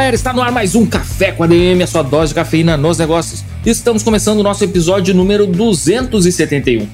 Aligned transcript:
galera, 0.00 0.16
está 0.16 0.32
no 0.32 0.40
ar 0.40 0.50
mais 0.50 0.74
um 0.74 0.86
Café 0.86 1.30
com 1.30 1.44
ADM, 1.44 1.82
a 1.82 1.86
sua 1.86 2.02
dose 2.02 2.28
de 2.28 2.34
cafeína 2.34 2.74
nos 2.74 2.96
negócios. 2.96 3.44
Estamos 3.66 4.02
começando 4.02 4.38
o 4.38 4.42
nosso 4.42 4.64
episódio 4.64 5.14
número 5.14 5.46
271. 5.46 6.88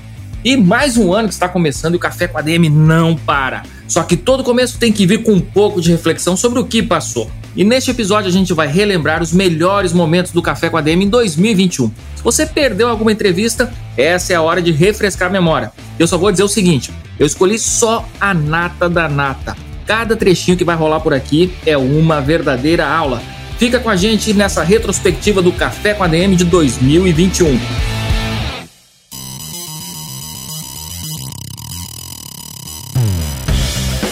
E 0.45 0.57
mais 0.57 0.97
um 0.97 1.13
ano 1.13 1.29
que 1.29 1.35
está 1.35 1.49
começando 1.49 1.95
e 1.95 1.99
o 1.99 2.01
Café 2.01 2.27
com 2.27 2.37
ADM 2.37 2.69
não 2.69 3.15
para. 3.15 3.63
Só 3.87 4.03
que 4.03 4.17
todo 4.17 4.43
começo 4.43 4.77
tem 4.77 4.93
que 4.93 5.07
vir 5.07 5.23
com 5.23 5.35
um 5.35 5.41
pouco 5.41 5.81
de 5.81 5.93
reflexão 5.93 6.37
sobre 6.37 6.59
o 6.59 6.65
que 6.65 6.83
passou. 6.83 7.31
E 7.55 7.63
neste 7.63 7.93
episódio 7.93 8.29
a 8.29 8.33
gente 8.33 8.53
vai 8.53 8.67
relembrar 8.67 9.23
os 9.23 9.33
melhores 9.33 9.93
momentos 9.93 10.33
do 10.33 10.43
Café 10.43 10.69
com 10.69 10.77
ADM 10.77 11.03
em 11.03 11.09
2021. 11.09 11.93
Se 12.17 12.25
você 12.25 12.45
perdeu 12.45 12.89
alguma 12.89 13.13
entrevista, 13.13 13.73
essa 13.97 14.33
é 14.33 14.37
a 14.37 14.43
hora 14.43 14.61
de 14.61 14.73
refrescar 14.73 15.29
a 15.29 15.33
memória. 15.33 15.71
Eu 15.97 16.09
só 16.09 16.19
vou 16.19 16.33
dizer 16.33 16.43
o 16.43 16.49
seguinte: 16.49 16.91
eu 17.21 17.27
escolhi 17.27 17.57
só 17.57 18.05
a 18.21 18.35
nata 18.35 18.89
da 18.89 19.09
nata 19.09 19.66
Cada 19.87 20.17
trechinho 20.17 20.57
que 20.57 20.65
vai 20.65 20.75
rolar 20.75 20.99
por 20.99 21.15
aqui 21.15 21.55
é 21.65 21.79
uma 21.79 22.21
verdadeira 22.21 22.89
aula. 22.89 23.23
Fica 23.57 23.79
com 23.79 23.89
a 23.89 23.95
gente 23.95 24.35
nessa 24.35 24.65
retrospectiva 24.65 25.41
do 25.41 25.53
Café 25.53 25.95
com 25.95 26.03
a 26.03 26.09
DM 26.09 26.35
de 26.35 26.45
2021. 26.45 27.59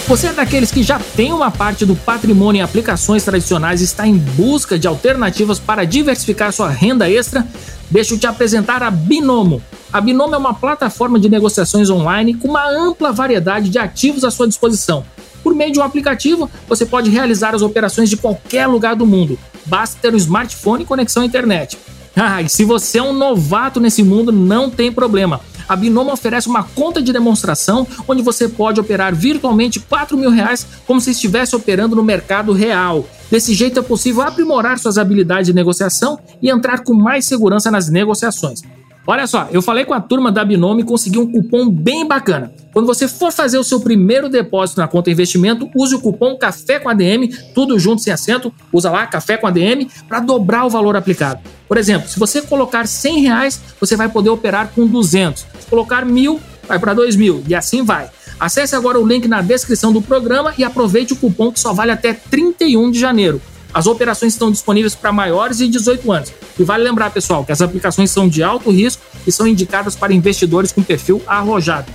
Você 0.07 0.29
é 0.29 0.33
daqueles 0.33 0.71
que 0.71 0.83
já 0.83 1.01
tem 1.17 1.33
uma 1.33 1.51
parte 1.51 1.85
do 1.85 1.97
patrimônio 1.97 2.61
em 2.61 2.63
aplicações 2.63 3.25
tradicionais 3.25 3.81
e 3.81 3.85
está 3.85 4.07
em 4.07 4.17
busca 4.17 4.79
de 4.79 4.87
alternativas 4.87 5.59
para 5.59 5.85
diversificar 5.85 6.53
sua 6.53 6.69
renda 6.69 7.11
extra? 7.11 7.45
Deixa 7.91 8.15
eu 8.15 8.19
te 8.19 8.27
apresentar 8.29 8.81
a 8.83 8.91
Binomo. 8.93 9.61
A 9.93 10.01
Binomo 10.01 10.35
é 10.35 10.39
uma 10.39 10.55
plataforma 10.55 11.19
de 11.19 11.29
negociações 11.29 11.91
online 11.91 12.35
com 12.35 12.49
uma 12.49 12.69
ampla 12.69 13.13
variedade 13.13 13.71
de 13.71 13.79
ativos 13.79 14.23
à 14.25 14.31
sua 14.31 14.47
disposição 14.47 15.05
por 15.45 15.55
meio 15.55 15.71
de 15.71 15.79
um 15.79 15.83
aplicativo, 15.83 16.51
você 16.67 16.87
pode 16.87 17.11
realizar 17.11 17.55
as 17.55 17.61
operações 17.61 18.09
de 18.09 18.17
qualquer 18.17 18.67
lugar 18.67 18.97
do 18.97 19.05
mundo. 19.05 19.39
Basta 19.67 19.99
ter 20.01 20.15
um 20.15 20.17
smartphone 20.17 20.83
e 20.83 20.87
conexão 20.87 21.23
à 21.23 21.27
internet. 21.27 21.79
Ah, 22.17 22.41
e 22.41 22.49
se 22.49 22.65
você 22.65 22.99
é 22.99 23.03
um 23.03 23.13
novato 23.13 23.81
nesse 23.81 24.01
mundo, 24.01 24.31
não 24.31 24.71
tem 24.71 24.93
problema. 24.93 25.41
A 25.69 25.75
Binomo 25.75 26.13
oferece 26.13 26.47
uma 26.47 26.63
conta 26.63 27.03
de 27.03 27.13
demonstração 27.13 27.85
onde 28.07 28.23
você 28.23 28.49
pode 28.49 28.79
operar 28.79 29.13
virtualmente 29.13 29.81
4 29.81 30.17
mil 30.17 30.31
reais 30.31 30.65
como 30.87 31.01
se 31.01 31.11
estivesse 31.11 31.57
operando 31.57 31.97
no 31.97 32.05
mercado 32.05 32.53
real. 32.53 33.05
Desse 33.33 33.53
jeito 33.53 33.81
é 33.81 33.83
possível 33.83 34.23
aprimorar 34.23 34.79
suas 34.79 34.97
habilidades 34.97 35.47
de 35.47 35.53
negociação 35.53 36.17
e 36.41 36.49
entrar 36.49 36.85
com 36.85 36.95
mais 36.95 37.25
segurança 37.25 37.69
nas 37.69 37.89
negociações. 37.89 38.63
Olha 39.07 39.27
só, 39.27 39.49
eu 39.53 39.61
falei 39.61 39.85
com 39.85 39.93
a 39.93 40.01
turma 40.01 40.33
da 40.33 40.43
Binome 40.43 40.81
e 40.81 40.85
consegui 40.85 41.19
um 41.19 41.31
cupom 41.31 41.69
bem 41.69 42.09
bacana. 42.09 42.51
Quando 42.73 42.87
você 42.87 43.07
for 43.07 43.31
fazer 43.31 43.59
o 43.59 43.65
seu 43.65 43.79
primeiro 43.79 44.31
depósito 44.31 44.81
na 44.81 44.89
conta 44.89 45.11
investimento, 45.11 45.71
use 45.77 45.95
o 45.95 46.01
cupom 46.01 46.39
Café 46.39 46.81
com 46.81 46.89
ADM, 46.89 47.29
tudo 47.55 47.79
junto 47.79 48.01
sem 48.01 48.13
acento, 48.13 48.53
usa 48.73 48.91
lá 48.91 49.07
Café 49.07 49.37
com 49.37 49.47
ADM 49.47 49.89
para 50.09 50.21
dobrar 50.21 50.65
o 50.65 50.71
valor 50.71 50.97
aplicado. 50.97 51.41
Por 51.69 51.77
exemplo, 51.77 52.09
se 52.09 52.19
você 52.19 52.41
colocar 52.41 52.87
100 52.87 53.21
reais, 53.21 53.61
você 53.79 53.95
vai 53.95 54.09
poder 54.09 54.31
operar 54.31 54.71
com 54.75 54.87
200. 54.87 55.47
Se 55.61 55.67
colocar 55.69 56.07
mil, 56.07 56.41
vai 56.67 56.79
para 56.79 56.95
2 56.95 57.15
mil 57.15 57.45
e 57.47 57.55
assim 57.55 57.83
vai. 57.83 58.09
Acesse 58.41 58.75
agora 58.75 58.99
o 58.99 59.07
link 59.07 59.29
na 59.29 59.43
descrição 59.43 59.93
do 59.93 60.01
programa 60.01 60.55
e 60.57 60.65
aproveite 60.65 61.13
o 61.13 61.17
cupom 61.17 61.53
que 61.53 61.61
só 61.61 61.75
vale 61.75 61.93
até 61.93 62.15
31 62.15 62.91
de 62.91 62.99
janeiro. 62.99 63.41
As 63.75 63.89
operações 63.89 64.35
estão 64.35 64.53
disponíveis 64.53 64.95
para 64.95 65.11
maiores 65.11 65.59
de 65.59 65.67
18 65.67 66.13
anos. 66.13 66.33
E 66.57 66.63
vale 66.63 66.85
lembrar, 66.85 67.11
pessoal, 67.11 67.45
que 67.45 67.51
as 67.51 67.61
aplicações 67.61 68.09
são 68.09 68.29
de 68.29 68.41
alto 68.41 68.71
risco 68.71 69.03
e 69.27 69.33
são 69.33 69.49
indicadas 69.49 69.97
para 69.97 70.15
investidores 70.15 70.71
com 70.71 70.81
perfil 70.81 71.21
arrojado. 71.27 71.93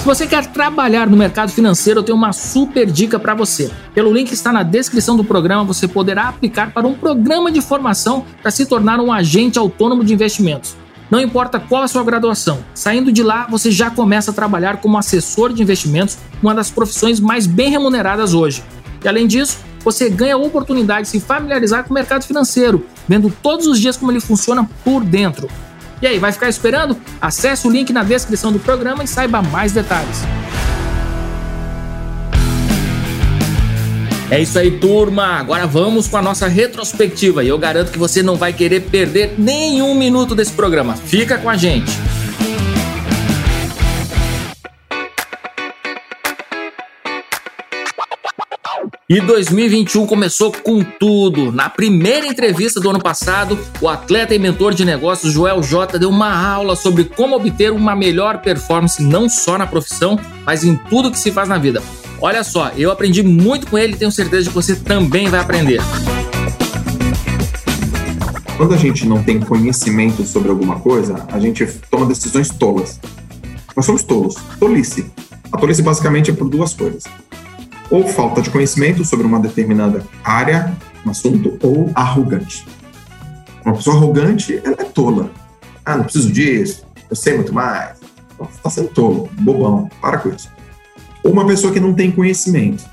Se 0.00 0.06
você 0.06 0.26
quer 0.26 0.44
trabalhar 0.48 1.08
no 1.08 1.16
mercado 1.16 1.50
financeiro, 1.52 2.00
eu 2.00 2.02
tenho 2.02 2.18
uma 2.18 2.32
super 2.32 2.90
dica 2.90 3.18
para 3.20 3.34
você. 3.34 3.70
Pelo 3.94 4.12
link 4.12 4.28
que 4.28 4.34
está 4.34 4.52
na 4.52 4.64
descrição 4.64 5.16
do 5.16 5.24
programa, 5.24 5.64
você 5.64 5.88
poderá 5.88 6.28
aplicar 6.28 6.72
para 6.72 6.86
um 6.86 6.92
programa 6.92 7.50
de 7.50 7.62
formação 7.62 8.26
para 8.42 8.50
se 8.50 8.66
tornar 8.66 9.00
um 9.00 9.12
agente 9.12 9.58
autônomo 9.60 10.04
de 10.04 10.12
investimentos. 10.12 10.81
Não 11.12 11.20
importa 11.20 11.60
qual 11.60 11.82
a 11.82 11.88
sua 11.88 12.02
graduação, 12.02 12.64
saindo 12.74 13.12
de 13.12 13.22
lá 13.22 13.46
você 13.46 13.70
já 13.70 13.90
começa 13.90 14.30
a 14.30 14.34
trabalhar 14.34 14.78
como 14.78 14.96
assessor 14.96 15.52
de 15.52 15.60
investimentos, 15.60 16.16
uma 16.42 16.54
das 16.54 16.70
profissões 16.70 17.20
mais 17.20 17.46
bem 17.46 17.68
remuneradas 17.68 18.32
hoje. 18.32 18.64
E 19.04 19.06
além 19.06 19.26
disso, 19.26 19.58
você 19.84 20.08
ganha 20.08 20.36
a 20.36 20.38
oportunidade 20.38 21.02
de 21.02 21.08
se 21.08 21.20
familiarizar 21.20 21.84
com 21.84 21.90
o 21.90 21.92
mercado 21.92 22.24
financeiro, 22.24 22.86
vendo 23.06 23.30
todos 23.42 23.66
os 23.66 23.78
dias 23.78 23.94
como 23.94 24.10
ele 24.10 24.20
funciona 24.20 24.66
por 24.82 25.04
dentro. 25.04 25.50
E 26.00 26.06
aí, 26.06 26.18
vai 26.18 26.32
ficar 26.32 26.48
esperando? 26.48 26.96
Acesse 27.20 27.68
o 27.68 27.70
link 27.70 27.92
na 27.92 28.02
descrição 28.02 28.50
do 28.50 28.58
programa 28.58 29.04
e 29.04 29.06
saiba 29.06 29.42
mais 29.42 29.70
detalhes. 29.70 30.41
É 34.32 34.40
isso 34.40 34.58
aí, 34.58 34.70
turma. 34.70 35.24
Agora 35.26 35.66
vamos 35.66 36.08
com 36.08 36.16
a 36.16 36.22
nossa 36.22 36.48
retrospectiva 36.48 37.44
e 37.44 37.48
eu 37.48 37.58
garanto 37.58 37.92
que 37.92 37.98
você 37.98 38.22
não 38.22 38.34
vai 38.34 38.50
querer 38.50 38.80
perder 38.80 39.34
nenhum 39.36 39.94
minuto 39.94 40.34
desse 40.34 40.52
programa. 40.52 40.96
Fica 40.96 41.36
com 41.36 41.50
a 41.50 41.56
gente. 41.58 41.92
E 49.12 49.20
2021 49.20 50.06
começou 50.06 50.50
com 50.50 50.82
tudo. 50.82 51.52
Na 51.52 51.68
primeira 51.68 52.26
entrevista 52.26 52.80
do 52.80 52.88
ano 52.88 52.98
passado, 52.98 53.58
o 53.78 53.86
atleta 53.86 54.34
e 54.34 54.38
mentor 54.38 54.72
de 54.72 54.86
negócios 54.86 55.34
Joel 55.34 55.62
J 55.62 55.98
deu 55.98 56.08
uma 56.08 56.34
aula 56.34 56.74
sobre 56.74 57.04
como 57.04 57.36
obter 57.36 57.72
uma 57.72 57.94
melhor 57.94 58.40
performance 58.40 59.02
não 59.02 59.28
só 59.28 59.58
na 59.58 59.66
profissão, 59.66 60.18
mas 60.46 60.64
em 60.64 60.76
tudo 60.88 61.10
que 61.10 61.18
se 61.18 61.30
faz 61.30 61.46
na 61.46 61.58
vida. 61.58 61.82
Olha 62.22 62.42
só, 62.42 62.70
eu 62.74 62.90
aprendi 62.90 63.22
muito 63.22 63.66
com 63.66 63.76
ele 63.76 63.92
e 63.92 63.96
tenho 63.96 64.10
certeza 64.10 64.44
de 64.44 64.48
que 64.48 64.54
você 64.54 64.74
também 64.74 65.28
vai 65.28 65.40
aprender. 65.40 65.82
Quando 68.56 68.72
a 68.72 68.78
gente 68.78 69.06
não 69.06 69.22
tem 69.22 69.38
conhecimento 69.38 70.24
sobre 70.24 70.48
alguma 70.48 70.80
coisa, 70.80 71.26
a 71.30 71.38
gente 71.38 71.66
toma 71.90 72.06
decisões 72.06 72.48
tolas. 72.48 72.98
Nós 73.76 73.84
somos 73.84 74.04
tolos. 74.04 74.36
Tolice. 74.58 75.04
A 75.52 75.58
tolice 75.58 75.82
basicamente 75.82 76.30
é 76.30 76.34
por 76.34 76.48
duas 76.48 76.72
coisas. 76.72 77.04
Ou 77.92 78.08
falta 78.08 78.42
de 78.42 78.50
conhecimento 78.50 79.04
sobre 79.04 79.24
uma 79.24 79.38
determinada 79.38 80.04
área, 80.24 80.76
um 81.06 81.10
assunto, 81.10 81.56
ou 81.62 81.90
arrogante. 81.94 82.66
Uma 83.64 83.76
pessoa 83.76 83.96
arrogante, 83.96 84.60
ela 84.64 84.76
é 84.80 84.84
tola. 84.84 85.30
Ah, 85.84 85.96
não 85.96 86.04
preciso 86.04 86.32
disso, 86.32 86.84
eu 87.08 87.14
sei 87.14 87.34
muito 87.34 87.54
mais. 87.54 88.00
Está 88.50 88.68
sendo 88.68 88.88
tolo, 88.88 89.30
bobão, 89.38 89.88
para 90.00 90.18
com 90.18 90.30
isso 90.30 90.50
ou 91.22 91.32
uma 91.32 91.46
pessoa 91.46 91.72
que 91.72 91.80
não 91.80 91.94
tem 91.94 92.10
conhecimento. 92.10 92.84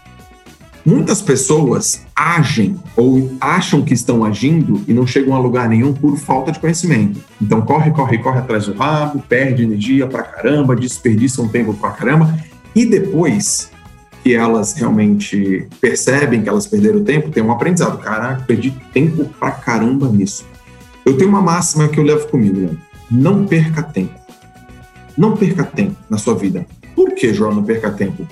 Muitas 0.86 1.22
pessoas 1.22 2.06
agem 2.16 2.78
ou 2.96 3.32
acham 3.40 3.82
que 3.82 3.94
estão 3.94 4.24
agindo 4.24 4.82
e 4.88 4.94
não 4.94 5.06
chegam 5.06 5.36
a 5.36 5.40
lugar 5.40 5.68
nenhum 5.68 5.94
por 5.94 6.18
falta 6.18 6.52
de 6.52 6.60
conhecimento. 6.60 7.20
Então 7.42 7.62
corre, 7.62 7.92
corre, 7.92 8.18
corre 8.18 8.40
atrás 8.40 8.66
do 8.66 8.74
rabo, 8.74 9.24
perde 9.28 9.64
energia 9.64 10.08
pra 10.08 10.24
caramba, 10.24 10.76
desperdiça 10.76 11.42
um 11.42 11.48
tempo 11.48 11.74
pra 11.74 11.92
caramba 11.92 12.34
e 12.74 12.86
depois 12.86 13.69
que 14.24 14.36
elas 14.36 14.74
realmente 14.74 15.68
percebem 15.80 16.42
que 16.42 16.50
elas 16.50 16.68
perderam 16.68 17.04
tempo, 17.04 17.30
tem 17.30 17.44
um 17.44 17.52
aprendizado. 17.52 17.98
Caraca, 18.00 18.44
perdi 18.44 18.72
tempo 18.94 19.26
pra 19.40 19.52
caramba 19.52 20.08
nisso. 20.10 20.46
Eu 21.06 21.18
tenho 21.18 21.30
uma 21.30 21.42
máxima 21.42 21.88
que 21.88 22.00
eu 22.00 22.04
levo 22.04 22.28
comigo, 22.28 22.60
né? 22.60 22.78
Não 23.10 23.46
perca 23.46 23.82
tempo. 23.82 24.14
Não 25.18 25.36
perca 25.36 25.64
tempo 25.64 25.96
na 26.10 26.18
sua 26.18 26.36
vida. 26.36 26.66
Por 26.96 27.14
que, 27.14 27.34
João, 27.34 27.54
não 27.54 27.64
perca 27.64 27.90
tempo? 27.92 28.28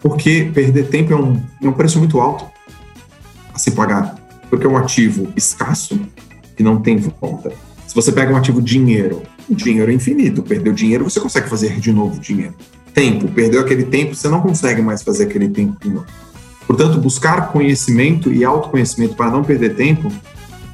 Porque 0.00 0.50
perder 0.52 0.88
tempo 0.88 1.12
é 1.12 1.16
um, 1.16 1.40
é 1.62 1.68
um 1.68 1.72
preço 1.72 1.98
muito 1.98 2.20
alto 2.20 2.46
a 3.52 3.58
se 3.58 3.70
pagar. 3.70 4.16
Porque 4.50 4.66
é 4.66 4.68
um 4.68 4.76
ativo 4.76 5.32
escasso 5.36 6.00
que 6.56 6.62
não 6.62 6.80
tem 6.80 6.96
volta. 6.96 7.52
Se 7.86 7.94
você 7.94 8.10
pega 8.10 8.32
um 8.32 8.36
ativo 8.36 8.60
dinheiro, 8.60 9.22
o 9.48 9.54
dinheiro 9.54 9.90
é 9.90 9.94
infinito. 9.94 10.42
Perdeu 10.42 10.72
dinheiro, 10.72 11.04
você 11.04 11.20
consegue 11.20 11.48
fazer 11.48 11.78
de 11.78 11.92
novo 11.92 12.18
dinheiro. 12.20 12.54
Tempo, 12.96 13.28
perdeu 13.28 13.60
aquele 13.60 13.84
tempo, 13.84 14.14
você 14.14 14.26
não 14.26 14.40
consegue 14.40 14.80
mais 14.80 15.02
fazer 15.02 15.24
aquele 15.24 15.50
novo. 15.50 16.06
Portanto, 16.66 16.98
buscar 16.98 17.52
conhecimento 17.52 18.32
e 18.32 18.42
autoconhecimento 18.42 19.14
para 19.14 19.30
não 19.30 19.44
perder 19.44 19.76
tempo 19.76 20.10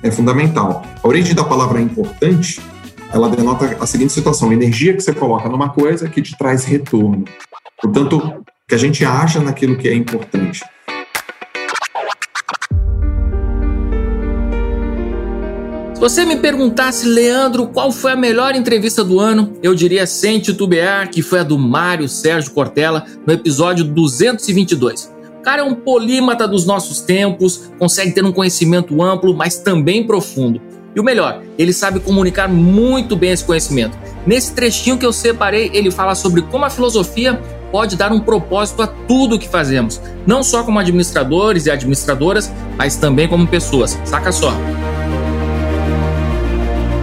é 0.05 0.09
fundamental. 0.09 0.85
A 1.03 1.09
origem 1.09 1.35
da 1.35 1.43
palavra 1.43 1.81
importante 1.81 2.63
ela 3.13 3.29
denota 3.29 3.77
a 3.81 3.87
seguinte 3.87 4.13
situação: 4.13 4.51
a 4.51 4.55
energia 4.55 4.95
que 4.95 5.01
você 5.01 5.13
coloca 5.13 5.49
numa 5.49 5.71
coisa 5.71 6.09
que 6.09 6.23
te 6.23 6.39
traz 6.39 6.65
retorno. 6.65 7.25
Portanto, 7.83 8.45
que 8.69 8.75
a 8.77 8.79
gente 8.79 9.05
acha 9.05 9.41
naquilo 9.41 9.77
que 9.77 9.89
é 9.89 9.95
importante. 9.95 10.63
Você 16.03 16.25
me 16.25 16.35
perguntasse, 16.35 17.07
Leandro, 17.07 17.69
qual 17.69 17.93
foi 17.93 18.11
a 18.11 18.17
melhor 18.17 18.57
entrevista 18.57 19.05
do 19.05 19.21
ano, 19.21 19.53
eu 19.63 19.73
diria 19.73 20.05
sem 20.05 20.41
titubear 20.41 21.09
que 21.09 21.23
foi 21.23 21.39
a 21.39 21.45
do 21.45 21.57
Mário 21.57 22.09
Sérgio 22.09 22.51
Cortella 22.51 23.07
no 23.25 23.33
episódio 23.33 23.85
222. 23.85 25.13
O 25.39 25.43
cara 25.43 25.63
é 25.63 25.65
um 25.65 25.77
polímata 25.77 26.49
dos 26.49 26.67
nossos 26.67 27.03
tempos, 27.03 27.71
consegue 27.79 28.11
ter 28.11 28.25
um 28.25 28.33
conhecimento 28.33 29.01
amplo, 29.01 29.33
mas 29.33 29.59
também 29.59 30.05
profundo. 30.05 30.61
E 30.93 30.99
o 30.99 31.05
melhor, 31.05 31.41
ele 31.57 31.73
sabe 31.73 32.01
comunicar 32.01 32.49
muito 32.49 33.15
bem 33.15 33.31
esse 33.31 33.45
conhecimento. 33.45 33.97
Nesse 34.27 34.53
trechinho 34.55 34.99
que 34.99 35.07
eu 35.07 35.13
separei, 35.13 35.71
ele 35.73 35.93
fala 35.93 36.17
sobre 36.17 36.43
como 36.43 36.65
a 36.65 36.71
filosofia 36.71 37.41
pode 37.71 37.95
dar 37.95 38.11
um 38.11 38.19
propósito 38.19 38.83
a 38.83 38.89
tudo 38.89 39.37
o 39.37 39.39
que 39.39 39.49
fazemos, 39.49 40.01
não 40.27 40.43
só 40.43 40.65
como 40.65 40.81
administradores 40.81 41.67
e 41.67 41.71
administradoras, 41.71 42.51
mas 42.77 42.97
também 42.97 43.29
como 43.29 43.47
pessoas. 43.47 43.97
Saca 44.05 44.33
só. 44.33 44.53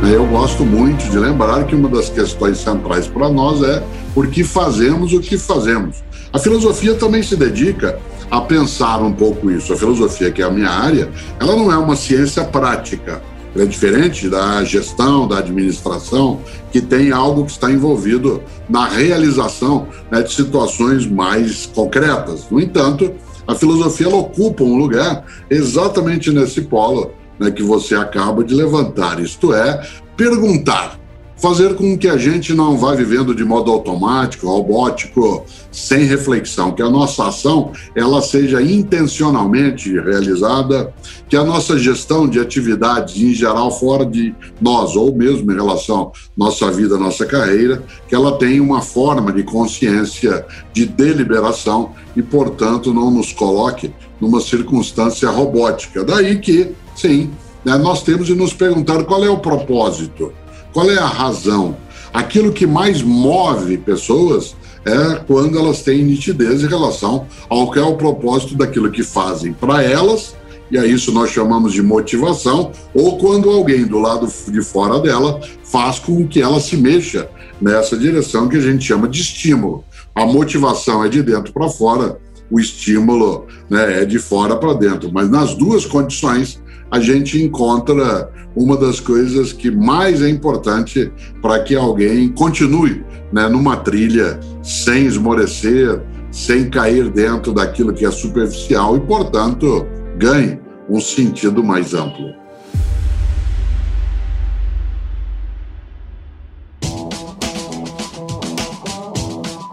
Eu 0.01 0.25
gosto 0.25 0.65
muito 0.65 1.09
de 1.09 1.19
lembrar 1.19 1.65
que 1.65 1.75
uma 1.75 1.89
das 1.89 2.09
questões 2.09 2.57
centrais 2.57 3.07
para 3.07 3.29
nós 3.29 3.61
é 3.61 3.83
por 4.13 4.27
que 4.27 4.43
fazemos 4.43 5.13
o 5.13 5.19
que 5.19 5.37
fazemos. 5.37 6.03
A 6.31 6.39
filosofia 6.39 6.95
também 6.95 7.21
se 7.21 7.35
dedica 7.35 7.99
a 8.31 8.39
pensar 8.41 9.01
um 9.01 9.11
pouco 9.11 9.51
isso. 9.51 9.73
A 9.73 9.75
filosofia, 9.75 10.31
que 10.31 10.41
é 10.41 10.45
a 10.45 10.49
minha 10.49 10.69
área, 10.69 11.09
ela 11.39 11.55
não 11.55 11.71
é 11.71 11.77
uma 11.77 11.95
ciência 11.95 12.43
prática 12.43 13.21
é 13.55 13.65
diferente 13.65 14.29
da 14.29 14.63
gestão, 14.63 15.27
da 15.27 15.39
administração, 15.39 16.39
que 16.71 16.79
tem 16.79 17.11
algo 17.11 17.45
que 17.45 17.51
está 17.51 17.71
envolvido 17.71 18.43
na 18.69 18.87
realização 18.87 19.87
né, 20.11 20.21
de 20.21 20.31
situações 20.31 21.07
mais 21.07 21.65
concretas. 21.65 22.45
No 22.49 22.59
entanto, 22.59 23.11
a 23.47 23.55
filosofia 23.55 24.07
ela 24.07 24.17
ocupa 24.17 24.63
um 24.63 24.77
lugar 24.77 25.25
exatamente 25.49 26.31
nesse 26.31 26.61
polo 26.61 27.11
né, 27.39 27.51
que 27.51 27.63
você 27.63 27.95
acaba 27.95 28.43
de 28.43 28.53
levantar, 28.53 29.19
isto 29.19 29.53
é, 29.53 29.87
perguntar. 30.17 30.99
Fazer 31.37 31.75
com 31.75 31.97
que 31.97 32.09
a 32.09 32.17
gente 32.17 32.53
não 32.53 32.77
vá 32.77 32.93
vivendo 32.93 33.33
de 33.33 33.45
modo 33.45 33.71
automático, 33.71 34.45
robótico, 34.45 35.45
sem 35.71 36.03
reflexão, 36.03 36.73
que 36.73 36.81
a 36.81 36.89
nossa 36.89 37.29
ação 37.29 37.71
ela 37.95 38.21
seja 38.21 38.61
intencionalmente 38.61 39.89
realizada, 40.01 40.93
que 41.29 41.37
a 41.37 41.43
nossa 41.45 41.79
gestão 41.79 42.27
de 42.27 42.41
atividades 42.41 43.15
em 43.15 43.33
geral 43.33 43.71
fora 43.71 44.05
de 44.05 44.35
nós 44.59 44.97
ou 44.97 45.15
mesmo 45.15 45.49
em 45.49 45.55
relação 45.55 46.11
à 46.13 46.29
nossa 46.35 46.69
vida, 46.69 46.97
nossa 46.97 47.25
carreira, 47.25 47.81
que 48.09 48.13
ela 48.13 48.37
tenha 48.37 48.61
uma 48.61 48.81
forma 48.81 49.31
de 49.31 49.43
consciência, 49.43 50.45
de 50.73 50.85
deliberação 50.85 51.93
e, 52.17 52.21
portanto, 52.21 52.93
não 52.93 53.09
nos 53.09 53.31
coloque 53.31 53.93
numa 54.19 54.41
circunstância 54.41 55.29
robótica. 55.29 56.03
Daí 56.03 56.39
que, 56.39 56.71
sim, 56.95 57.29
né, 57.63 57.77
nós 57.77 58.03
temos 58.03 58.27
de 58.27 58.35
nos 58.35 58.53
perguntar 58.53 59.03
qual 59.03 59.23
é 59.23 59.29
o 59.29 59.39
propósito 59.39 60.33
qual 60.71 60.89
é 60.89 60.97
a 60.97 61.05
razão? 61.05 61.75
Aquilo 62.13 62.51
que 62.51 62.67
mais 62.67 63.01
move 63.01 63.77
pessoas 63.77 64.55
é 64.85 65.15
quando 65.27 65.57
elas 65.57 65.81
têm 65.81 66.03
nitidez 66.03 66.63
em 66.63 66.67
relação 66.67 67.27
ao 67.49 67.71
que 67.71 67.79
é 67.79 67.81
o 67.81 67.95
propósito 67.95 68.55
daquilo 68.55 68.91
que 68.91 69.03
fazem 69.03 69.53
para 69.53 69.83
elas, 69.83 70.35
e 70.71 70.77
a 70.77 70.85
isso 70.85 71.11
nós 71.11 71.31
chamamos 71.31 71.73
de 71.73 71.81
motivação, 71.81 72.71
ou 72.93 73.17
quando 73.17 73.49
alguém 73.49 73.85
do 73.85 73.99
lado 73.99 74.31
de 74.47 74.61
fora 74.61 74.99
dela 74.99 75.39
faz 75.63 75.97
com 75.99 76.27
que 76.27 76.41
ela 76.41 76.59
se 76.59 76.77
mexa 76.77 77.27
nessa 77.59 77.97
direção 77.97 78.47
que 78.47 78.57
a 78.57 78.61
gente 78.61 78.85
chama 78.85 79.07
de 79.07 79.21
estímulo. 79.21 79.83
A 80.13 80.25
motivação 80.25 81.03
é 81.03 81.09
de 81.09 81.23
dentro 81.23 81.51
para 81.51 81.67
fora, 81.67 82.19
o 82.51 82.59
estímulo 82.59 83.47
né, 83.69 84.01
é 84.01 84.05
de 84.05 84.19
fora 84.19 84.55
para 84.55 84.73
dentro, 84.73 85.09
mas 85.11 85.29
nas 85.29 85.53
duas 85.55 85.85
condições 85.85 86.61
a 86.91 86.99
gente 86.99 87.41
encontra 87.41 88.29
uma 88.55 88.75
das 88.75 88.99
coisas 88.99 89.53
que 89.53 89.69
mais 89.69 90.21
é 90.21 90.29
importante 90.29 91.11
para 91.41 91.59
que 91.59 91.75
alguém 91.75 92.29
continue 92.29 93.03
né, 93.31 93.47
numa 93.47 93.77
trilha 93.77 94.39
sem 94.63 95.05
esmorecer, 95.05 96.01
sem 96.31 96.69
cair 96.69 97.09
dentro 97.09 97.53
daquilo 97.53 97.93
que 97.93 98.05
é 98.05 98.11
superficial 98.11 98.97
e, 98.97 98.99
portanto, 99.01 99.85
ganhe 100.17 100.59
um 100.89 100.99
sentido 100.99 101.63
mais 101.63 101.93
amplo. 101.93 102.33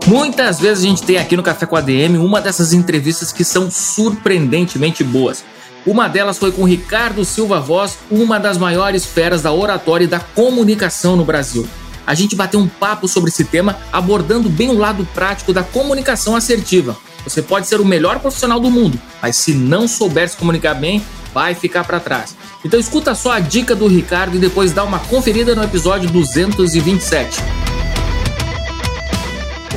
Muitas 0.06 0.61
vezes 0.61 0.85
a 0.85 0.87
gente 0.87 1.03
tem 1.03 1.19
aqui 1.19 1.37
no 1.37 1.43
Café 1.43 1.67
com 1.67 1.75
a 1.75 1.81
DM 1.81 2.17
uma 2.19 2.41
dessas 2.41 2.73
entrevistas 2.73 3.32
que 3.32 3.43
são 3.43 3.69
surpreendentemente 3.69 5.03
boas. 5.03 5.43
Uma 5.85 6.08
delas 6.08 6.38
foi 6.38 6.53
com 6.53 6.62
Ricardo 6.62 7.25
Silva 7.25 7.58
Voz, 7.58 7.99
uma 8.08 8.38
das 8.38 8.56
maiores 8.56 9.05
feras 9.05 9.43
da 9.43 9.53
oratória 9.53 10.05
e 10.05 10.08
da 10.08 10.20
comunicação 10.20 11.17
no 11.17 11.25
Brasil. 11.25 11.67
A 12.06 12.14
gente 12.14 12.37
bateu 12.37 12.61
um 12.61 12.69
papo 12.69 13.08
sobre 13.08 13.31
esse 13.31 13.43
tema, 13.44 13.76
abordando 13.93 14.49
bem 14.49 14.69
o 14.70 14.79
lado 14.79 15.05
prático 15.12 15.53
da 15.53 15.64
comunicação 15.64 16.37
assertiva. 16.37 16.97
Você 17.25 17.43
pode 17.43 17.67
ser 17.67 17.81
o 17.81 17.85
melhor 17.85 18.20
profissional 18.20 18.61
do 18.61 18.70
mundo, 18.70 19.00
mas 19.20 19.35
se 19.35 19.55
não 19.55 19.88
souber 19.88 20.29
se 20.29 20.37
comunicar 20.37 20.75
bem, 20.75 21.05
vai 21.35 21.52
ficar 21.52 21.82
para 21.82 21.99
trás. 21.99 22.37
Então 22.64 22.79
escuta 22.79 23.12
só 23.17 23.32
a 23.32 23.41
dica 23.41 23.75
do 23.75 23.88
Ricardo 23.88 24.37
e 24.37 24.41
depois 24.41 24.73
dá 24.73 24.85
uma 24.85 25.00
conferida 25.00 25.56
no 25.56 25.64
episódio 25.64 26.09
227. 26.11 27.43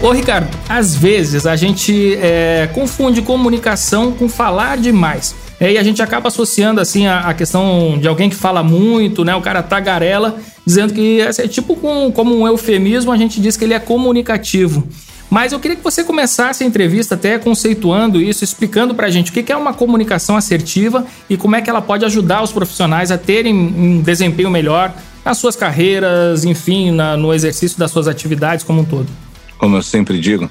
Ô 0.01 0.11
Ricardo, 0.11 0.47
às 0.69 0.95
vezes 0.95 1.45
a 1.45 1.57
gente 1.57 2.15
é, 2.21 2.69
confunde 2.73 3.21
comunicação 3.21 4.13
com 4.13 4.29
falar 4.29 4.77
demais. 4.77 5.35
É, 5.59 5.73
e 5.73 5.77
a 5.77 5.83
gente 5.83 6.01
acaba 6.01 6.29
associando 6.29 6.79
assim 6.79 7.05
a, 7.05 7.19
a, 7.19 7.33
questão 7.33 7.97
de 7.99 8.07
alguém 8.07 8.29
que 8.29 8.35
fala 8.35 8.63
muito, 8.63 9.25
né? 9.25 9.35
O 9.35 9.41
cara 9.41 9.61
tagarela, 9.61 10.37
dizendo 10.65 10.93
que 10.93 11.19
é, 11.19 11.27
é 11.27 11.47
tipo 11.49 11.75
com, 11.75 12.13
como 12.13 12.33
um 12.33 12.47
eufemismo, 12.47 13.11
a 13.11 13.17
gente 13.17 13.41
diz 13.41 13.57
que 13.57 13.65
ele 13.65 13.73
é 13.73 13.79
comunicativo. 13.79 14.87
Mas 15.29 15.51
eu 15.51 15.59
queria 15.59 15.75
que 15.75 15.83
você 15.83 16.01
começasse 16.01 16.63
a 16.63 16.67
entrevista 16.67 17.15
até 17.15 17.37
conceituando 17.37 18.21
isso, 18.21 18.41
explicando 18.41 18.95
para 18.95 19.07
a 19.07 19.11
gente 19.11 19.31
o 19.31 19.33
que 19.33 19.51
é 19.51 19.57
uma 19.57 19.73
comunicação 19.73 20.37
assertiva 20.37 21.05
e 21.29 21.35
como 21.35 21.57
é 21.57 21.61
que 21.61 21.69
ela 21.69 21.81
pode 21.81 22.05
ajudar 22.05 22.41
os 22.41 22.53
profissionais 22.53 23.11
a 23.11 23.17
terem 23.17 23.53
um 23.53 24.01
desempenho 24.01 24.49
melhor 24.49 24.93
nas 25.25 25.37
suas 25.37 25.57
carreiras, 25.57 26.45
enfim, 26.45 26.91
na, 26.91 27.17
no 27.17 27.33
exercício 27.33 27.77
das 27.77 27.91
suas 27.91 28.07
atividades 28.07 28.63
como 28.63 28.81
um 28.81 28.85
todo. 28.85 29.29
Como 29.59 29.75
eu 29.75 29.83
sempre 29.83 30.19
digo, 30.19 30.49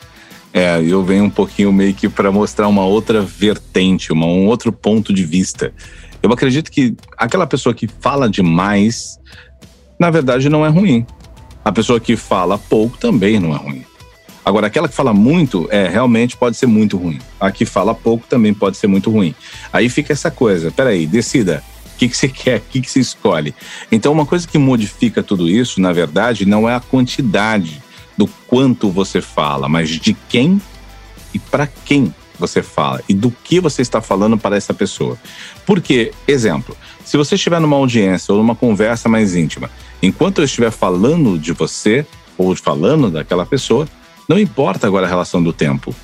é, 0.52 0.80
eu 0.82 1.02
venho 1.02 1.24
um 1.24 1.30
pouquinho 1.30 1.72
meio 1.72 1.94
que 1.94 2.08
para 2.08 2.30
mostrar 2.30 2.68
uma 2.68 2.84
outra 2.84 3.22
vertente, 3.22 4.12
uma, 4.12 4.26
um 4.26 4.46
outro 4.46 4.70
ponto 4.70 5.12
de 5.12 5.24
vista. 5.24 5.72
Eu 6.22 6.32
acredito 6.32 6.70
que 6.70 6.94
aquela 7.16 7.46
pessoa 7.46 7.74
que 7.74 7.88
fala 7.88 8.28
demais, 8.28 9.18
na 9.98 10.10
verdade, 10.10 10.48
não 10.48 10.64
é 10.64 10.68
ruim. 10.68 11.06
A 11.64 11.72
pessoa 11.72 11.98
que 11.98 12.16
fala 12.16 12.58
pouco 12.58 12.98
também 12.98 13.40
não 13.40 13.54
é 13.54 13.56
ruim. 13.56 13.84
Agora, 14.44 14.66
aquela 14.66 14.88
que 14.88 14.94
fala 14.94 15.12
muito, 15.12 15.68
é 15.70 15.88
realmente 15.88 16.36
pode 16.36 16.56
ser 16.56 16.66
muito 16.66 16.96
ruim. 16.96 17.18
A 17.38 17.50
que 17.50 17.64
fala 17.64 17.94
pouco 17.94 18.26
também 18.26 18.52
pode 18.52 18.76
ser 18.76 18.86
muito 18.86 19.10
ruim. 19.10 19.34
Aí 19.72 19.88
fica 19.88 20.12
essa 20.12 20.30
coisa, 20.30 20.70
peraí, 20.70 21.06
decida. 21.06 21.62
O 21.94 21.98
que, 21.98 22.08
que 22.08 22.16
você 22.16 22.28
quer? 22.30 22.58
O 22.58 22.62
que, 22.70 22.80
que 22.80 22.90
você 22.90 23.00
escolhe? 23.00 23.54
Então, 23.92 24.12
uma 24.12 24.26
coisa 24.26 24.46
que 24.46 24.58
modifica 24.58 25.22
tudo 25.22 25.48
isso, 25.48 25.80
na 25.80 25.92
verdade, 25.92 26.46
não 26.46 26.68
é 26.68 26.74
a 26.74 26.80
quantidade 26.80 27.82
do 28.18 28.26
quanto 28.48 28.90
você 28.90 29.22
fala, 29.22 29.68
mas 29.68 29.88
de 29.88 30.12
quem 30.28 30.60
e 31.32 31.38
para 31.38 31.66
quem 31.66 32.12
você 32.38 32.62
fala 32.62 33.00
e 33.08 33.14
do 33.14 33.30
que 33.30 33.60
você 33.60 33.80
está 33.80 34.00
falando 34.00 34.36
para 34.36 34.56
essa 34.56 34.74
pessoa. 34.74 35.16
Porque, 35.64 36.12
exemplo, 36.26 36.76
se 37.04 37.16
você 37.16 37.36
estiver 37.36 37.60
numa 37.60 37.76
audiência 37.76 38.32
ou 38.32 38.38
numa 38.38 38.56
conversa 38.56 39.08
mais 39.08 39.36
íntima, 39.36 39.70
enquanto 40.02 40.38
eu 40.38 40.44
estiver 40.44 40.70
falando 40.70 41.38
de 41.38 41.52
você 41.52 42.04
ou 42.36 42.54
falando 42.56 43.10
daquela 43.10 43.46
pessoa, 43.46 43.88
não 44.28 44.38
importa 44.38 44.86
agora 44.86 45.06
a 45.06 45.08
relação 45.08 45.42
do 45.42 45.52
tempo, 45.52 45.94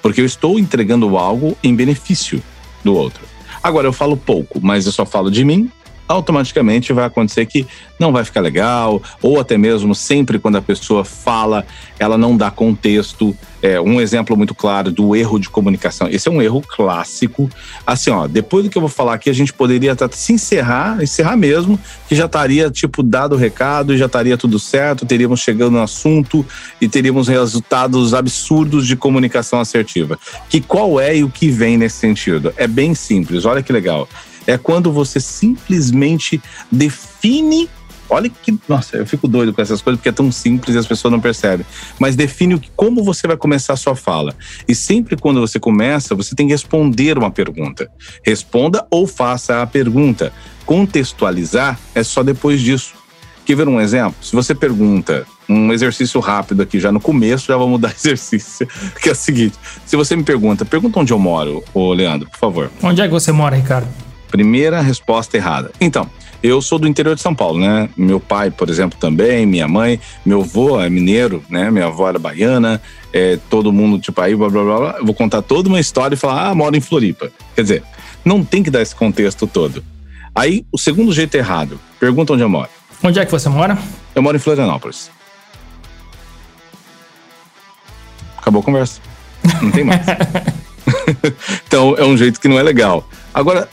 porque 0.00 0.20
eu 0.20 0.26
estou 0.26 0.58
entregando 0.58 1.16
algo 1.16 1.56
em 1.62 1.74
benefício 1.74 2.42
do 2.84 2.94
outro. 2.94 3.22
Agora 3.62 3.86
eu 3.86 3.92
falo 3.92 4.16
pouco, 4.16 4.60
mas 4.62 4.86
eu 4.86 4.92
só 4.92 5.06
falo 5.06 5.30
de 5.30 5.44
mim 5.44 5.70
automaticamente 6.12 6.92
vai 6.92 7.04
acontecer 7.04 7.46
que 7.46 7.66
não 7.98 8.12
vai 8.12 8.24
ficar 8.24 8.40
legal, 8.40 9.02
ou 9.22 9.40
até 9.40 9.56
mesmo 9.56 9.94
sempre 9.94 10.38
quando 10.38 10.56
a 10.56 10.62
pessoa 10.62 11.04
fala, 11.04 11.64
ela 11.98 12.18
não 12.18 12.36
dá 12.36 12.50
contexto. 12.50 13.36
É, 13.62 13.80
um 13.80 14.00
exemplo 14.00 14.36
muito 14.36 14.56
claro 14.56 14.90
do 14.90 15.14
erro 15.14 15.38
de 15.38 15.48
comunicação. 15.48 16.08
Esse 16.08 16.28
é 16.28 16.30
um 16.32 16.42
erro 16.42 16.60
clássico. 16.60 17.48
Assim, 17.86 18.10
ó, 18.10 18.26
depois 18.26 18.64
do 18.64 18.70
que 18.70 18.76
eu 18.76 18.82
vou 18.82 18.88
falar 18.88 19.14
aqui, 19.14 19.30
a 19.30 19.32
gente 19.32 19.52
poderia 19.52 19.96
se 20.10 20.32
encerrar, 20.32 21.00
encerrar 21.00 21.36
mesmo, 21.36 21.78
que 22.08 22.16
já 22.16 22.26
estaria, 22.26 22.68
tipo, 22.70 23.04
dado 23.04 23.36
o 23.36 23.38
recado, 23.38 23.96
já 23.96 24.06
estaria 24.06 24.36
tudo 24.36 24.58
certo, 24.58 25.06
teríamos 25.06 25.38
chegando 25.38 25.74
no 25.74 25.82
assunto 25.82 26.44
e 26.80 26.88
teríamos 26.88 27.28
resultados 27.28 28.14
absurdos 28.14 28.84
de 28.84 28.96
comunicação 28.96 29.60
assertiva. 29.60 30.18
Que 30.48 30.60
qual 30.60 30.98
é 30.98 31.16
e 31.18 31.22
o 31.22 31.30
que 31.30 31.48
vem 31.48 31.76
nesse 31.76 31.98
sentido? 31.98 32.52
É 32.56 32.66
bem 32.66 32.96
simples, 32.96 33.44
olha 33.44 33.62
que 33.62 33.72
legal 33.72 34.08
é 34.46 34.58
quando 34.58 34.92
você 34.92 35.20
simplesmente 35.20 36.42
define 36.70 37.68
Olha 38.12 38.28
que, 38.28 38.54
nossa, 38.68 38.98
eu 38.98 39.06
fico 39.06 39.26
doido 39.26 39.54
com 39.54 39.62
essas 39.62 39.80
coisas 39.80 39.98
porque 39.98 40.10
é 40.10 40.12
tão 40.12 40.30
simples 40.30 40.74
e 40.76 40.78
as 40.78 40.86
pessoas 40.86 41.10
não 41.10 41.18
percebem. 41.18 41.64
Mas 41.98 42.14
define 42.14 42.60
como 42.76 43.02
você 43.02 43.26
vai 43.26 43.38
começar 43.38 43.72
a 43.72 43.76
sua 43.76 43.96
fala. 43.96 44.34
E 44.68 44.74
sempre 44.74 45.16
quando 45.16 45.40
você 45.40 45.58
começa, 45.58 46.14
você 46.14 46.34
tem 46.34 46.46
que 46.46 46.52
responder 46.52 47.16
uma 47.16 47.30
pergunta. 47.30 47.90
Responda 48.22 48.86
ou 48.90 49.06
faça 49.06 49.62
a 49.62 49.66
pergunta. 49.66 50.30
Contextualizar 50.66 51.80
é 51.94 52.02
só 52.02 52.22
depois 52.22 52.60
disso. 52.60 52.92
Quer 53.46 53.56
ver 53.56 53.66
um 53.66 53.80
exemplo? 53.80 54.14
Se 54.20 54.36
você 54.36 54.54
pergunta 54.54 55.26
um 55.48 55.72
exercício 55.72 56.20
rápido 56.20 56.60
aqui, 56.60 56.78
já 56.78 56.92
no 56.92 57.00
começo, 57.00 57.46
já 57.46 57.56
vou 57.56 57.68
mudar 57.68 57.92
exercício, 57.96 58.68
que 59.00 59.08
é 59.08 59.12
o 59.12 59.16
seguinte: 59.16 59.56
se 59.86 59.96
você 59.96 60.14
me 60.14 60.22
pergunta, 60.22 60.66
pergunta 60.66 61.00
onde 61.00 61.14
eu 61.14 61.18
moro, 61.18 61.64
ô 61.72 61.94
Leandro, 61.94 62.28
por 62.28 62.38
favor. 62.38 62.70
Onde 62.82 63.00
é 63.00 63.06
que 63.06 63.12
você 63.12 63.32
mora, 63.32 63.56
Ricardo? 63.56 63.88
Primeira 64.32 64.80
resposta 64.80 65.36
errada. 65.36 65.70
Então, 65.78 66.08
eu 66.42 66.62
sou 66.62 66.78
do 66.78 66.88
interior 66.88 67.14
de 67.14 67.20
São 67.20 67.34
Paulo, 67.34 67.60
né? 67.60 67.88
Meu 67.94 68.18
pai, 68.18 68.50
por 68.50 68.70
exemplo, 68.70 68.98
também, 68.98 69.44
minha 69.44 69.68
mãe, 69.68 70.00
meu 70.24 70.40
avô 70.40 70.80
é 70.80 70.88
mineiro, 70.88 71.44
né? 71.50 71.70
Minha 71.70 71.86
avó 71.86 72.08
era 72.08 72.18
baiana, 72.18 72.80
é, 73.12 73.38
todo 73.50 73.70
mundo, 73.70 73.98
tipo, 73.98 74.18
aí, 74.22 74.34
blá, 74.34 74.48
blá, 74.48 74.62
blá, 74.64 74.78
blá. 74.78 74.94
Eu 74.98 75.04
vou 75.04 75.14
contar 75.14 75.42
toda 75.42 75.68
uma 75.68 75.78
história 75.78 76.14
e 76.14 76.18
falar, 76.18 76.48
ah, 76.48 76.54
moro 76.54 76.74
em 76.74 76.80
Floripa. 76.80 77.30
Quer 77.54 77.62
dizer, 77.62 77.82
não 78.24 78.42
tem 78.42 78.62
que 78.62 78.70
dar 78.70 78.80
esse 78.80 78.94
contexto 78.94 79.46
todo. 79.46 79.84
Aí, 80.34 80.64
o 80.72 80.78
segundo 80.78 81.12
jeito 81.12 81.34
errado, 81.34 81.78
pergunta 82.00 82.32
onde 82.32 82.42
eu 82.42 82.48
moro. 82.48 82.70
Onde 83.04 83.20
é 83.20 83.26
que 83.26 83.30
você 83.30 83.50
mora? 83.50 83.76
Eu 84.14 84.22
moro 84.22 84.34
em 84.34 84.40
Florianópolis. 84.40 85.10
Acabou 88.38 88.62
a 88.62 88.64
conversa. 88.64 88.98
Não 89.60 89.70
tem 89.70 89.84
mais. 89.84 90.00
então, 91.66 91.94
é 91.96 92.04
um 92.04 92.16
jeito 92.16 92.40
que 92.40 92.48
não 92.48 92.58
é 92.58 92.62
legal. 92.62 93.08
Agora, 93.32 93.68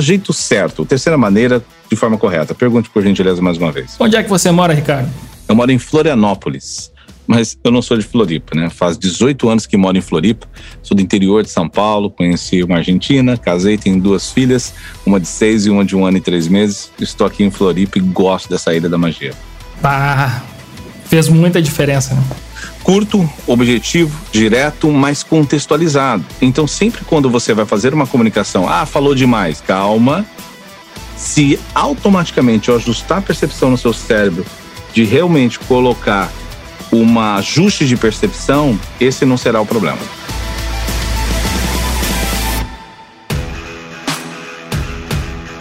jeito 0.00 0.32
certo, 0.32 0.84
terceira 0.84 1.16
maneira, 1.16 1.62
de 1.90 1.96
forma 1.96 2.16
correta. 2.18 2.54
Pergunte, 2.54 2.90
por 2.90 3.02
gentileza, 3.02 3.40
mais 3.40 3.58
uma 3.58 3.70
vez. 3.70 3.96
Onde 3.98 4.16
é 4.16 4.22
que 4.22 4.30
você 4.30 4.50
mora, 4.50 4.72
Ricardo? 4.72 5.10
Eu 5.48 5.54
moro 5.54 5.70
em 5.70 5.78
Florianópolis. 5.78 6.92
Mas 7.26 7.56
eu 7.62 7.70
não 7.70 7.80
sou 7.80 7.96
de 7.96 8.02
Floripa, 8.02 8.54
né? 8.54 8.68
Faz 8.68 8.98
18 8.98 9.48
anos 9.48 9.66
que 9.66 9.76
moro 9.76 9.96
em 9.96 10.00
Floripa. 10.00 10.46
Sou 10.82 10.96
do 10.96 11.02
interior 11.02 11.42
de 11.42 11.50
São 11.50 11.68
Paulo. 11.68 12.10
Conheci 12.10 12.62
uma 12.62 12.78
argentina, 12.78 13.36
casei, 13.36 13.78
tenho 13.78 14.00
duas 14.00 14.30
filhas, 14.30 14.74
uma 15.06 15.20
de 15.20 15.28
seis 15.28 15.64
e 15.64 15.70
uma 15.70 15.84
de 15.84 15.94
um 15.94 16.04
ano 16.04 16.18
e 16.18 16.20
três 16.20 16.48
meses. 16.48 16.90
Estou 17.00 17.26
aqui 17.26 17.44
em 17.44 17.50
Floripa 17.50 17.98
e 17.98 18.00
gosto 18.00 18.48
dessa 18.48 18.74
ilha 18.74 18.88
da 18.88 18.98
magia. 18.98 19.32
Ah, 19.82 20.42
fez 21.04 21.28
muita 21.28 21.62
diferença, 21.62 22.14
né? 22.14 22.22
Curto, 22.82 23.28
objetivo, 23.46 24.18
direto, 24.30 24.90
mas 24.90 25.22
contextualizado. 25.22 26.24
Então, 26.40 26.66
sempre 26.66 27.04
quando 27.04 27.30
você 27.30 27.54
vai 27.54 27.64
fazer 27.64 27.94
uma 27.94 28.06
comunicação, 28.06 28.68
ah, 28.68 28.84
falou 28.84 29.14
demais, 29.14 29.60
calma. 29.60 30.26
Se 31.16 31.58
automaticamente 31.74 32.68
eu 32.68 32.76
ajustar 32.76 33.18
a 33.18 33.22
percepção 33.22 33.70
no 33.70 33.78
seu 33.78 33.92
cérebro 33.92 34.44
de 34.92 35.04
realmente 35.04 35.58
colocar 35.60 36.30
um 36.92 37.18
ajuste 37.18 37.86
de 37.86 37.96
percepção, 37.96 38.78
esse 39.00 39.24
não 39.24 39.36
será 39.36 39.60
o 39.60 39.66
problema. 39.66 39.98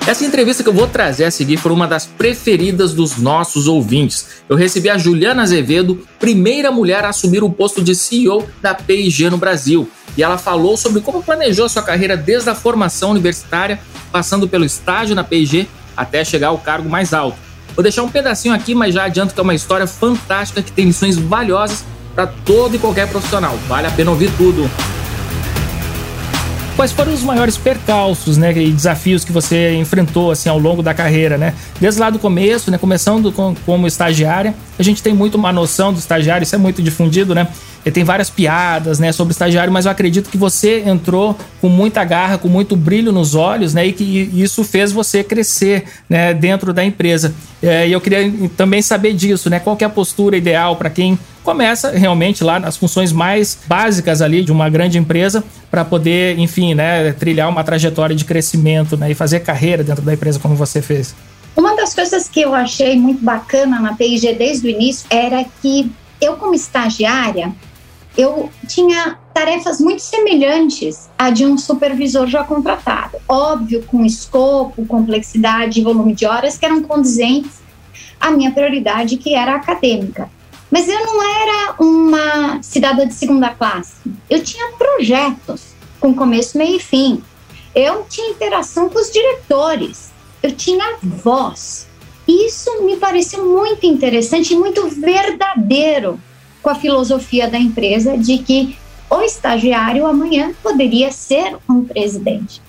Essa 0.08 0.26
entrevista 0.26 0.64
que 0.64 0.70
eu 0.70 0.74
vou 0.74 0.88
trazer 0.88 1.26
a 1.26 1.32
seguir 1.32 1.58
foi 1.58 1.72
uma 1.72 1.88
das 1.88 2.08
preferidas 2.08 2.92
dos 2.94 3.18
nossos 3.18 3.68
ouvintes. 3.68 4.44
Eu 4.50 4.56
recebi 4.56 4.90
a 4.90 4.98
Juliana 4.98 5.44
Azevedo, 5.44 6.06
primeira 6.20 6.72
mulher 6.72 7.06
a 7.06 7.10
assumir 7.10 7.44
o 7.44 7.50
posto 7.52 7.84
de 7.84 7.94
CEO 7.94 8.48
da 8.62 8.74
P&G 8.74 9.30
no 9.30 9.38
Brasil. 9.38 9.88
E 10.18 10.24
ela 10.24 10.40
falou 10.40 10.76
sobre 10.76 11.02
como 11.02 11.22
planejou 11.22 11.70
sua 11.70 11.84
carreira 11.84 12.18
desde 12.18 12.50
a 12.50 12.56
formação 12.56 13.12
universitária, 13.12 13.80
passando 14.12 14.48
pelo 14.48 14.66
estágio 14.66 15.16
na 15.16 15.24
P&G 15.24 15.68
até 15.96 16.26
chegar 16.26 16.48
ao 16.48 16.58
cargo 16.58 16.90
mais 16.90 17.14
alto. 17.14 17.38
Vou 17.76 17.84
deixar 17.84 18.02
um 18.02 18.10
pedacinho 18.10 18.56
aqui, 18.56 18.74
mas 18.74 18.96
já 18.96 19.06
adianto 19.06 19.36
que 19.36 19.40
é 19.40 19.44
uma 19.44 19.56
história 19.56 19.86
fantástica 19.86 20.64
que 20.64 20.72
tem 20.72 20.86
lições 20.86 21.16
valiosas 21.16 21.86
para 22.16 22.26
todo 22.26 22.76
e 22.76 22.80
qualquer 22.80 23.08
profissional. 23.08 23.56
Vale 23.68 23.88
a 23.88 23.92
pena 23.92 24.10
ouvir 24.10 24.32
tudo 24.36 24.70
quais 26.76 26.92
foram 26.92 27.14
os 27.14 27.24
maiores 27.24 27.58
percalços, 27.58 28.38
né, 28.38 28.52
e 28.58 28.72
desafios 28.72 29.24
que 29.24 29.32
você 29.32 29.76
enfrentou 29.76 30.32
assim 30.32 30.50
ao 30.50 30.58
longo 30.58 30.82
da 30.82 30.94
carreira, 30.94 31.38
né? 31.38 31.54
Desde 31.80 32.00
lá 32.00 32.10
do 32.10 32.20
começo, 32.20 32.72
né, 32.72 32.78
começando 32.78 33.32
com, 33.32 33.56
como 33.66 33.88
estagiária, 33.88 34.56
a 34.78 34.84
gente 34.84 35.04
tem 35.04 35.14
muito 35.14 35.36
uma 35.36 35.52
noção 35.52 35.94
do 35.94 36.00
estagiário, 36.00 36.44
isso 36.44 36.56
é 36.56 36.58
muito 36.58 36.82
difundido, 36.82 37.36
né? 37.36 37.48
E 37.84 37.90
tem 37.90 38.04
várias 38.04 38.30
piadas, 38.30 39.00
né, 39.00 39.12
sobre 39.12 39.32
estagiário, 39.32 39.74
mas 39.74 39.86
eu 39.86 39.92
acredito 39.92 40.30
que 40.30 40.38
você 40.38 40.84
entrou 40.86 41.36
com 41.60 41.68
muita 41.68 42.04
garra, 42.04 42.38
com 42.38 42.48
muito 42.48 42.76
brilho 42.76 43.12
nos 43.12 43.34
olhos, 43.34 43.74
né, 43.74 43.88
e 43.88 43.94
que 43.94 44.30
isso 44.34 44.64
fez 44.64 44.92
você 44.92 45.24
crescer, 45.24 45.86
né, 46.10 46.34
dentro 46.34 46.74
da 46.74 46.84
empresa. 46.86 47.34
É, 47.62 47.88
e 47.88 47.92
eu 47.92 48.02
queria 48.02 48.32
também 48.56 48.82
saber 48.82 49.14
disso, 49.14 49.50
né? 49.50 49.60
Qual 49.60 49.78
é 49.80 49.84
a 49.84 49.90
postura 49.90 50.36
ideal 50.36 50.76
para 50.76 50.90
quem 50.90 51.18
começa 51.44 51.92
realmente 51.92 52.44
lá 52.44 52.60
nas 52.60 52.78
funções 52.78 53.12
mais 53.12 53.58
básicas 53.68 54.22
ali 54.22 54.44
de 54.44 54.52
uma 54.52 54.70
grande 54.70 54.98
empresa 54.98 55.44
para 55.70 55.84
poder, 55.84 56.38
enfim, 56.38 56.74
né, 56.74 57.14
trilhar 57.14 57.50
uma 57.50 57.64
trajetória 57.64 58.16
de 58.16 58.26
crescimento, 58.26 58.96
né, 58.98 59.12
e 59.12 59.14
fazer 59.14 59.40
carreira 59.42 59.84
dentro 59.84 60.04
da 60.04 60.14
empresa 60.14 60.40
como 60.40 60.56
você 60.56 60.82
fez. 60.82 61.16
Uma 61.56 61.76
das 61.76 61.94
coisas 61.94 62.30
que 62.30 62.42
eu 62.42 62.54
achei 62.54 62.98
muito 62.98 63.24
bacana 63.24 63.80
na 63.80 63.94
PIG 63.94 64.34
desde 64.34 64.68
o 64.68 64.70
início 64.70 65.06
era 65.10 65.44
que 65.62 65.92
eu 66.20 66.38
como 66.38 66.54
estagiária, 66.54 67.52
eu 68.18 68.50
tinha 68.68 69.18
tarefas 69.34 69.80
muito 69.80 70.02
semelhantes 70.02 71.10
à 71.18 71.30
de 71.30 71.46
um 71.46 71.58
supervisor 71.58 72.28
já 72.28 72.44
contratado. 72.44 73.18
Óbvio, 73.28 73.84
com 73.88 74.06
escopo, 74.06 74.86
complexidade 74.86 75.80
e 75.80 75.84
volume 75.84 76.14
de 76.14 76.26
horas 76.26 76.58
que 76.58 76.66
eram 76.66 76.84
condizentes 76.84 77.62
à 78.20 78.30
minha 78.32 78.52
prioridade, 78.52 79.18
que 79.18 79.34
era 79.34 79.56
acadêmica. 79.56 80.30
Mas 80.72 80.88
eu 80.88 81.06
não 81.06 81.22
era 81.22 81.76
uma 81.78 82.64
cidadã 82.64 83.06
de 83.06 83.14
segunda 83.14 83.50
classe. 83.50 83.94
Eu 84.30 84.42
tinha 84.42 84.72
projetos 84.78 85.76
com 86.00 86.16
começo, 86.16 86.58
meio 86.58 86.78
e 86.78 86.80
fim. 86.80 87.22
Eu 87.76 88.06
tinha 88.10 88.32
interação 88.32 88.90
com 88.90 88.98
os 88.98 89.12
diretores. 89.12 90.12
Eu 90.42 90.54
tinha 90.54 90.96
voz. 91.04 91.88
Isso 92.28 92.84
me 92.84 92.96
pareceu 92.96 93.46
muito 93.46 93.86
interessante 93.86 94.54
e 94.54 94.58
muito 94.58 94.88
verdadeiro 94.88 96.20
com 96.64 96.70
a 96.70 96.76
filosofia 96.76 97.50
da 97.50 97.60
empresa 97.60 98.18
de 98.18 98.38
que 98.38 98.78
o 99.10 99.22
estagiário 99.22 100.08
amanhã 100.08 100.54
poderia 100.64 101.12
ser 101.12 101.58
um 101.70 101.84
presidente. 101.84 102.62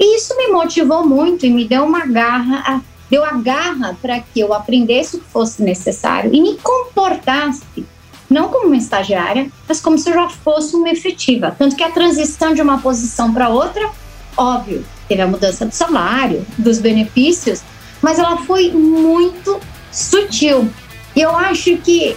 E 0.00 0.16
isso 0.16 0.36
me 0.36 0.48
motivou 0.48 1.06
muito 1.06 1.46
e 1.46 1.50
me 1.50 1.64
deu 1.64 1.84
uma 1.84 2.04
garra 2.04 2.82
deu 3.14 3.24
a 3.24 3.30
garra 3.34 3.96
para 4.02 4.18
que 4.18 4.40
eu 4.40 4.52
aprendesse 4.52 5.14
o 5.14 5.20
que 5.20 5.30
fosse 5.30 5.62
necessário 5.62 6.34
e 6.34 6.40
me 6.40 6.58
comportasse, 6.58 7.86
não 8.28 8.48
como 8.48 8.66
uma 8.66 8.76
estagiária, 8.76 9.48
mas 9.68 9.80
como 9.80 9.96
se 9.96 10.10
eu 10.10 10.14
já 10.14 10.28
fosse 10.28 10.74
uma 10.74 10.90
efetiva. 10.90 11.54
Tanto 11.56 11.76
que 11.76 11.84
a 11.84 11.92
transição 11.92 12.52
de 12.52 12.60
uma 12.60 12.78
posição 12.78 13.32
para 13.32 13.48
outra, 13.48 13.88
óbvio, 14.36 14.84
teve 15.06 15.22
a 15.22 15.28
mudança 15.28 15.64
do 15.64 15.72
salário, 15.72 16.44
dos 16.58 16.80
benefícios, 16.80 17.62
mas 18.02 18.18
ela 18.18 18.38
foi 18.38 18.72
muito 18.72 19.60
sutil. 19.92 20.68
E 21.14 21.20
eu 21.20 21.36
acho 21.36 21.76
que 21.76 22.16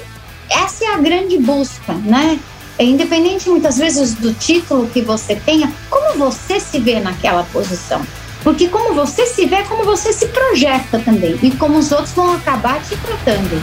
essa 0.50 0.84
é 0.84 0.88
a 0.96 0.98
grande 0.98 1.38
busca, 1.38 1.94
né? 1.94 2.39
É 2.80 2.84
independente 2.84 3.48
muitas 3.50 3.77
vezes 3.77 4.16
do 4.16 4.34
título 4.34 4.88
que 4.88 5.04
você 5.04 5.36
tenha, 5.36 5.72
como 5.92 6.18
você 6.18 6.60
se 6.60 6.80
vê 6.80 7.00
naquela 7.00 7.44
posição. 7.44 8.01
Porque 8.44 8.67
como 8.70 8.94
você 8.94 9.25
se 9.25 9.46
vê, 9.46 9.63
como 9.63 9.84
você 9.84 10.13
se 10.13 10.27
projeta 10.27 11.00
também. 11.00 11.38
E 11.41 11.51
como 11.51 11.77
os 11.77 11.91
outros 11.91 12.12
vão 12.12 12.34
acabar 12.34 12.82
te 12.84 12.96
tratando. 12.98 13.62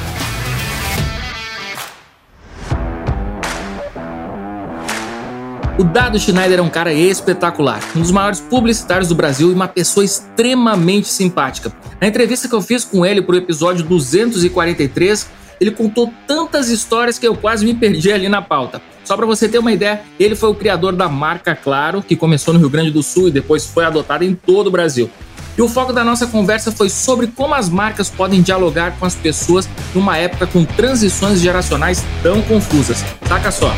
O 5.77 5.83
Dado 5.83 6.17
Schneider 6.21 6.61
é 6.61 6.63
um 6.63 6.71
cara 6.71 6.93
espetacular, 6.93 7.81
um 7.97 8.01
dos 8.01 8.13
maiores 8.13 8.39
publicitários 8.39 9.09
do 9.09 9.15
Brasil 9.17 9.51
e 9.51 9.55
uma 9.55 9.67
pessoa 9.67 10.05
extremamente 10.05 11.09
simpática. 11.09 11.73
Na 12.01 12.07
entrevista 12.07 12.47
que 12.47 12.55
eu 12.55 12.63
fiz 12.63 12.85
com 12.85 13.05
ele 13.05 13.21
para 13.21 13.35
o 13.35 13.39
episódio 13.39 13.85
243, 13.85 15.29
ele 15.61 15.71
contou 15.71 16.13
tantas 16.27 16.69
histórias 16.69 17.19
que 17.19 17.27
eu 17.27 17.37
quase 17.37 17.65
me 17.65 17.75
perdi 17.75 18.13
ali 18.13 18.29
na 18.29 18.43
pauta. 18.43 18.81
Só 19.05 19.17
para 19.17 19.27
você 19.27 19.49
ter 19.49 19.59
uma 19.59 19.73
ideia, 19.73 20.01
ele 20.19 20.35
foi 20.35 20.49
o 20.49 20.55
criador 20.55 20.95
da 20.95 21.09
marca 21.09 21.55
Claro, 21.55 22.03
que 22.03 22.17
começou 22.17 22.55
no 22.55 22.61
Rio 22.61 22.71
Grande 22.71 22.91
do 22.91 23.03
Sul 23.03 23.29
e 23.29 23.31
depois 23.31 23.67
foi 23.67 23.85
adotada 23.85 24.25
em 24.25 24.35
todo 24.35 24.69
o 24.69 24.71
Brasil. 24.71 25.11
E 25.57 25.63
o 25.63 25.69
foco 25.69 25.93
da 25.93 26.03
nossa 26.03 26.27
conversa 26.27 26.73
foi 26.73 26.89
sobre 26.89 27.29
como 27.29 27.55
as 27.55 27.69
marcas 27.69 28.11
podem 28.11 28.43
dialogar 28.43 28.99
com 28.99 29.07
as 29.07 29.15
pessoas 29.15 29.69
numa 29.95 30.17
época 30.17 30.47
com 30.47 30.65
transições 30.65 31.41
geracionais 31.41 32.05
tão 32.23 32.43
confusas. 32.43 33.05
Saca 33.29 33.53
só. 33.53 33.73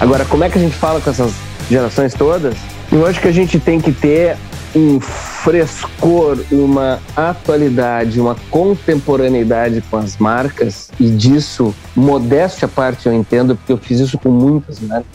Agora, 0.00 0.24
como 0.24 0.44
é 0.44 0.48
que 0.48 0.58
a 0.58 0.60
gente 0.60 0.74
fala 0.74 1.00
com 1.00 1.10
essas 1.10 1.32
gerações 1.70 2.14
todas? 2.14 2.56
Eu 2.90 3.06
acho 3.06 3.20
que 3.20 3.28
a 3.28 3.32
gente 3.32 3.60
tem 3.60 3.80
que 3.80 3.92
ter 3.92 4.36
um 4.74 5.00
frescor, 5.48 6.36
uma 6.52 7.00
atualidade, 7.16 8.20
uma 8.20 8.36
contemporaneidade 8.50 9.82
com 9.90 9.96
as 9.96 10.18
marcas, 10.18 10.90
e 11.00 11.08
disso, 11.08 11.74
modéstia 11.96 12.66
à 12.66 12.68
parte, 12.68 13.06
eu 13.06 13.14
entendo, 13.14 13.56
porque 13.56 13.72
eu 13.72 13.78
fiz 13.78 13.98
isso 13.98 14.18
com 14.18 14.28
muitas 14.28 14.78
marcas, 14.78 15.06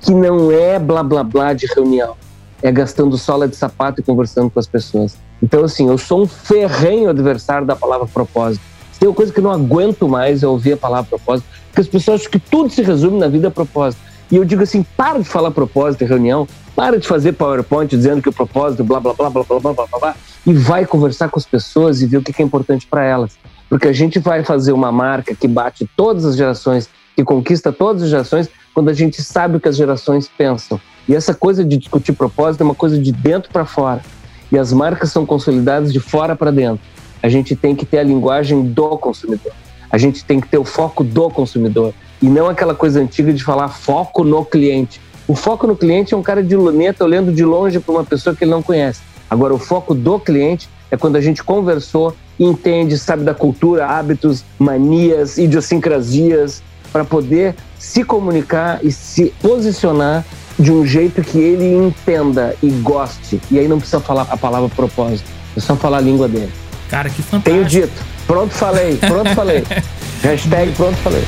que 0.00 0.12
não 0.12 0.52
é 0.52 0.78
blá 0.78 1.02
blá 1.02 1.24
blá 1.24 1.54
de 1.54 1.64
reunião. 1.64 2.14
é 2.62 2.70
gastando 2.70 3.16
sola 3.16 3.48
de 3.48 3.56
sapato 3.56 4.02
e 4.02 4.04
conversando 4.04 4.50
com 4.50 4.60
as 4.60 4.66
pessoas. 4.66 5.16
Então, 5.42 5.64
assim, 5.64 5.88
eu 5.88 5.96
sou 5.96 6.22
um 6.22 6.26
ferrenho 6.26 7.08
adversário 7.08 7.66
da 7.66 7.74
palavra 7.74 8.06
propósito. 8.06 8.62
Tem 8.98 9.08
uma 9.08 9.14
coisa 9.14 9.32
que 9.32 9.38
eu 9.38 9.44
não 9.44 9.50
aguento 9.50 10.06
mais 10.06 10.42
é 10.42 10.46
ouvir 10.46 10.74
a 10.74 10.76
palavra 10.76 11.08
propósito, 11.08 11.48
porque 11.68 11.80
as 11.80 11.88
pessoas 11.88 12.20
acham 12.20 12.30
que 12.30 12.38
tudo 12.38 12.68
se 12.68 12.82
resume 12.82 13.18
na 13.18 13.28
vida 13.28 13.48
a 13.48 13.50
propósito. 13.50 14.02
E 14.30 14.36
eu 14.36 14.44
digo 14.44 14.62
assim, 14.62 14.82
para 14.96 15.18
de 15.18 15.24
falar 15.24 15.50
propósito 15.50 16.02
em 16.02 16.06
reunião, 16.06 16.48
para 16.74 16.98
de 16.98 17.06
fazer 17.06 17.32
PowerPoint 17.32 17.88
dizendo 17.94 18.22
que 18.22 18.28
o 18.28 18.32
propósito, 18.32 18.82
blá, 18.82 18.98
blá, 18.98 19.14
blá, 19.14 19.30
blá, 19.30 19.44
blá, 19.44 19.60
blá, 19.60 19.72
blá, 19.72 19.98
blá, 19.98 20.16
e 20.46 20.52
vai 20.52 20.84
conversar 20.84 21.28
com 21.28 21.38
as 21.38 21.46
pessoas 21.46 22.02
e 22.02 22.06
ver 22.06 22.18
o 22.18 22.22
que 22.22 22.42
é 22.42 22.44
importante 22.44 22.86
para 22.86 23.04
elas. 23.04 23.38
Porque 23.68 23.88
a 23.88 23.92
gente 23.92 24.18
vai 24.18 24.44
fazer 24.44 24.72
uma 24.72 24.92
marca 24.92 25.34
que 25.34 25.48
bate 25.48 25.88
todas 25.96 26.24
as 26.24 26.36
gerações, 26.36 26.88
que 27.16 27.24
conquista 27.24 27.72
todas 27.72 28.02
as 28.02 28.10
gerações, 28.10 28.48
quando 28.74 28.88
a 28.88 28.92
gente 28.92 29.22
sabe 29.22 29.56
o 29.56 29.60
que 29.60 29.68
as 29.68 29.76
gerações 29.76 30.28
pensam. 30.28 30.80
E 31.08 31.14
essa 31.14 31.34
coisa 31.34 31.64
de 31.64 31.76
discutir 31.76 32.12
propósito 32.12 32.62
é 32.62 32.64
uma 32.64 32.74
coisa 32.74 32.98
de 32.98 33.12
dentro 33.12 33.50
para 33.50 33.64
fora. 33.64 34.02
E 34.50 34.58
as 34.58 34.72
marcas 34.72 35.12
são 35.12 35.24
consolidadas 35.24 35.92
de 35.92 36.00
fora 36.00 36.34
para 36.34 36.50
dentro. 36.50 36.80
A 37.22 37.28
gente 37.28 37.56
tem 37.56 37.74
que 37.74 37.86
ter 37.86 37.98
a 37.98 38.02
linguagem 38.02 38.62
do 38.62 38.98
consumidor. 38.98 39.52
A 39.90 39.98
gente 39.98 40.24
tem 40.24 40.40
que 40.40 40.48
ter 40.48 40.58
o 40.58 40.64
foco 40.64 41.04
do 41.04 41.30
consumidor. 41.30 41.94
E 42.24 42.26
não 42.26 42.48
aquela 42.48 42.74
coisa 42.74 43.02
antiga 43.02 43.34
de 43.34 43.44
falar 43.44 43.68
foco 43.68 44.24
no 44.24 44.46
cliente. 44.46 44.98
O 45.28 45.34
foco 45.34 45.66
no 45.66 45.76
cliente 45.76 46.14
é 46.14 46.16
um 46.16 46.22
cara 46.22 46.42
de 46.42 46.56
luneta 46.56 47.04
olhando 47.04 47.30
de 47.30 47.44
longe 47.44 47.78
para 47.78 47.92
uma 47.92 48.02
pessoa 48.02 48.34
que 48.34 48.44
ele 48.44 48.50
não 48.50 48.62
conhece. 48.62 49.02
Agora, 49.28 49.52
o 49.52 49.58
foco 49.58 49.94
do 49.94 50.18
cliente 50.18 50.66
é 50.90 50.96
quando 50.96 51.16
a 51.16 51.20
gente 51.20 51.44
conversou, 51.44 52.16
entende, 52.40 52.96
sabe 52.96 53.24
da 53.24 53.34
cultura, 53.34 53.84
hábitos, 53.84 54.42
manias, 54.58 55.36
idiosincrasias, 55.36 56.62
para 56.90 57.04
poder 57.04 57.54
se 57.78 58.02
comunicar 58.02 58.80
e 58.82 58.90
se 58.90 59.26
posicionar 59.42 60.24
de 60.58 60.72
um 60.72 60.86
jeito 60.86 61.20
que 61.20 61.38
ele 61.38 61.74
entenda 61.74 62.56
e 62.62 62.70
goste. 62.70 63.38
E 63.50 63.58
aí 63.58 63.68
não 63.68 63.76
precisa 63.76 64.00
falar 64.00 64.26
a 64.30 64.36
palavra 64.38 64.70
propósito, 64.70 65.28
é 65.54 65.60
só 65.60 65.76
falar 65.76 65.98
a 65.98 66.00
língua 66.00 66.26
dele. 66.26 66.52
Cara, 66.88 67.10
que 67.10 67.20
fantástico. 67.20 67.50
Tenho 67.50 67.66
dito. 67.66 68.02
Pronto, 68.26 68.54
falei. 68.54 68.96
Pronto, 68.96 69.28
falei. 69.34 69.62
Hashtag 70.24 70.72
pronto, 70.72 70.96
falei. 70.96 71.22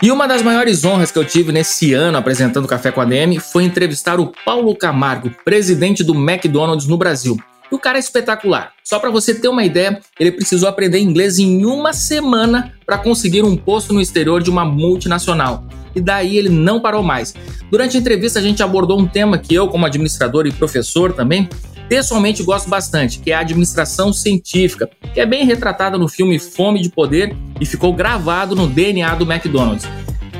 E 0.00 0.12
uma 0.12 0.28
das 0.28 0.42
maiores 0.42 0.84
honras 0.84 1.10
que 1.10 1.18
eu 1.18 1.24
tive 1.24 1.50
nesse 1.50 1.92
ano 1.92 2.18
apresentando 2.18 2.68
Café 2.68 2.92
com 2.92 3.00
a 3.00 3.04
DM 3.04 3.40
foi 3.40 3.64
entrevistar 3.64 4.20
o 4.20 4.32
Paulo 4.44 4.76
Camargo, 4.76 5.28
presidente 5.44 6.04
do 6.04 6.14
McDonald's 6.14 6.86
no 6.86 6.96
Brasil. 6.96 7.36
E 7.70 7.74
o 7.74 7.80
cara 7.80 7.98
é 7.98 8.00
espetacular. 8.00 8.72
Só 8.84 9.00
para 9.00 9.10
você 9.10 9.34
ter 9.34 9.48
uma 9.48 9.64
ideia, 9.64 10.00
ele 10.20 10.30
precisou 10.30 10.68
aprender 10.68 11.00
inglês 11.00 11.40
em 11.40 11.66
uma 11.66 11.92
semana 11.92 12.72
para 12.86 12.96
conseguir 12.96 13.42
um 13.42 13.56
posto 13.56 13.92
no 13.92 14.00
exterior 14.00 14.40
de 14.40 14.50
uma 14.50 14.64
multinacional. 14.64 15.64
E 15.96 16.00
daí 16.00 16.38
ele 16.38 16.48
não 16.48 16.80
parou 16.80 17.02
mais. 17.02 17.34
Durante 17.68 17.96
a 17.96 18.00
entrevista 18.00 18.38
a 18.38 18.42
gente 18.42 18.62
abordou 18.62 19.00
um 19.00 19.06
tema 19.06 19.36
que 19.36 19.52
eu, 19.52 19.66
como 19.66 19.84
administrador 19.84 20.46
e 20.46 20.52
professor 20.52 21.12
também, 21.12 21.48
pessoalmente 21.88 22.42
gosto 22.42 22.68
bastante, 22.68 23.18
que 23.18 23.32
é 23.32 23.34
a 23.34 23.40
administração 23.40 24.12
científica, 24.12 24.88
que 25.14 25.20
é 25.20 25.26
bem 25.26 25.44
retratada 25.44 25.96
no 25.96 26.06
filme 26.06 26.38
Fome 26.38 26.82
de 26.82 26.90
Poder 26.90 27.34
e 27.60 27.64
ficou 27.64 27.92
gravado 27.92 28.54
no 28.54 28.66
DNA 28.66 29.14
do 29.14 29.30
McDonald's. 29.30 29.88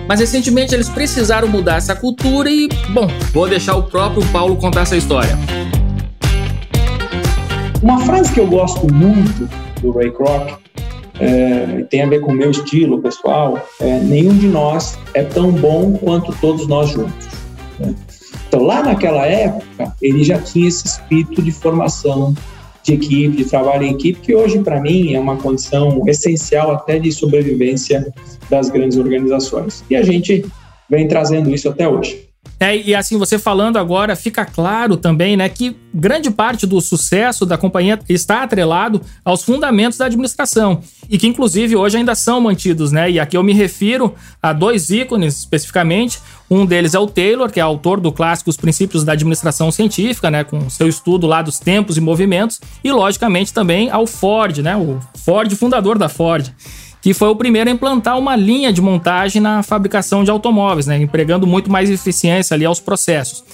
Mas 0.07 0.21
recentemente 0.21 0.75
eles 0.75 0.88
precisaram 0.88 1.49
mudar 1.49 1.76
essa 1.76 1.95
cultura 1.95 2.50
e, 2.50 2.69
bom, 2.90 3.09
vou 3.33 3.49
deixar 3.49 3.76
o 3.76 3.83
próprio 3.83 4.25
Paulo 4.28 4.57
contar 4.57 4.83
essa 4.83 4.97
história. 4.97 5.37
Uma 7.83 8.00
frase 8.00 8.33
que 8.33 8.40
eu 8.40 8.47
gosto 8.47 8.93
muito 8.93 9.49
do 9.81 9.93
Ray 9.93 10.11
Kroc 10.11 10.59
é, 11.21 11.85
tem 11.90 12.02
a 12.02 12.07
ver 12.07 12.21
com 12.21 12.33
o 12.33 12.35
meu 12.35 12.50
estilo 12.50 13.00
pessoal, 13.00 13.61
é, 13.81 13.99
nenhum 14.00 14.37
de 14.37 14.49
nós 14.49 14.99
é 15.14 15.23
tão 15.23 15.50
bom 15.50 15.93
quanto 15.95 16.33
todos 16.40 16.67
nós 16.67 16.90
juntos. 16.90 17.28
Né? 17.78 17.95
Então, 18.49 18.62
lá 18.62 18.83
naquela 18.83 19.26
época, 19.26 19.95
ele 20.00 20.25
já 20.25 20.38
tinha 20.40 20.67
esse 20.67 20.87
espírito 20.87 21.43
de 21.43 21.52
formação 21.52 22.35
de 22.83 22.95
equipe, 22.95 23.37
de 23.37 23.45
trabalho 23.45 23.85
em 23.85 23.93
equipe, 23.93 24.21
que 24.21 24.35
hoje, 24.35 24.59
para 24.61 24.81
mim, 24.81 25.12
é 25.12 25.21
uma 25.21 25.37
condição 25.37 26.02
essencial 26.06 26.73
até 26.73 26.99
de 26.99 27.13
sobrevivência 27.13 28.13
das 28.49 28.71
grandes 28.71 28.97
organizações. 28.97 29.84
E 29.91 29.97
a 29.97 30.02
gente 30.02 30.45
vem 30.89 31.06
trazendo 31.06 31.50
isso 31.50 31.69
até 31.69 31.87
hoje. 31.87 32.27
É, 32.60 32.76
e 32.76 32.94
assim, 32.94 33.16
você 33.16 33.38
falando 33.38 33.76
agora, 33.76 34.16
fica 34.16 34.44
claro 34.44 34.97
também, 34.97 35.36
né, 35.36 35.49
que 35.49 35.76
grande 35.94 36.30
parte 36.30 36.66
do 36.66 36.80
sucesso 36.80 37.47
da 37.47 37.56
companhia 37.56 37.99
está 38.08 38.42
atrelado 38.42 39.00
aos 39.25 39.44
fundamentos 39.44 39.99
da 39.99 40.06
administração 40.06 40.80
e 41.08 41.16
que 41.16 41.26
inclusive 41.26 41.76
hoje 41.76 41.97
ainda 41.97 42.14
são 42.14 42.40
mantidos, 42.40 42.92
né? 42.92 43.10
E 43.10 43.21
aqui 43.21 43.36
eu 43.36 43.42
me 43.42 43.52
refiro 43.52 44.14
a 44.42 44.52
dois 44.52 44.90
ícones 44.90 45.38
especificamente. 45.38 46.18
Um 46.50 46.66
deles 46.66 46.94
é 46.94 46.99
o 46.99 47.06
Taylor, 47.06 47.50
que 47.50 47.60
é 47.60 47.62
autor 47.62 48.00
do 48.00 48.10
clássico 48.10 48.50
Os 48.50 48.56
Princípios 48.56 49.04
da 49.04 49.12
Administração 49.12 49.71
Científica, 49.71 50.30
né, 50.30 50.44
com 50.44 50.68
seu 50.68 50.88
estudo 50.88 51.26
lá 51.26 51.42
dos 51.42 51.58
tempos 51.58 51.97
e 51.97 52.00
movimentos, 52.00 52.60
e 52.82 52.90
logicamente 52.90 53.52
também 53.52 53.90
ao 53.90 54.06
Ford, 54.06 54.58
né, 54.58 54.76
o 54.76 54.99
Ford 55.14 55.54
fundador 55.54 55.99
da 55.99 56.08
Ford 56.08 56.52
que 57.00 57.15
foi 57.15 57.28
o 57.28 57.37
primeiro 57.37 57.71
a 57.71 57.73
implantar 57.73 58.19
uma 58.19 58.37
linha 58.37 58.73
de 58.73 58.80
montagem 58.80 59.41
na 59.41 59.63
fabricação 59.63 60.25
de 60.25 60.30
automóveis, 60.30 60.87
né, 60.87 61.00
empregando 61.00 61.47
muito 61.47 61.71
mais 61.71 61.91
eficiência 61.91 62.54
ali 62.54 62.65
aos 62.65 62.80
processos. 62.80 63.45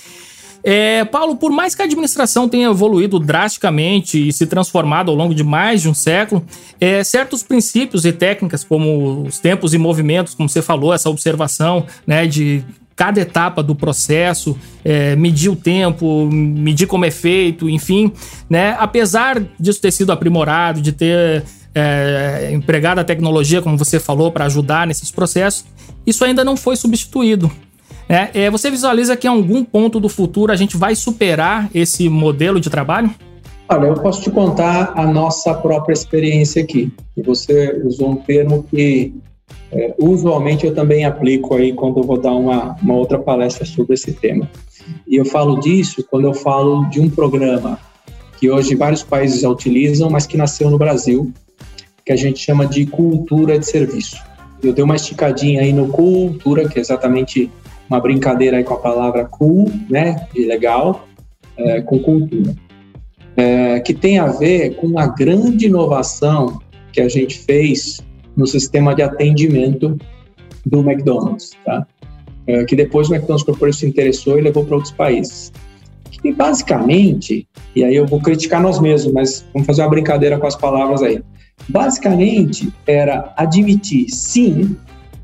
É, 0.67 1.05
Paulo, 1.05 1.37
por 1.37 1.53
mais 1.53 1.75
que 1.75 1.83
a 1.83 1.85
administração 1.85 2.49
tenha 2.49 2.71
evoluído 2.71 3.19
drasticamente 3.19 4.29
e 4.29 4.33
se 4.33 4.47
transformado 4.47 5.11
ao 5.11 5.17
longo 5.17 5.35
de 5.35 5.45
mais 5.45 5.83
de 5.83 5.91
um 5.91 5.95
século, 5.95 6.43
é, 6.81 7.05
certos 7.05 7.43
princípios 7.43 8.07
e 8.07 8.13
técnicas, 8.13 8.65
como 8.65 9.27
os 9.27 9.39
tempos 9.39 9.75
e 9.75 9.79
movimentos, 9.79 10.35
como 10.35 10.49
você 10.49 10.63
falou, 10.63 10.95
essa 10.95 11.11
observação 11.11 11.85
né, 12.07 12.27
de 12.27 12.65
cada 12.97 13.21
etapa 13.21 13.63
do 13.63 13.75
processo, 13.75 14.57
é, 14.83 15.15
medir 15.17 15.51
o 15.51 15.57
tempo, 15.57 16.31
medir 16.31 16.87
como 16.87 17.05
é 17.05 17.11
feito, 17.11 17.69
enfim, 17.69 18.11
né, 18.49 18.75
apesar 18.79 19.43
disso 19.61 19.83
ter 19.83 19.91
sido 19.91 20.13
aprimorado, 20.13 20.81
de 20.81 20.93
ter 20.93 21.45
é, 21.75 22.51
empregado 22.53 23.01
a 23.01 23.05
tecnologia, 23.05 23.61
como 23.61 23.77
você 23.77 23.99
falou, 23.99 24.31
para 24.31 24.45
ajudar 24.45 24.87
nesses 24.87 25.11
processos, 25.11 25.65
isso 26.07 26.25
ainda 26.25 26.45
não 26.45 26.57
foi 26.57 26.77
substituído. 26.77 27.51
É, 28.09 28.45
é, 28.45 28.51
você 28.51 28.71
visualiza 28.71 29.17
que 29.17 29.27
em 29.27 29.31
algum 29.31 29.65
ponto 29.65 29.99
do 29.99 30.09
futuro 30.09 30.53
a 30.53 30.57
gente 30.57 30.77
vai 30.77 30.95
superar 30.95 31.71
esse 31.75 32.09
modelo 32.09 32.61
de 32.61 32.69
trabalho? 32.69 33.11
Olha, 33.69 33.87
eu 33.87 33.95
posso 33.95 34.21
te 34.21 34.31
contar 34.31 34.93
a 34.95 35.07
nossa 35.07 35.55
própria 35.55 35.95
experiência 35.95 36.63
aqui. 36.63 36.93
Você 37.25 37.81
usou 37.83 38.11
um 38.11 38.17
termo 38.17 38.63
que 38.65 39.15
é, 39.73 39.95
usualmente 39.99 40.67
eu 40.67 40.75
também 40.75 41.05
aplico 41.05 41.55
aí 41.55 41.73
quando 41.73 41.99
eu 41.99 42.05
vou 42.05 42.21
dar 42.21 42.33
uma, 42.33 42.77
uma 42.83 42.95
outra 42.95 43.19
palestra 43.19 43.65
sobre 43.65 43.95
esse 43.95 44.13
tema. 44.13 44.49
E 45.09 45.17
eu 45.17 45.25
falo 45.25 45.59
disso 45.59 46.05
quando 46.11 46.27
eu 46.27 46.35
falo 46.35 46.85
de 46.91 47.01
um 47.01 47.09
programa 47.09 47.79
que 48.39 48.51
hoje 48.51 48.75
vários 48.75 49.03
países 49.03 49.41
já 49.41 49.49
utilizam, 49.49 50.11
mas 50.11 50.27
que 50.27 50.37
nasceu 50.37 50.69
no 50.69 50.77
Brasil, 50.77 51.33
que 52.05 52.13
a 52.13 52.17
gente 52.17 52.39
chama 52.39 52.67
de 52.67 52.87
cultura 52.87 53.59
de 53.59 53.67
serviço. 53.67 54.17
Eu 54.63 54.73
dei 54.73 54.85
uma 54.85 54.97
esticadinha 54.97 55.63
aí 55.63 55.73
no 55.73 55.89
cultura, 55.89 56.69
que 56.69 56.79
é 56.79 56.81
exatamente 56.81 57.51
uma 57.89 58.01
brincadeira 58.01 58.57
aí 58.57 58.65
com 58.65 58.75
a 58.75 58.79
palavra 58.79 59.25
cool, 59.25 59.71
né, 59.89 60.27
de 60.35 60.45
legal, 60.47 61.07
é, 61.57 61.81
com 61.81 61.99
cultura, 61.99 62.55
é, 63.37 63.81
que 63.81 63.95
tem 63.95 64.19
a 64.19 64.27
ver 64.27 64.77
com 64.77 64.87
uma 64.87 65.07
grande 65.07 65.67
inovação 65.67 66.61
que 66.93 67.01
a 67.01 67.09
gente 67.09 67.39
fez 67.41 68.01
no 68.37 68.47
sistema 68.47 68.95
de 68.95 69.03
atendimento 69.03 69.99
do 70.65 70.81
McDonald's, 70.81 71.53
tá? 71.65 71.87
É, 72.47 72.65
que 72.65 72.77
depois 72.77 73.09
o 73.09 73.15
McDonald's 73.15 73.45
Corporation 73.45 73.81
se 73.81 73.87
interessou 73.87 74.39
e 74.39 74.43
levou 74.43 74.65
para 74.65 74.77
outros 74.77 74.93
países. 74.93 75.53
E 76.23 76.33
basicamente, 76.33 77.47
e 77.75 77.85
aí 77.85 77.95
eu 77.95 78.07
vou 78.07 78.21
criticar 78.21 78.61
nós 78.63 78.81
mesmos, 78.81 79.13
mas 79.13 79.47
vamos 79.53 79.67
fazer 79.67 79.83
uma 79.83 79.91
brincadeira 79.91 80.39
com 80.39 80.47
as 80.47 80.57
palavras 80.57 81.03
aí. 81.03 81.23
Basicamente, 81.69 82.73
era 82.87 83.33
admitir, 83.37 84.09
sim, 84.11 84.77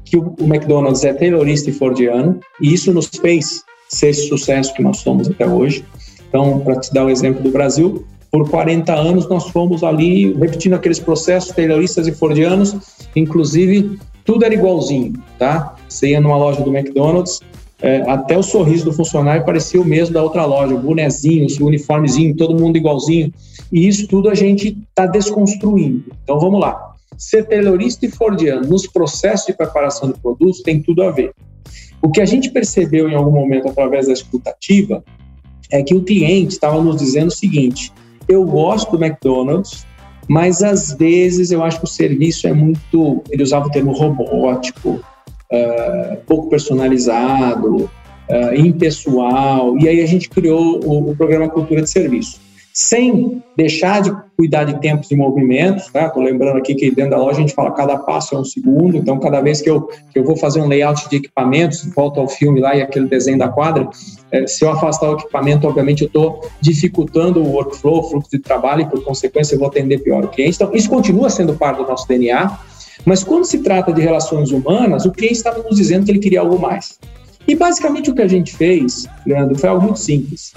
que 0.04 0.16
o, 0.16 0.34
McDonald's 0.40 1.04
é 1.04 1.12
taylorista 1.12 1.70
e 1.70 1.72
fordiano, 1.72 2.40
e 2.60 2.72
isso 2.72 2.92
nos 2.92 3.06
fez 3.06 3.62
ser 3.88 4.08
esse 4.08 4.28
sucesso 4.28 4.74
que 4.74 4.82
nós 4.82 4.98
somos 4.98 5.28
até 5.28 5.46
hoje. 5.46 5.84
Então, 6.28 6.60
para 6.60 6.80
te 6.80 6.92
dar 6.92 7.04
o 7.04 7.06
um 7.06 7.10
exemplo 7.10 7.42
do 7.42 7.50
Brasil, 7.50 8.04
por 8.30 8.48
40 8.48 8.94
anos 8.94 9.28
nós 9.28 9.48
fomos 9.48 9.82
ali 9.82 10.32
repetindo 10.34 10.74
aqueles 10.74 11.00
processos 11.00 11.52
tayloristas 11.52 12.06
e 12.06 12.12
fordianos, 12.12 12.76
inclusive 13.16 13.98
tudo 14.24 14.44
era 14.44 14.54
igualzinho, 14.54 15.14
tá? 15.38 15.74
Você 15.88 16.10
ia 16.10 16.20
numa 16.20 16.36
loja 16.36 16.62
do 16.62 16.74
McDonald's, 16.74 17.40
é, 17.82 18.02
até 18.10 18.36
o 18.36 18.42
sorriso 18.42 18.84
do 18.84 18.92
funcionário 18.92 19.44
parecia 19.44 19.80
o 19.80 19.84
mesmo 19.84 20.14
da 20.14 20.22
outra 20.22 20.44
loja, 20.44 20.74
o 20.74 20.78
bonezinho, 20.78 21.46
o 21.60 21.66
uniformezinho, 21.66 22.36
todo 22.36 22.58
mundo 22.58 22.76
igualzinho. 22.76 23.32
E 23.72 23.86
isso 23.86 24.06
tudo 24.06 24.28
a 24.28 24.34
gente 24.34 24.76
está 24.88 25.06
desconstruindo. 25.06 26.04
Então 26.22 26.38
vamos 26.38 26.60
lá. 26.60 26.94
Ser 27.16 27.46
taylorista 27.46 28.06
e 28.06 28.10
fordiano 28.10 28.66
nos 28.66 28.86
processos 28.86 29.46
de 29.46 29.52
preparação 29.52 30.10
de 30.10 30.18
produtos 30.18 30.62
tem 30.62 30.80
tudo 30.82 31.02
a 31.02 31.10
ver. 31.10 31.32
O 32.02 32.10
que 32.10 32.20
a 32.20 32.26
gente 32.26 32.50
percebeu 32.50 33.08
em 33.08 33.14
algum 33.14 33.32
momento 33.32 33.68
através 33.68 34.06
da 34.06 34.12
escutativa 34.12 35.04
é 35.70 35.82
que 35.82 35.94
o 35.94 36.02
cliente 36.02 36.52
estava 36.52 36.82
nos 36.82 36.96
dizendo 36.96 37.28
o 37.28 37.34
seguinte: 37.34 37.92
eu 38.28 38.44
gosto 38.44 38.96
do 38.96 39.04
McDonald's, 39.04 39.86
mas 40.28 40.62
às 40.62 40.92
vezes 40.92 41.50
eu 41.50 41.62
acho 41.62 41.78
que 41.78 41.84
o 41.84 41.88
serviço 41.88 42.46
é 42.46 42.52
muito. 42.52 43.22
Ele 43.30 43.42
usava 43.42 43.66
o 43.66 43.70
termo 43.70 43.92
robótico, 43.92 45.00
uh, 45.52 46.16
pouco 46.26 46.48
personalizado, 46.48 47.84
uh, 47.84 48.54
impessoal, 48.54 49.76
e 49.78 49.88
aí 49.88 50.02
a 50.02 50.06
gente 50.06 50.28
criou 50.28 50.80
o, 50.84 51.10
o 51.10 51.16
programa 51.16 51.48
Cultura 51.48 51.82
de 51.82 51.90
Serviço 51.90 52.40
sem 52.72 53.42
deixar 53.56 54.00
de 54.00 54.10
cuidar 54.36 54.64
de 54.64 54.80
tempos 54.80 55.10
e 55.10 55.16
movimentos, 55.16 55.88
tá? 55.88 56.08
Tô 56.08 56.20
lembrando 56.20 56.56
aqui 56.56 56.74
que 56.74 56.90
dentro 56.90 57.10
da 57.10 57.18
loja 57.18 57.38
a 57.38 57.40
gente 57.40 57.52
fala 57.52 57.72
cada 57.72 57.98
passo 57.98 58.34
é 58.34 58.38
um 58.38 58.44
segundo, 58.44 58.96
então 58.96 59.18
cada 59.18 59.40
vez 59.40 59.60
que 59.60 59.68
eu, 59.68 59.82
que 59.82 60.18
eu 60.18 60.24
vou 60.24 60.36
fazer 60.36 60.60
um 60.60 60.68
layout 60.68 61.08
de 61.10 61.16
equipamentos, 61.16 61.84
volto 61.94 62.20
ao 62.20 62.28
filme 62.28 62.60
lá 62.60 62.74
e 62.74 62.80
aquele 62.80 63.06
desenho 63.06 63.38
da 63.38 63.48
quadra, 63.48 63.88
é, 64.30 64.46
se 64.46 64.64
eu 64.64 64.70
afastar 64.70 65.10
o 65.10 65.14
equipamento, 65.14 65.66
obviamente 65.66 66.02
eu 66.02 66.06
estou 66.06 66.48
dificultando 66.60 67.42
o 67.42 67.52
workflow, 67.52 67.98
o 67.98 68.02
fluxo 68.04 68.30
de 68.30 68.38
trabalho 68.38 68.82
e 68.82 68.86
por 68.86 69.02
consequência 69.02 69.54
eu 69.54 69.58
vou 69.58 69.68
atender 69.68 69.98
pior 69.98 70.24
o 70.24 70.28
cliente. 70.28 70.54
Então 70.54 70.70
isso 70.72 70.88
continua 70.88 71.28
sendo 71.28 71.54
parte 71.54 71.78
do 71.78 71.86
nosso 71.86 72.06
DNA, 72.06 72.56
mas 73.04 73.24
quando 73.24 73.44
se 73.44 73.58
trata 73.58 73.92
de 73.92 74.00
relações 74.00 74.50
humanas, 74.50 75.04
o 75.04 75.12
cliente 75.12 75.36
estava 75.36 75.62
nos 75.62 75.76
dizendo 75.76 76.04
que 76.04 76.12
ele 76.12 76.18
queria 76.18 76.40
algo 76.40 76.58
mais. 76.58 76.98
E 77.46 77.54
basicamente 77.54 78.10
o 78.10 78.14
que 78.14 78.22
a 78.22 78.28
gente 78.28 78.54
fez, 78.54 79.06
Leandro, 79.26 79.58
foi 79.58 79.68
algo 79.68 79.82
muito 79.82 79.98
simples 79.98 80.52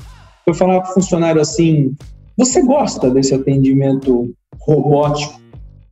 foi 0.46 0.54
falar 0.54 0.82
para 0.82 0.92
o 0.92 0.94
funcionário 0.94 1.42
assim: 1.42 1.96
você 2.38 2.62
gosta 2.62 3.10
desse 3.10 3.34
atendimento 3.34 4.34
robótico 4.60 5.42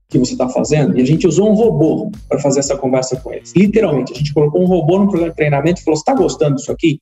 que 0.10 0.18
você 0.18 0.34
está 0.34 0.50
fazendo? 0.50 0.98
E 0.98 1.02
a 1.02 1.06
gente 1.06 1.28
usou 1.28 1.50
um 1.50 1.54
robô 1.54 2.12
para 2.28 2.40
fazer 2.40 2.60
essa 2.60 2.76
conversa 2.76 3.16
com 3.16 3.32
eles. 3.32 3.54
Literalmente, 3.56 4.12
a 4.14 4.16
gente 4.16 4.34
colocou 4.34 4.62
um 4.62 4.66
robô 4.66 5.00
no 5.00 5.06
programa 5.06 5.30
de 5.30 5.38
treinamento 5.38 5.82
e 5.82 5.84
falou: 5.84 5.98
você 5.98 6.02
está 6.02 6.14
gostando 6.14 6.56
disso 6.56 6.72
aqui? 6.72 7.00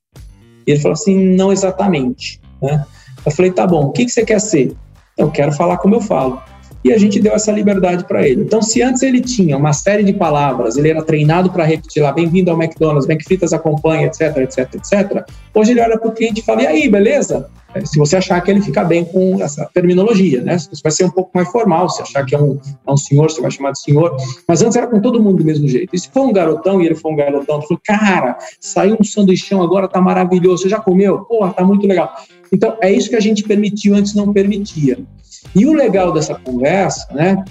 E 0.67 0.71
ele 0.71 0.79
falou 0.79 0.93
assim: 0.93 1.15
não 1.35 1.51
exatamente. 1.51 2.39
Né? 2.61 2.85
Eu 3.25 3.31
falei: 3.31 3.51
tá 3.51 3.65
bom, 3.65 3.85
o 3.85 3.91
que, 3.91 4.05
que 4.05 4.11
você 4.11 4.23
quer 4.23 4.39
ser? 4.39 4.75
Eu 5.17 5.29
quero 5.31 5.51
falar 5.51 5.77
como 5.77 5.95
eu 5.95 6.01
falo 6.01 6.41
e 6.83 6.93
a 6.93 6.97
gente 6.97 7.19
deu 7.19 7.33
essa 7.33 7.51
liberdade 7.51 8.05
para 8.05 8.27
ele. 8.27 8.41
Então, 8.41 8.61
se 8.61 8.81
antes 8.81 9.01
ele 9.03 9.21
tinha 9.21 9.57
uma 9.57 9.73
série 9.73 10.03
de 10.03 10.13
palavras, 10.13 10.77
ele 10.77 10.89
era 10.89 11.03
treinado 11.03 11.51
para 11.51 11.63
repetir 11.65 12.01
lá, 12.01 12.11
bem-vindo 12.11 12.49
ao 12.49 12.61
McDonald's, 12.61 13.09
McFritas 13.09 13.53
acompanha, 13.53 14.07
etc, 14.07 14.37
etc, 14.37 14.75
etc, 14.75 15.25
hoje 15.53 15.71
ele 15.71 15.81
olha 15.81 15.97
para 15.97 16.09
o 16.09 16.11
cliente 16.11 16.41
e 16.41 16.43
fala, 16.43 16.63
e 16.63 16.67
aí, 16.67 16.89
beleza? 16.89 17.49
É, 17.73 17.85
se 17.85 17.99
você 17.99 18.17
achar 18.17 18.41
que 18.41 18.49
ele 18.49 18.61
fica 18.61 18.83
bem 18.83 19.05
com 19.05 19.41
essa 19.43 19.69
terminologia, 19.71 20.41
né? 20.41 20.55
Isso 20.55 20.81
vai 20.81 20.91
ser 20.91 21.03
um 21.03 21.11
pouco 21.11 21.29
mais 21.35 21.49
formal, 21.51 21.87
se 21.87 22.01
achar 22.01 22.25
que 22.25 22.33
é 22.33 22.39
um, 22.39 22.59
é 22.87 22.91
um 22.91 22.97
senhor, 22.97 23.29
você 23.29 23.39
vai 23.41 23.51
chamar 23.51 23.71
de 23.71 23.81
senhor, 23.81 24.15
mas 24.47 24.63
antes 24.63 24.75
era 24.75 24.87
com 24.87 24.99
todo 24.99 25.21
mundo 25.21 25.37
do 25.37 25.45
mesmo 25.45 25.67
jeito. 25.67 25.95
E 25.95 25.99
se 25.99 26.09
for 26.09 26.21
um 26.21 26.33
garotão 26.33 26.81
e 26.81 26.87
ele 26.87 26.95
for 26.95 27.11
um 27.11 27.15
garotão, 27.15 27.61
falou, 27.61 27.79
cara, 27.85 28.37
saiu 28.59 28.97
um 28.99 29.03
sanduichão 29.03 29.61
agora, 29.61 29.87
tá 29.87 30.01
maravilhoso, 30.01 30.63
você 30.63 30.69
já 30.69 30.79
comeu? 30.79 31.19
Porra, 31.19 31.53
tá 31.53 31.63
muito 31.63 31.85
legal. 31.85 32.11
Então, 32.51 32.75
é 32.81 32.91
isso 32.91 33.09
que 33.09 33.15
a 33.15 33.19
gente 33.19 33.43
permitiu, 33.43 33.93
antes 33.93 34.15
não 34.15 34.33
permitia. 34.33 34.97
E 35.55 35.65
o 35.65 35.73
legal 35.73 36.11
dessa 36.11 36.35
conversa, 36.35 37.07
né, 37.13 37.43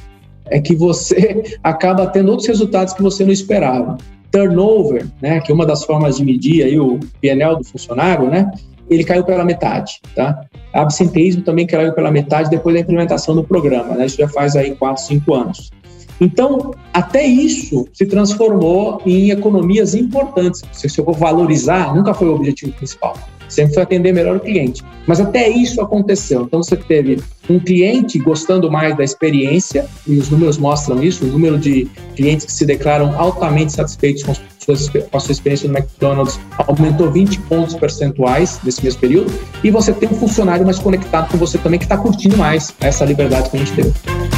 é 0.47 0.61
que 0.61 0.75
você 0.75 1.59
acaba 1.63 2.07
tendo 2.07 2.31
outros 2.31 2.49
resultados 2.49 2.95
que 2.95 3.03
você 3.03 3.25
não 3.25 3.33
esperava. 3.33 3.99
Turnover, 4.31 5.07
né, 5.23 5.41
que 5.41 5.51
é 5.51 5.55
uma 5.55 5.65
das 5.65 5.85
formas 5.85 6.17
de 6.19 6.25
medir 6.25 6.63
aí 6.63 6.79
o 6.79 7.01
PNL 7.21 7.57
do 7.57 7.65
funcionário, 7.65 8.29
né, 8.29 8.51
ele 8.91 9.05
caiu 9.05 9.25
pela 9.25 9.45
metade, 9.45 10.01
tá? 10.15 10.47
Absenteísmo 10.73 11.43
também 11.43 11.67
caiu 11.67 11.93
pela 11.93 12.11
metade 12.11 12.49
depois 12.49 12.75
da 12.75 12.81
implementação 12.81 13.35
do 13.35 13.45
programa, 13.45 13.95
né? 13.95 14.07
Isso 14.07 14.17
já 14.17 14.29
faz 14.29 14.57
aí 14.57 14.75
4, 14.75 15.03
5 15.05 15.35
anos. 15.35 15.71
Então, 16.21 16.73
até 16.93 17.25
isso 17.25 17.87
se 17.93 18.07
transformou 18.07 19.01
em 19.05 19.31
economias 19.31 19.95
importantes. 19.95 20.63
Se 20.73 20.99
eu 20.99 21.05
vou 21.05 21.15
valorizar, 21.15 21.95
nunca 21.95 22.15
foi 22.15 22.29
o 22.29 22.35
objetivo 22.35 22.73
principal 22.73 23.15
sempre 23.49 23.75
foi 23.75 23.83
atender 23.83 24.13
melhor 24.13 24.37
o 24.37 24.41
cliente. 24.41 24.83
Mas 25.07 25.21
até 25.21 25.49
isso 25.49 25.81
aconteceu. 25.81 26.43
Então 26.43 26.63
você 26.63 26.77
teve 26.77 27.23
um 27.49 27.59
cliente 27.59 28.19
gostando 28.19 28.71
mais 28.71 28.97
da 28.97 29.03
experiência, 29.03 29.87
e 30.07 30.17
os 30.19 30.29
números 30.29 30.59
mostram 30.59 31.03
isso, 31.03 31.25
o 31.25 31.29
número 31.29 31.59
de 31.59 31.89
clientes 32.15 32.45
que 32.45 32.53
se 32.53 32.67
declaram 32.67 33.19
altamente 33.19 33.73
satisfeitos 33.73 34.23
com, 34.23 34.35
suas, 34.59 34.89
com 34.89 35.17
a 35.17 35.21
sua 35.21 35.33
experiência 35.33 35.69
no 35.69 35.77
McDonald's 35.77 36.39
aumentou 36.67 37.11
20 37.11 37.41
pontos 37.41 37.75
percentuais 37.75 38.61
nesse 38.63 38.85
mesmo 38.85 39.01
período, 39.01 39.33
e 39.65 39.71
você 39.71 39.93
tem 39.93 40.09
um 40.09 40.15
funcionário 40.15 40.65
mais 40.65 40.79
conectado 40.79 41.31
com 41.31 41.39
você 41.39 41.57
também 41.57 41.79
que 41.79 41.87
está 41.87 41.97
curtindo 41.97 42.37
mais 42.37 42.75
essa 42.81 43.05
liberdade 43.05 43.51
que 43.51 43.57
a 43.57 43.61
gente 43.61 43.73
teve. 43.73 44.38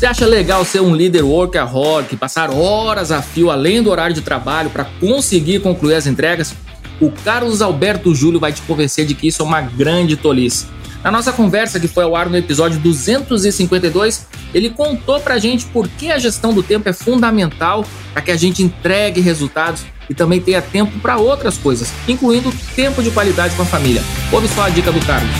Você 0.00 0.06
acha 0.06 0.24
legal 0.24 0.64
ser 0.64 0.80
um 0.80 0.96
líder 0.96 1.22
workaholic, 1.22 2.16
passar 2.16 2.50
horas 2.50 3.12
a 3.12 3.20
fio 3.20 3.50
além 3.50 3.82
do 3.82 3.90
horário 3.90 4.14
de 4.14 4.22
trabalho 4.22 4.70
para 4.70 4.86
conseguir 4.98 5.60
concluir 5.60 5.94
as 5.94 6.06
entregas? 6.06 6.54
O 6.98 7.10
Carlos 7.10 7.60
Alberto 7.60 8.14
Júlio 8.14 8.40
vai 8.40 8.50
te 8.50 8.62
convencer 8.62 9.04
de 9.04 9.14
que 9.14 9.28
isso 9.28 9.42
é 9.42 9.44
uma 9.44 9.60
grande 9.60 10.16
tolice. 10.16 10.68
Na 11.04 11.10
nossa 11.10 11.34
conversa 11.34 11.78
que 11.78 11.86
foi 11.86 12.02
ao 12.02 12.16
ar 12.16 12.30
no 12.30 12.36
episódio 12.38 12.80
252, 12.80 14.26
ele 14.54 14.70
contou 14.70 15.20
pra 15.20 15.36
gente 15.36 15.66
por 15.66 15.86
que 15.86 16.10
a 16.10 16.18
gestão 16.18 16.54
do 16.54 16.62
tempo 16.62 16.88
é 16.88 16.94
fundamental 16.94 17.84
para 18.14 18.22
que 18.22 18.30
a 18.30 18.36
gente 18.38 18.62
entregue 18.62 19.20
resultados 19.20 19.84
e 20.08 20.14
também 20.14 20.40
tenha 20.40 20.62
tempo 20.62 20.98
para 21.00 21.18
outras 21.18 21.58
coisas, 21.58 21.92
incluindo 22.08 22.50
tempo 22.74 23.02
de 23.02 23.10
qualidade 23.10 23.54
com 23.54 23.60
a 23.60 23.66
família. 23.66 24.02
Ouve 24.32 24.48
só 24.48 24.62
a 24.62 24.70
dica 24.70 24.90
do 24.90 25.04
Carlos. 25.04 25.30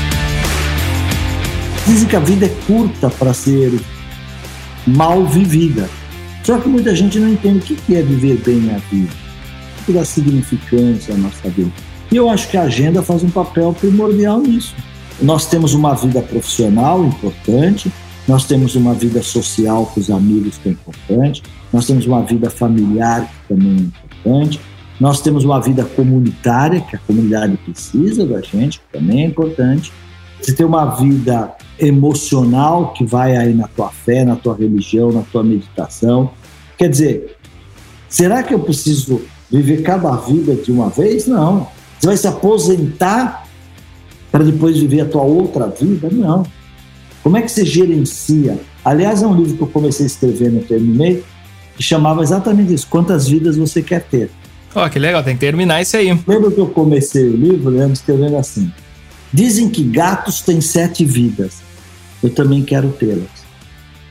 Dizem 1.87 2.07
que 2.07 2.14
a 2.14 2.20
vida 2.20 2.44
é 2.44 2.51
curta 2.66 3.09
para 3.09 3.33
ser 3.33 3.81
mal 4.87 5.25
vivida. 5.27 5.88
Só 6.45 6.59
que 6.59 6.69
muita 6.69 6.95
gente 6.95 7.19
não 7.19 7.29
entende 7.29 7.73
o 7.73 7.77
que 7.77 7.95
é 7.95 8.03
viver 8.03 8.38
bem 8.38 8.75
a 8.75 8.79
vida, 8.79 9.12
o 9.81 9.85
que 9.85 9.93
dá 9.93 10.05
significância 10.05 11.14
à 11.14 11.16
nossa 11.16 11.49
vida. 11.51 11.71
E 12.11 12.16
eu 12.16 12.29
acho 12.29 12.49
que 12.49 12.57
a 12.57 12.62
agenda 12.62 13.03
faz 13.03 13.23
um 13.23 13.31
papel 13.31 13.73
primordial 13.73 14.40
nisso. 14.40 14.75
Nós 15.23 15.47
temos 15.47 15.75
uma 15.75 15.95
vida 15.95 16.21
profissional 16.23 17.05
importante, 17.05 17.93
nós 18.27 18.47
temos 18.47 18.75
uma 18.75 18.95
vida 18.95 19.23
social 19.23 19.87
com 19.87 20.01
os 20.01 20.11
amigos 20.11 20.59
que 20.59 20.71
é 20.71 20.73
importante, 20.73 21.43
nós 21.73 21.87
temos 21.87 22.07
uma 22.07 22.23
vida 22.23 22.49
familiar 22.51 23.27
que 23.27 23.55
também 23.55 23.77
é 23.77 23.81
importante, 23.81 24.61
nós 24.99 25.21
temos 25.21 25.45
uma 25.45 25.61
vida 25.61 25.85
comunitária, 25.85 26.81
que 26.81 26.97
a 26.97 26.99
comunidade 26.99 27.57
precisa 27.59 28.27
da 28.27 28.40
gente, 28.40 28.81
que 28.81 28.99
também 28.99 29.23
é 29.23 29.27
importante. 29.27 29.93
Você 30.40 30.55
tem 30.55 30.64
uma 30.64 30.87
vida 30.96 31.55
emocional 31.79 32.92
que 32.92 33.05
vai 33.05 33.37
aí 33.37 33.55
na 33.55 33.68
tua 33.68 33.90
fé, 33.90 34.24
na 34.24 34.37
tua 34.37 34.57
religião, 34.57 35.12
na 35.12 35.22
tua 35.22 35.42
meditação. 35.42 36.31
Quer 36.79 36.88
dizer, 36.88 37.37
será 38.09 38.42
que 38.42 38.55
eu 38.55 38.61
preciso 38.61 39.22
viver 39.50 39.83
cada 39.83 40.14
vida 40.16 40.55
de 40.55 40.70
uma 40.70 40.88
vez? 40.88 41.26
Não. 41.26 41.66
Você 41.98 42.07
vai 42.07 42.16
se 42.16 42.26
aposentar 42.26 43.46
para 44.31 44.44
depois 44.44 44.79
viver 44.79 45.03
a 45.03 45.07
tua 45.07 45.22
outra 45.22 45.66
vida? 45.66 46.09
Não. 46.11 46.44
Como 47.22 47.37
é 47.37 47.42
que 47.42 47.50
você 47.50 47.64
gerencia? 47.64 48.59
Aliás, 48.85 49.22
é 49.22 49.26
um 49.26 49.35
livro 49.35 49.57
que 49.57 49.62
eu 49.62 49.66
comecei 49.66 50.07
a 50.07 50.07
escrever, 50.07 50.50
não 50.50 50.62
terminei, 50.62 51.22
que 51.76 51.83
chamava 51.83 52.22
exatamente 52.22 52.72
isso: 52.72 52.87
Quantas 52.88 53.29
vidas 53.29 53.57
você 53.57 53.83
quer 53.83 54.03
ter? 54.03 54.31
Ó, 54.74 54.87
oh, 54.87 54.88
que 54.88 54.98
legal, 54.98 55.22
tem 55.22 55.35
que 55.35 55.40
terminar 55.40 55.83
isso 55.83 55.96
aí. 55.96 56.07
Lembra 56.26 56.50
que 56.50 56.59
eu 56.59 56.68
comecei 56.68 57.29
o 57.29 57.37
livro, 57.37 57.70
Leandro, 57.70 57.92
escrevendo 57.92 58.37
assim: 58.37 58.72
Dizem 59.33 59.69
que 59.69 59.85
gatos 59.85 60.40
têm 60.40 60.61
sete 60.61 61.05
vidas 61.05 61.71
eu 62.23 62.31
também 62.31 62.62
quero 62.62 62.90
tê-las. 62.93 63.29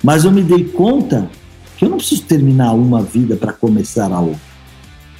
Mas 0.04 0.24
eu 0.24 0.32
me 0.32 0.42
dei 0.42 0.66
conta 0.66 1.30
que 1.78 1.86
eu 1.86 1.90
não 1.90 1.98
preciso 1.98 2.24
terminar 2.24 2.74
uma 2.74 3.02
vida 3.02 3.36
para 3.36 3.54
começar 3.54 4.12
a 4.12 4.20
outra. 4.20 4.50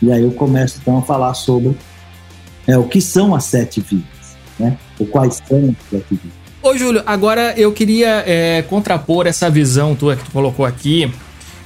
E 0.02 0.12
aí 0.12 0.24
eu 0.24 0.32
começo 0.32 0.80
então 0.82 0.98
a 0.98 1.02
falar 1.02 1.34
sobre 1.34 1.78
é, 2.66 2.78
o 2.78 2.84
que 2.86 3.02
são 3.02 3.36
as 3.36 3.46
sete 3.46 3.82
vidas, 3.82 4.38
né? 4.58 4.78
Ou 4.98 5.06
quais 5.06 5.42
são 5.48 5.58
as 5.70 5.90
sete 5.90 6.06
vidas. 6.10 6.40
Ô, 6.62 6.76
Júlio, 6.78 7.04
agora 7.06 7.54
eu 7.58 7.72
queria 7.72 8.24
é, 8.26 8.62
contrapor 8.64 9.28
essa 9.28 9.50
visão 9.50 9.96
tua 9.96 10.16
que 10.16 10.26
tu 10.26 10.32
colocou 10.32 10.66
aqui 10.66 11.12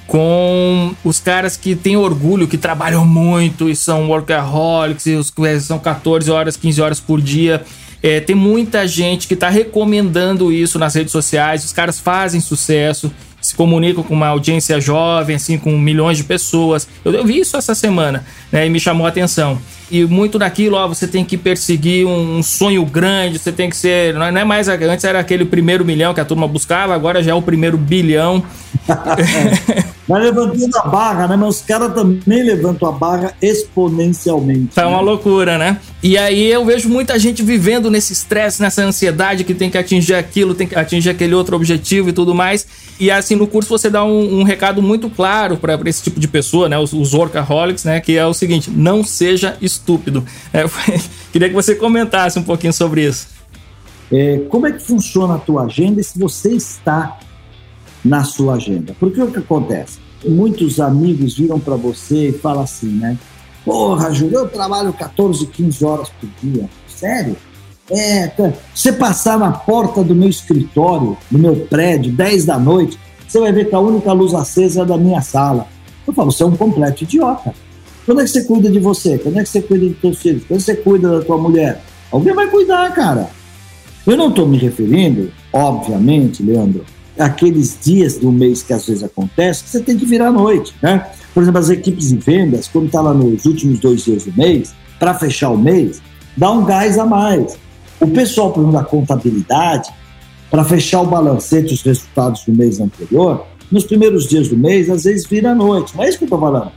com 0.08 0.93
os 1.04 1.19
caras 1.19 1.56
que 1.56 1.76
têm 1.76 1.96
orgulho, 1.96 2.48
que 2.48 2.58
trabalham 2.58 3.06
muito 3.06 3.69
e 3.69 3.76
são 3.76 4.10
workaholics, 4.10 5.06
e 5.06 5.15
os, 5.15 5.34
são 5.62 5.80
14 5.80 6.30
horas, 6.30 6.58
15 6.58 6.82
horas 6.82 7.00
por 7.00 7.22
dia 7.22 7.63
é, 8.03 8.19
tem 8.19 8.35
muita 8.35 8.85
gente 8.85 9.29
que 9.29 9.33
está 9.33 9.47
recomendando 9.47 10.51
isso 10.51 10.77
nas 10.77 10.93
redes 10.93 11.13
sociais. 11.13 11.63
Os 11.63 11.71
caras 11.71 12.01
fazem 12.01 12.41
sucesso, 12.41 13.09
se 13.41 13.55
comunicam 13.55 14.03
com 14.03 14.13
uma 14.13 14.27
audiência 14.27 14.79
jovem, 14.81 15.37
assim, 15.37 15.57
com 15.57 15.77
milhões 15.79 16.17
de 16.17 16.25
pessoas. 16.25 16.85
Eu, 17.05 17.13
eu 17.13 17.25
vi 17.25 17.39
isso 17.39 17.55
essa 17.55 17.73
semana, 17.73 18.25
né? 18.51 18.67
E 18.67 18.69
me 18.69 18.79
chamou 18.79 19.05
a 19.05 19.09
atenção. 19.09 19.57
E 19.91 20.06
muito 20.06 20.39
daquilo, 20.39 20.76
ó, 20.76 20.88
você 20.88 21.08
tem 21.08 21.24
que 21.24 21.38
perseguir 21.38 22.06
um, 22.06 22.38
um 22.38 22.43
sonho 22.43 22.86
grande, 22.86 23.38
você 23.38 23.52
tem 23.52 23.69
que 23.69 23.76
ser. 23.76 24.13
Não 24.13 24.26
é, 24.26 24.32
não 24.32 24.41
é 24.41 24.43
mais. 24.43 24.67
Antes 24.67 25.04
era 25.04 25.19
aquele 25.19 25.46
primeiro 25.46 25.86
milhão 25.86 26.13
que 26.13 26.19
a 26.19 26.26
turma 26.26 26.48
buscava, 26.48 26.96
agora 26.96 27.22
já 27.22 27.32
é 27.32 27.36
o 27.36 27.41
primeiro 27.41 27.78
bilhão. 27.78 28.43
Vai 30.08 30.22
levantando 30.22 30.76
a 30.76 30.88
barra, 30.88 31.28
né? 31.30 31.38
Mas 31.38 31.50
os 31.56 31.62
caras 31.62 31.93
também 31.93 32.43
levantam 32.43 32.89
a 32.89 32.91
barra 32.91 33.34
exponencialmente. 33.41 34.76
Tá 34.76 34.86
uma 34.86 34.98
né? 34.98 35.04
loucura, 35.04 35.58
né? 35.58 35.78
E 36.02 36.17
aí 36.17 36.52
eu 36.52 36.65
vejo 36.65 36.89
muita 36.89 37.17
gente 37.17 37.41
vivendo 37.41 37.89
nesse 37.89 38.12
estresse, 38.12 38.62
nessa 38.62 38.84
ansiedade 38.84 39.46
que 39.46 39.54
tem 39.54 39.69
que 39.69 39.78
atingir 39.78 40.15
aquilo, 40.15 40.54
tem 40.54 40.67
que 40.67 40.76
atingir 40.76 41.10
aquele 41.10 41.34
outro 41.34 41.56
objetivo 41.56 42.10
e 42.10 42.13
tudo 42.13 42.36
mais. 42.36 42.67
E 43.00 43.10
assim, 43.10 43.36
no 43.36 43.48
curso 43.48 43.69
você 43.69 43.89
dá 43.89 44.04
um, 44.04 44.41
um 44.41 44.43
recado 44.43 44.82
muito 44.82 45.10
claro 45.10 45.56
para 45.56 45.80
esse 45.86 46.04
tipo 46.04 46.19
de 46.19 46.28
pessoa, 46.28 46.67
né? 46.67 46.78
Os, 46.78 46.91
os 46.91 47.13
workaholics, 47.13 47.86
né? 47.86 48.02
Que 48.02 48.17
é 48.17 48.26
o 48.26 48.34
seguinte: 48.34 48.69
não 48.69 49.06
seja 49.06 49.56
estúpido. 49.73 50.23
É, 50.51 50.63
queria 51.31 51.49
que 51.49 51.55
você 51.55 51.75
comentasse 51.75 52.39
um 52.39 52.43
pouquinho 52.43 52.73
sobre 52.73 53.05
isso. 53.05 53.27
É, 54.12 54.39
como 54.49 54.67
é 54.67 54.71
que 54.71 54.79
funciona 54.79 55.36
a 55.36 55.39
tua 55.39 55.63
agenda 55.63 56.01
se 56.03 56.19
você 56.19 56.51
está 56.53 57.17
na 58.03 58.23
sua 58.23 58.55
agenda. 58.55 58.95
Porque 58.99 59.21
o 59.21 59.31
que 59.31 59.39
acontece? 59.39 59.99
Muitos 60.25 60.79
amigos 60.79 61.38
viram 61.38 61.59
para 61.59 61.75
você 61.75 62.29
e 62.29 62.33
falam 62.33 62.63
assim, 62.63 62.89
né? 62.89 63.17
Porra, 63.63 64.12
Júlio, 64.12 64.39
eu 64.39 64.49
trabalho 64.49 64.91
14, 64.91 65.45
15 65.47 65.86
horas 65.86 66.09
por 66.09 66.29
dia. 66.41 66.69
Sério? 66.88 67.36
É, 67.89 68.31
você 68.73 68.93
passar 68.93 69.38
na 69.38 69.51
porta 69.51 70.03
do 70.03 70.15
meu 70.15 70.29
escritório, 70.29 71.17
do 71.29 71.38
meu 71.38 71.55
prédio, 71.67 72.12
10 72.12 72.45
da 72.45 72.57
noite, 72.57 72.97
você 73.27 73.39
vai 73.39 73.51
ver 73.51 73.69
que 73.69 73.75
a 73.75 73.79
única 73.79 74.12
luz 74.12 74.33
acesa 74.33 74.81
é 74.81 74.86
da 74.86 74.97
minha 74.97 75.21
sala. 75.21 75.67
Eu 76.05 76.13
falo, 76.13 76.31
você 76.31 76.43
é 76.43 76.45
um 76.45 76.55
completo 76.55 77.03
idiota. 77.03 77.53
Quando 78.05 78.21
é 78.21 78.23
que 78.23 78.29
você 78.29 78.43
cuida 78.43 78.69
de 78.69 78.79
você? 78.79 79.17
Quando 79.17 79.39
é 79.39 79.43
que 79.43 79.49
você 79.49 79.61
cuida 79.61 79.85
dos 79.87 79.99
seus 79.99 80.17
filhos? 80.21 80.43
Quando 80.47 80.59
você 80.59 80.75
cuida 80.75 81.19
da 81.19 81.25
tua 81.25 81.37
mulher? 81.37 81.81
Alguém 82.11 82.33
vai 82.33 82.47
cuidar, 82.47 82.93
cara. 82.93 83.29
Eu 84.05 84.17
não 84.17 84.29
estou 84.29 84.45
me 84.45 84.57
referindo, 84.57 85.31
obviamente, 85.53 86.43
Leandro, 86.43 86.83
aqueles 87.17 87.77
dias 87.81 88.17
do 88.17 88.31
mês 88.31 88.61
que 88.61 88.73
às 88.73 88.85
vezes 88.85 89.03
acontece, 89.03 89.63
que 89.63 89.69
você 89.69 89.79
tem 89.79 89.97
que 89.97 90.05
virar 90.05 90.27
à 90.27 90.31
noite, 90.31 90.75
né? 90.81 91.07
Por 91.33 91.41
exemplo, 91.41 91.59
as 91.59 91.69
equipes 91.69 92.09
de 92.09 92.17
vendas, 92.17 92.67
quando 92.67 92.87
está 92.87 93.01
lá 93.01 93.13
nos 93.13 93.45
últimos 93.45 93.79
dois 93.79 94.03
dias 94.03 94.25
do 94.25 94.33
mês, 94.35 94.73
para 94.99 95.13
fechar 95.13 95.49
o 95.49 95.57
mês, 95.57 96.01
dá 96.35 96.51
um 96.51 96.65
gás 96.65 96.97
a 96.99 97.05
mais. 97.05 97.57
O 98.01 98.07
pessoal, 98.07 98.51
por 98.51 98.61
exemplo, 98.61 98.77
da 98.77 98.83
contabilidade, 98.83 99.89
para 100.51 100.63
fechar 100.65 101.01
o 101.01 101.07
balancete, 101.07 101.73
os 101.73 101.81
resultados 101.81 102.43
do 102.45 102.51
mês 102.51 102.79
anterior, 102.79 103.45
nos 103.71 103.85
primeiros 103.85 104.27
dias 104.27 104.49
do 104.49 104.57
mês, 104.57 104.89
às 104.89 105.05
vezes 105.05 105.25
vira 105.25 105.51
à 105.51 105.55
noite. 105.55 105.95
Não 105.95 106.03
é 106.03 106.09
isso 106.09 106.17
que 106.17 106.25
eu 106.25 106.27
estou 106.27 106.39
falando. 106.39 106.71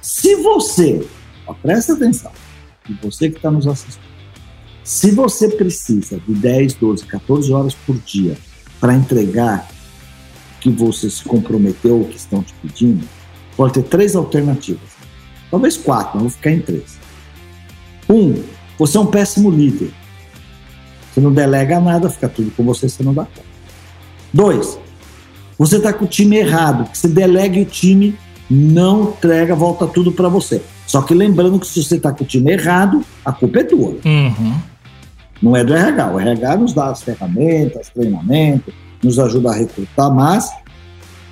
Se 0.00 0.36
você, 0.36 1.06
ó, 1.46 1.54
presta 1.54 1.94
atenção, 1.94 2.32
e 2.88 2.92
você 2.94 3.28
que 3.30 3.36
está 3.36 3.50
nos 3.50 3.66
assistindo, 3.66 4.08
se 4.82 5.10
você 5.10 5.48
precisa 5.48 6.18
de 6.26 6.34
10, 6.34 6.74
12, 6.74 7.04
14 7.04 7.52
horas 7.52 7.74
por 7.74 7.96
dia 7.98 8.36
para 8.80 8.94
entregar 8.94 9.68
o 10.56 10.60
que 10.60 10.70
você 10.70 11.10
se 11.10 11.22
comprometeu 11.24 11.98
ou 11.98 12.04
que 12.06 12.16
estão 12.16 12.42
te 12.42 12.54
pedindo, 12.62 13.06
pode 13.56 13.74
ter 13.74 13.82
três 13.82 14.16
alternativas. 14.16 14.96
Talvez 15.50 15.76
quatro, 15.76 16.12
mas 16.14 16.22
vou 16.22 16.30
ficar 16.30 16.52
em 16.52 16.60
três. 16.60 16.98
Um, 18.08 18.42
você 18.78 18.96
é 18.96 19.00
um 19.00 19.06
péssimo 19.06 19.50
líder. 19.50 19.92
Você 21.12 21.20
não 21.20 21.32
delega 21.32 21.80
nada, 21.80 22.08
fica 22.08 22.28
tudo 22.28 22.50
com 22.52 22.64
você, 22.64 22.88
você 22.88 23.02
não 23.02 23.12
dá 23.12 23.24
conta. 23.24 23.42
Dois, 24.32 24.78
você 25.58 25.76
está 25.76 25.92
com 25.92 26.04
o 26.04 26.08
time 26.08 26.36
errado, 26.36 26.88
que 26.90 26.96
você 26.96 27.08
delega 27.08 27.60
o 27.60 27.64
time, 27.64 28.16
não 28.50 29.10
entrega, 29.10 29.54
volta 29.54 29.86
tudo 29.86 30.12
para 30.12 30.28
você. 30.28 30.62
Só 30.86 31.02
que 31.02 31.14
lembrando 31.14 31.58
que 31.58 31.66
se 31.66 31.82
você 31.82 31.96
está 31.96 32.12
com 32.12 32.24
o 32.24 32.26
time 32.26 32.52
errado, 32.52 33.04
a 33.24 33.32
culpa 33.32 33.60
é 33.60 33.64
tua. 33.64 33.96
Uhum. 34.04 34.54
Não 35.42 35.56
é 35.56 35.62
do 35.62 35.74
RH. 35.74 36.12
O 36.12 36.20
RH 36.20 36.56
nos 36.56 36.72
dá 36.72 36.90
as 36.90 37.02
ferramentas, 37.02 37.90
treinamento, 37.90 38.72
nos 39.02 39.18
ajuda 39.18 39.50
a 39.50 39.54
recrutar, 39.54 40.12
mas 40.12 40.50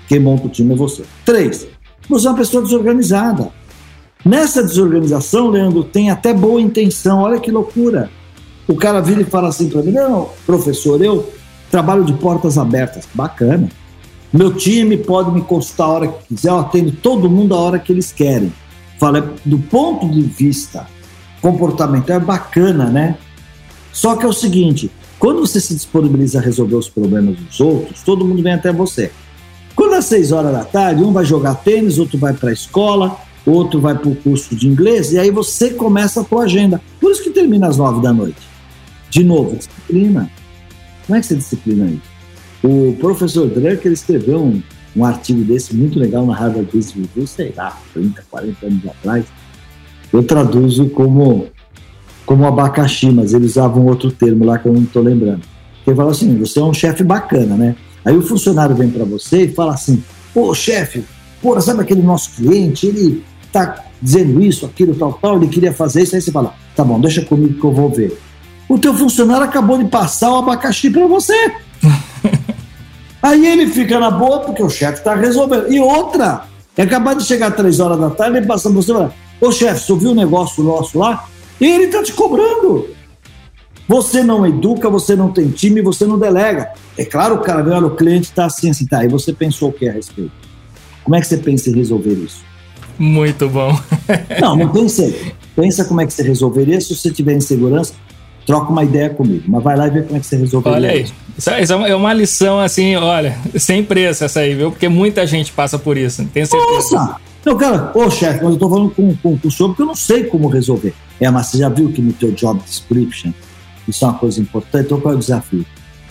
quem 0.09 0.21
monta 0.21 0.47
o 0.47 0.51
time 0.51 0.75
é 0.75 0.77
você. 0.77 1.05
Três, 1.25 1.67
você 2.09 2.27
é 2.27 2.31
uma 2.31 2.37
pessoa 2.37 2.63
desorganizada. 2.63 3.49
Nessa 4.25 4.63
desorganização, 4.63 5.49
Leandro, 5.49 5.85
tem 5.85 6.11
até 6.11 6.35
boa 6.35 6.61
intenção. 6.61 7.21
Olha 7.21 7.41
que 7.41 7.51
loucura. 7.51 8.11
O 8.67 8.75
cara 8.75 9.01
vira 9.01 9.23
e 9.23 9.25
fala 9.25 9.49
assim 9.49 9.69
para 9.69 9.83
mim: 9.83 9.93
não, 9.93 10.31
professor, 10.45 11.03
eu 11.03 11.33
trabalho 11.71 12.05
de 12.05 12.13
portas 12.15 12.59
abertas. 12.59 13.09
Bacana. 13.15 13.69
Meu 14.37 14.53
time 14.53 14.99
pode 14.99 15.31
me 15.31 15.41
consultar 15.41 15.85
a 15.85 15.89
hora 15.89 16.09
que 16.09 16.35
quiser, 16.35 16.51
eu 16.51 16.59
atendo 16.59 16.93
todo 16.93 17.31
mundo 17.31 17.55
a 17.55 17.59
hora 17.59 17.79
que 17.79 17.91
eles 17.91 18.13
querem. 18.13 18.53
Fala, 19.01 19.33
do 19.43 19.59
ponto 19.59 20.07
de 20.11 20.21
vista 20.21 20.87
comportamental, 21.41 22.19
é 22.19 22.21
bacana, 22.21 22.91
né? 22.91 23.17
Só 23.95 24.15
que 24.15 24.27
é 24.27 24.29
o 24.29 24.35
seguinte: 24.35 24.91
quando 25.19 25.41
você 25.41 25.59
se 25.59 25.73
disponibiliza 25.73 26.39
a 26.39 26.43
resolver 26.43 26.75
os 26.75 26.87
problemas 26.87 27.35
dos 27.39 27.61
outros, 27.61 28.03
todo 28.03 28.27
mundo 28.27 28.43
vem 28.43 28.53
até 28.53 28.71
você. 28.71 29.11
Quando 29.75 29.95
às 29.95 30.05
seis 30.05 30.33
horas 30.33 30.53
da 30.53 30.65
tarde, 30.65 31.03
um 31.03 31.15
vai 31.15 31.25
jogar 31.25 31.55
tênis, 31.55 31.99
outro 31.99 32.19
vai 32.19 32.35
para 32.35 32.51
a 32.51 32.53
escola, 32.53 33.17
outro 33.47 33.81
vai 33.81 33.95
para 33.95 34.11
o 34.11 34.17
curso 34.17 34.55
de 34.55 34.69
inglês, 34.69 35.13
e 35.13 35.19
aí 35.19 35.31
você 35.31 35.71
começa 35.71 36.21
a 36.21 36.25
tua 36.25 36.43
agenda. 36.43 36.79
Por 37.01 37.11
isso 37.11 37.23
que 37.23 37.31
termina 37.31 37.69
às 37.69 37.79
nove 37.79 38.03
da 38.03 38.13
noite. 38.13 38.47
De 39.09 39.25
novo, 39.25 39.57
disciplina. 39.57 40.31
Como 41.07 41.17
é 41.17 41.21
que 41.23 41.27
você 41.27 41.37
disciplina 41.37 41.87
isso? 41.87 42.16
O 42.63 42.97
professor 42.99 43.47
Drucker 43.49 43.93
escreveu 43.93 44.43
um, 44.43 44.63
um 44.97 45.05
artigo 45.05 45.43
desse 45.45 45.75
muito 45.75 45.99
legal 45.99 46.27
na 46.27 46.35
Harvard 46.35 46.67
Business 46.67 46.95
Review, 46.95 47.27
sei 47.27 47.53
lá, 47.57 47.79
30, 47.93 48.25
40 48.31 48.67
anos 48.67 48.87
atrás. 48.87 49.25
Eu 50.13 50.23
traduzo 50.23 50.89
como, 50.91 51.47
como 52.25 52.47
abacaxi, 52.47 53.11
mas 53.11 53.35
ele 53.35 53.47
usava 53.47 53.79
um 53.79 53.87
outro 53.87 54.11
termo 54.11 54.45
lá 54.45 54.59
que 54.59 54.67
eu 54.67 54.73
não 54.73 54.83
estou 54.83 55.03
lembrando. 55.03 55.43
Ele 55.87 55.97
fala 55.97 56.11
assim: 56.11 56.37
você 56.39 56.59
é 56.59 56.63
um 56.63 56.75
chefe 56.75 57.05
bacana, 57.05 57.57
né? 57.57 57.77
Aí 58.05 58.17
o 58.17 58.23
funcionário 58.23 58.75
vem 58.75 58.89
para 58.89 59.05
você 59.05 59.45
e 59.45 59.53
fala 59.53 59.75
assim: 59.75 60.03
pô, 60.33 60.55
chefe, 60.55 61.05
pô, 61.43 61.61
sabe 61.61 61.83
aquele 61.83 62.03
nosso 62.03 62.31
cliente? 62.37 62.87
Ele 62.87 63.23
tá 63.53 63.85
dizendo 64.01 64.43
isso, 64.43 64.67
aquilo, 64.67 64.95
tal, 64.95 65.13
tal, 65.15 65.37
ele 65.37 65.49
queria 65.49 65.73
fazer 65.73 66.03
isso. 66.03 66.15
Aí 66.15 66.23
você 66.23 66.33
fala: 66.33 66.55
tá 66.75 66.85
bom, 66.85 67.01
deixa 67.01 67.23
comigo 67.23 67.61
que 67.61 67.65
eu 67.65 67.73
vou 67.73 67.91
ver. 67.91 68.19
O 68.69 68.79
teu 68.79 68.93
funcionário 68.95 69.45
acabou 69.45 69.79
de 69.79 69.89
passar 69.89 70.33
o 70.33 70.39
abacaxi 70.39 70.91
para 70.91 71.07
você. 71.07 71.53
Aí 73.27 73.45
ele 73.45 73.67
fica 73.67 73.99
na 73.99 74.09
boa 74.09 74.39
porque 74.39 74.63
o 74.63 74.71
chefe 74.71 74.99
está 74.99 75.17
resolvendo. 75.17 75.69
E 75.69 75.81
outra, 75.81 76.45
é 76.77 76.83
acabar 76.83 77.17
de 77.17 77.25
chegar 77.25 77.51
três 77.51 77.81
horas 77.81 77.99
da 77.99 78.09
tarde, 78.09 78.37
ele 78.37 78.47
passa 78.47 78.71
você 78.71 78.93
e 78.93 78.95
fala, 78.95 79.13
ô 79.41 79.51
chefe, 79.51 79.81
você 79.81 79.93
ouviu 79.93 80.13
o 80.13 80.15
negócio 80.15 80.63
nosso 80.63 80.97
lá? 80.97 81.27
E 81.61 81.67
ele 81.67 81.87
está 81.87 82.05
te 82.05 82.13
cobrando. 82.13 82.89
Você 83.89 84.23
não 84.23 84.47
educa, 84.47 84.89
você 84.89 85.17
não 85.17 85.33
tem 85.33 85.51
time, 85.51 85.83
você 85.83 86.07
não 86.07 86.17
delega. 86.17 86.71
É 86.97 87.05
claro, 87.05 87.35
o 87.35 87.39
cara 87.41 87.63
vê, 87.65 87.71
olha, 87.71 87.87
o 87.87 87.97
cliente 87.97 88.27
está 88.27 88.45
assim, 88.45 88.71
assim, 88.71 88.87
tá. 88.87 89.05
E 89.05 89.09
você 89.09 89.33
pensou 89.33 89.71
o 89.71 89.73
que 89.73 89.89
a 89.89 89.93
respeito? 89.93 90.31
Como 91.03 91.17
é 91.17 91.21
que 91.21 91.27
você 91.27 91.37
pensa 91.37 91.69
em 91.69 91.75
resolver 91.75 92.13
isso? 92.13 92.45
Muito 92.97 93.49
bom. 93.49 93.77
não, 94.41 94.55
não 94.55 94.69
pensei. 94.69 95.35
Pensa 95.57 95.85
como 95.85 96.01
é 96.01 96.07
que 96.07 96.13
você 96.13 96.23
resolveria 96.23 96.81
se 96.81 96.95
você 96.95 97.11
tiver 97.11 97.35
insegurança 97.35 97.93
troca 98.47 98.71
uma 98.71 98.85
ideia 98.85 99.11
comigo, 99.11 99.43
mas 99.49 99.63
vai 99.63 99.77
lá 99.77 99.89
e 99.89 99.91
vê 99.91 100.03
como 100.03 100.17
é 100.17 100.21
que 100.21 100.27
você 100.27 100.37
resolve 100.37 100.69
Olha 100.69 100.91
aí, 100.91 101.05
isso 101.37 101.51
é 101.51 101.95
uma 101.97 102.13
lição 102.15 102.61
assim, 102.61 102.95
olha, 102.95 103.37
sem 103.59 103.83
preço 103.83 104.25
essa 104.25 104.41
aí, 104.41 104.55
viu? 104.55 104.71
Porque 104.71 104.89
muita 104.89 105.27
gente 105.27 105.53
passa 105.53 105.79
por 105.79 105.99
isso, 105.99 106.25
tenho 106.33 106.47
certeza. 106.47 106.95
Nossa! 106.95 107.17
Não, 107.45 107.57
cara, 107.57 107.93
ô 107.95 108.09
chefe, 108.09 108.43
mas 108.43 108.55
eu 108.55 108.59
tô 108.59 108.69
falando 108.69 108.91
com, 108.91 109.15
com, 109.17 109.37
com 109.37 109.49
o 109.49 109.51
senhor 109.51 109.69
porque 109.71 109.83
eu 109.83 109.87
não 109.87 109.95
sei 109.95 110.25
como 110.25 110.49
resolver. 110.49 110.95
É, 111.21 111.31
mas 111.31 111.47
você 111.47 111.59
já 111.59 111.69
viu 111.69 111.93
que 111.93 112.01
no 112.01 112.13
teu 112.13 112.31
job 112.33 112.61
description 112.65 113.33
isso 113.87 114.05
é 114.05 114.09
uma 114.09 114.19
coisa 114.19 114.41
importante, 114.41 114.87
então 114.87 115.01
qual 115.01 115.15
é 115.15 115.17
o 115.17 115.21
desafio? 115.21 115.65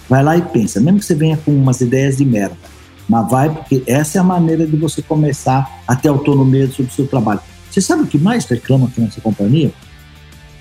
Vai 0.09 0.23
lá 0.23 0.37
e 0.37 0.41
pensa, 0.41 0.79
mesmo 0.79 0.99
que 0.99 1.05
você 1.05 1.15
venha 1.15 1.37
com 1.37 1.51
umas 1.51 1.81
ideias 1.81 2.17
de 2.17 2.25
merda, 2.25 2.55
mas 3.07 3.29
vai 3.29 3.49
porque 3.49 3.83
essa 3.87 4.17
é 4.17 4.21
a 4.21 4.23
maneira 4.23 4.65
de 4.65 4.75
você 4.75 5.01
começar 5.01 5.81
a 5.87 5.95
ter 5.95 6.09
autonomia 6.09 6.67
sobre 6.67 6.91
o 6.91 6.95
seu 6.95 7.07
trabalho. 7.07 7.39
Você 7.69 7.81
sabe 7.81 8.03
o 8.03 8.07
que 8.07 8.17
mais 8.17 8.45
reclama 8.45 8.87
aqui 8.87 9.01
nessa 9.01 9.19
companhia? 9.19 9.73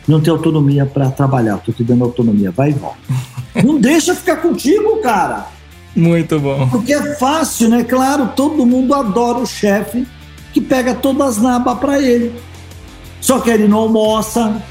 Não 0.07 0.21
tem 0.21 0.33
autonomia 0.33 0.85
para 0.87 1.11
trabalhar. 1.11 1.57
Estou 1.57 1.75
te 1.75 1.83
dando 1.83 2.05
autonomia, 2.05 2.51
vai 2.51 2.71
e 2.71 2.73
volta. 2.73 2.99
não 3.65 3.81
deixa 3.81 4.15
ficar 4.15 4.37
contigo, 4.37 4.99
cara. 4.99 5.47
Muito 5.97 6.39
bom. 6.41 6.69
Porque 6.69 6.93
é 6.93 7.15
fácil, 7.15 7.69
né? 7.69 7.85
Claro, 7.85 8.31
todo 8.35 8.67
mundo 8.67 8.95
adora 8.95 9.39
o 9.39 9.47
chefe 9.47 10.07
que 10.53 10.61
pega 10.61 10.95
todas 10.95 11.37
as 11.37 11.43
nabas 11.43 11.79
para 11.79 12.01
ele. 12.01 12.35
Só 13.21 13.41
que 13.41 13.51
ele 13.51 13.67
não 13.67 13.79
almoça, 13.79 14.63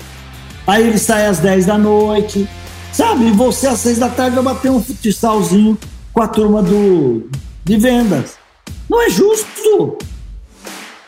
aí 0.67 0.87
ele 0.87 0.97
sai 0.97 1.25
às 1.25 1.39
10 1.39 1.65
da 1.65 1.77
noite, 1.77 2.47
sabe? 2.91 3.27
E 3.27 3.31
você 3.31 3.67
às 3.67 3.79
6 3.79 3.99
da 3.99 4.09
tarde 4.09 4.35
vai 4.35 4.43
bater 4.43 4.69
um 4.69 4.81
futsalzinho 4.81 5.77
com 6.13 6.21
a 6.21 6.27
turma 6.27 6.61
do, 6.61 7.27
de 7.63 7.77
vendas. 7.77 8.35
Não 8.89 9.01
é 9.01 9.09
justo. 9.09 9.97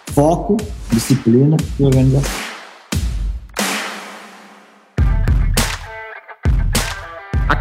Foco, 0.08 0.58
disciplina 0.92 1.56
e 1.80 1.84
organização. 1.84 2.55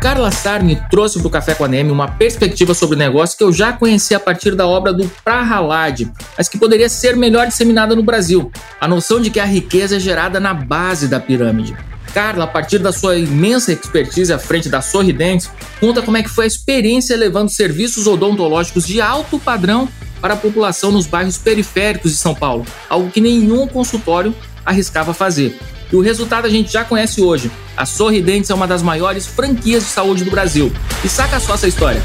Carla 0.04 0.30
Sarni 0.30 0.78
trouxe 0.90 1.18
para 1.18 1.28
o 1.28 1.30
Café 1.30 1.54
com 1.54 1.64
a 1.64 1.68
NEM 1.68 1.90
uma 1.90 2.06
perspectiva 2.06 2.74
sobre 2.74 2.94
o 2.94 2.98
negócio 2.98 3.38
que 3.38 3.42
eu 3.42 3.50
já 3.50 3.72
conhecia 3.72 4.18
a 4.18 4.20
partir 4.20 4.54
da 4.54 4.66
obra 4.66 4.92
do 4.92 5.08
Prahalad, 5.24 6.12
mas 6.36 6.46
que 6.46 6.58
poderia 6.58 6.90
ser 6.90 7.16
melhor 7.16 7.46
disseminada 7.46 7.96
no 7.96 8.02
Brasil. 8.02 8.52
A 8.78 8.86
noção 8.86 9.18
de 9.18 9.30
que 9.30 9.40
a 9.40 9.46
riqueza 9.46 9.96
é 9.96 9.98
gerada 9.98 10.38
na 10.38 10.52
base 10.52 11.08
da 11.08 11.18
pirâmide. 11.18 11.74
Carla, 12.12 12.44
a 12.44 12.46
partir 12.46 12.80
da 12.80 12.92
sua 12.92 13.16
imensa 13.16 13.72
expertise 13.72 14.30
à 14.30 14.38
frente 14.38 14.68
da 14.68 14.82
Sorridentes, 14.82 15.50
conta 15.80 16.02
como 16.02 16.18
é 16.18 16.22
que 16.22 16.28
foi 16.28 16.44
a 16.44 16.48
experiência 16.48 17.16
levando 17.16 17.48
serviços 17.48 18.06
odontológicos 18.06 18.86
de 18.86 19.00
alto 19.00 19.38
padrão 19.38 19.88
para 20.20 20.34
a 20.34 20.36
população 20.36 20.92
nos 20.92 21.06
bairros 21.06 21.38
periféricos 21.38 22.10
de 22.10 22.18
São 22.18 22.34
Paulo, 22.34 22.66
algo 22.90 23.10
que 23.10 23.22
nenhum 23.22 23.66
consultório 23.66 24.34
arriscava 24.66 25.14
fazer. 25.14 25.58
E 25.94 25.96
o 25.96 26.00
resultado 26.00 26.44
a 26.44 26.50
gente 26.50 26.72
já 26.72 26.84
conhece 26.84 27.22
hoje. 27.22 27.48
A 27.76 27.86
Sorridentes 27.86 28.50
é 28.50 28.54
uma 28.54 28.66
das 28.66 28.82
maiores 28.82 29.28
franquias 29.28 29.84
de 29.84 29.90
saúde 29.90 30.24
do 30.24 30.30
Brasil. 30.32 30.72
E 31.04 31.08
saca 31.08 31.38
só 31.38 31.54
essa 31.54 31.68
história. 31.68 32.02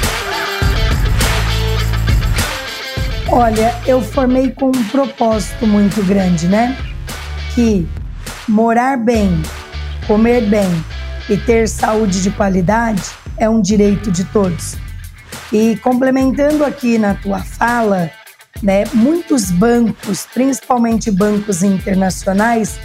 Olha, 3.27 3.75
eu 3.87 3.99
formei 3.99 4.51
com 4.51 4.67
um 4.67 4.83
propósito 4.89 5.65
muito 5.65 6.03
grande, 6.03 6.47
né? 6.47 6.77
Que 7.55 7.87
morar 8.47 8.95
bem, 8.95 9.41
comer 10.05 10.45
bem 10.45 10.69
e 11.27 11.35
ter 11.35 11.67
saúde 11.67 12.21
de 12.21 12.29
qualidade 12.29 13.01
é 13.39 13.49
um 13.49 13.59
direito 13.59 14.11
de 14.11 14.23
todos. 14.25 14.75
E 15.51 15.75
complementando 15.77 16.63
aqui 16.63 16.99
na 16.99 17.15
tua 17.15 17.39
fala, 17.39 18.11
né, 18.61 18.83
muitos 18.93 19.49
bancos, 19.49 20.27
principalmente 20.31 21.09
bancos 21.09 21.63
internacionais, 21.63 22.77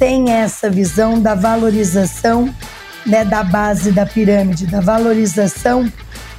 têm 0.00 0.30
essa 0.30 0.70
visão 0.70 1.20
da 1.20 1.34
valorização 1.34 2.52
né, 3.04 3.22
da 3.22 3.44
base 3.44 3.92
da 3.92 4.06
pirâmide, 4.06 4.66
da 4.66 4.80
valorização 4.80 5.92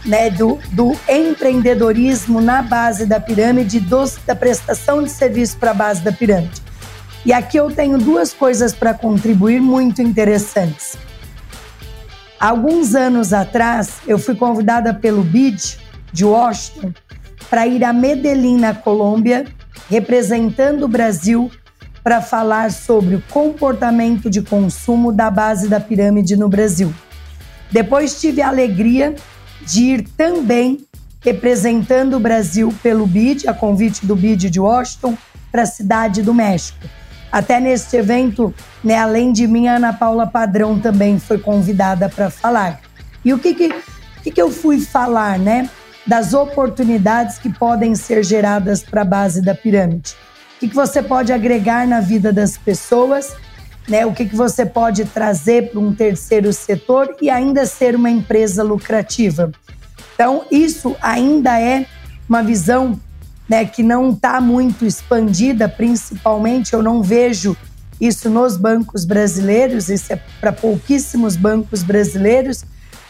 né, 0.03 0.31
do, 0.31 0.57
do 0.71 0.97
empreendedorismo 1.07 2.41
na 2.41 2.63
base 2.63 3.05
da 3.05 3.19
pirâmide, 3.19 3.79
da 4.25 4.35
prestação 4.35 5.03
de 5.03 5.11
serviço 5.11 5.57
para 5.57 5.71
a 5.71 5.73
base 5.75 6.01
da 6.01 6.11
pirâmide. 6.11 6.59
E 7.23 7.31
aqui 7.31 7.57
eu 7.57 7.69
tenho 7.69 7.99
duas 7.99 8.33
coisas 8.33 8.73
para 8.73 8.95
contribuir 8.95 9.61
muito 9.61 10.01
interessantes. 10.01 10.97
Alguns 12.39 12.95
anos 12.95 13.31
atrás, 13.31 13.97
eu 14.07 14.17
fui 14.17 14.33
convidada 14.33 14.91
pelo 14.91 15.21
BID 15.21 15.77
de 16.11 16.25
Washington 16.25 16.93
para 17.47 17.67
ir 17.67 17.83
a 17.83 17.93
Medellín, 17.93 18.57
na 18.57 18.73
Colômbia, 18.73 19.45
representando 19.87 20.85
o 20.85 20.87
Brasil 20.87 21.51
para 22.03 22.21
falar 22.21 22.71
sobre 22.71 23.15
o 23.15 23.23
comportamento 23.29 24.29
de 24.29 24.41
consumo 24.41 25.11
da 25.11 25.29
base 25.29 25.67
da 25.67 25.79
pirâmide 25.79 26.35
no 26.35 26.49
Brasil. 26.49 26.93
Depois 27.71 28.19
tive 28.19 28.41
a 28.41 28.49
alegria 28.49 29.15
de 29.61 29.83
ir 29.83 30.07
também 30.17 30.85
representando 31.21 32.15
o 32.15 32.19
Brasil 32.19 32.73
pelo 32.81 33.05
BID, 33.05 33.47
a 33.47 33.53
convite 33.53 34.05
do 34.05 34.15
BID 34.15 34.49
de 34.49 34.59
Washington, 34.59 35.15
para 35.51 35.63
a 35.63 35.67
cidade 35.67 36.23
do 36.23 36.33
México. 36.33 36.79
Até 37.31 37.59
neste 37.59 37.95
evento, 37.95 38.53
né, 38.83 38.97
além 38.97 39.31
de 39.31 39.47
mim, 39.47 39.67
a 39.67 39.75
Ana 39.75 39.93
Paula 39.93 40.27
Padrão 40.27 40.79
também 40.79 41.19
foi 41.19 41.37
convidada 41.37 42.09
para 42.09 42.29
falar. 42.29 42.81
E 43.23 43.33
o 43.33 43.39
que 43.39 43.53
que, 43.53 43.69
que 44.23 44.31
que 44.31 44.41
eu 44.41 44.51
fui 44.51 44.81
falar, 44.81 45.37
né? 45.37 45.69
Das 46.05 46.33
oportunidades 46.33 47.37
que 47.37 47.49
podem 47.49 47.93
ser 47.95 48.23
geradas 48.23 48.81
para 48.81 49.03
a 49.03 49.05
base 49.05 49.41
da 49.41 49.53
pirâmide. 49.53 50.15
Que, 50.61 50.67
que 50.67 50.75
você 50.75 51.01
pode 51.01 51.33
agregar 51.33 51.87
na 51.87 51.99
vida 51.99 52.31
das 52.31 52.55
pessoas, 52.55 53.33
né? 53.89 54.05
O 54.05 54.13
que, 54.13 54.25
que 54.25 54.35
você 54.35 54.63
pode 54.63 55.05
trazer 55.05 55.71
para 55.71 55.79
um 55.79 55.91
terceiro 55.91 56.53
setor 56.53 57.15
e 57.19 57.31
ainda 57.31 57.65
ser 57.65 57.95
uma 57.95 58.11
empresa 58.11 58.61
lucrativa. 58.61 59.51
Então, 60.13 60.43
isso 60.51 60.95
ainda 61.01 61.59
é 61.59 61.87
uma 62.29 62.43
visão 62.43 62.99
né, 63.49 63.65
que 63.65 63.81
não 63.81 64.11
está 64.11 64.39
muito 64.39 64.85
expandida, 64.85 65.67
principalmente 65.67 66.73
eu 66.73 66.83
não 66.83 67.01
vejo 67.01 67.57
isso 67.99 68.29
nos 68.29 68.55
bancos 68.55 69.03
brasileiros, 69.03 69.89
isso 69.89 70.13
é 70.13 70.21
para 70.39 70.51
pouquíssimos 70.51 71.35
bancos 71.35 71.81
brasileiros, 71.81 72.63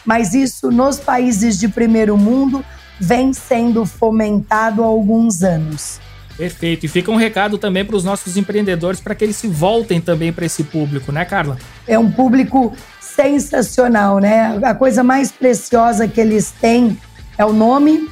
mas 0.06 0.32
isso 0.32 0.70
nos 0.70 0.98
países 0.98 1.58
de 1.58 1.68
primeiro 1.68 2.16
mundo 2.16 2.64
vem 2.98 3.34
sendo 3.34 3.84
fomentado 3.84 4.82
há 4.82 4.86
alguns 4.86 5.42
anos. 5.42 6.00
Perfeito. 6.36 6.86
E 6.86 6.88
fica 6.88 7.10
um 7.10 7.16
recado 7.16 7.58
também 7.58 7.84
para 7.84 7.96
os 7.96 8.04
nossos 8.04 8.36
empreendedores 8.36 9.00
para 9.00 9.14
que 9.14 9.24
eles 9.24 9.36
se 9.36 9.46
voltem 9.46 10.00
também 10.00 10.32
para 10.32 10.46
esse 10.46 10.64
público, 10.64 11.12
né, 11.12 11.24
Carla? 11.24 11.58
É 11.86 11.98
um 11.98 12.10
público 12.10 12.72
sensacional, 13.00 14.18
né? 14.18 14.58
A 14.62 14.74
coisa 14.74 15.02
mais 15.02 15.30
preciosa 15.30 16.08
que 16.08 16.20
eles 16.20 16.52
têm 16.60 16.98
é 17.36 17.44
o 17.44 17.52
nome, 17.52 18.08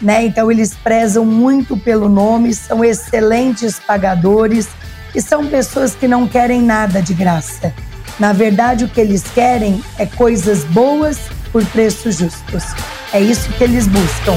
né? 0.00 0.24
Então 0.24 0.50
eles 0.50 0.74
prezam 0.74 1.24
muito 1.24 1.76
pelo 1.76 2.08
nome, 2.08 2.54
são 2.54 2.84
excelentes 2.84 3.78
pagadores 3.78 4.68
e 5.14 5.20
são 5.20 5.46
pessoas 5.46 5.94
que 5.94 6.06
não 6.06 6.26
querem 6.28 6.62
nada 6.62 7.02
de 7.02 7.14
graça. 7.14 7.74
Na 8.18 8.32
verdade, 8.32 8.84
o 8.84 8.88
que 8.88 9.00
eles 9.00 9.22
querem 9.22 9.82
é 9.98 10.06
coisas 10.06 10.64
boas 10.64 11.18
por 11.50 11.64
preços 11.66 12.18
justos. 12.18 12.64
É 13.12 13.20
isso 13.20 13.50
que 13.54 13.64
eles 13.64 13.86
buscam. 13.86 14.36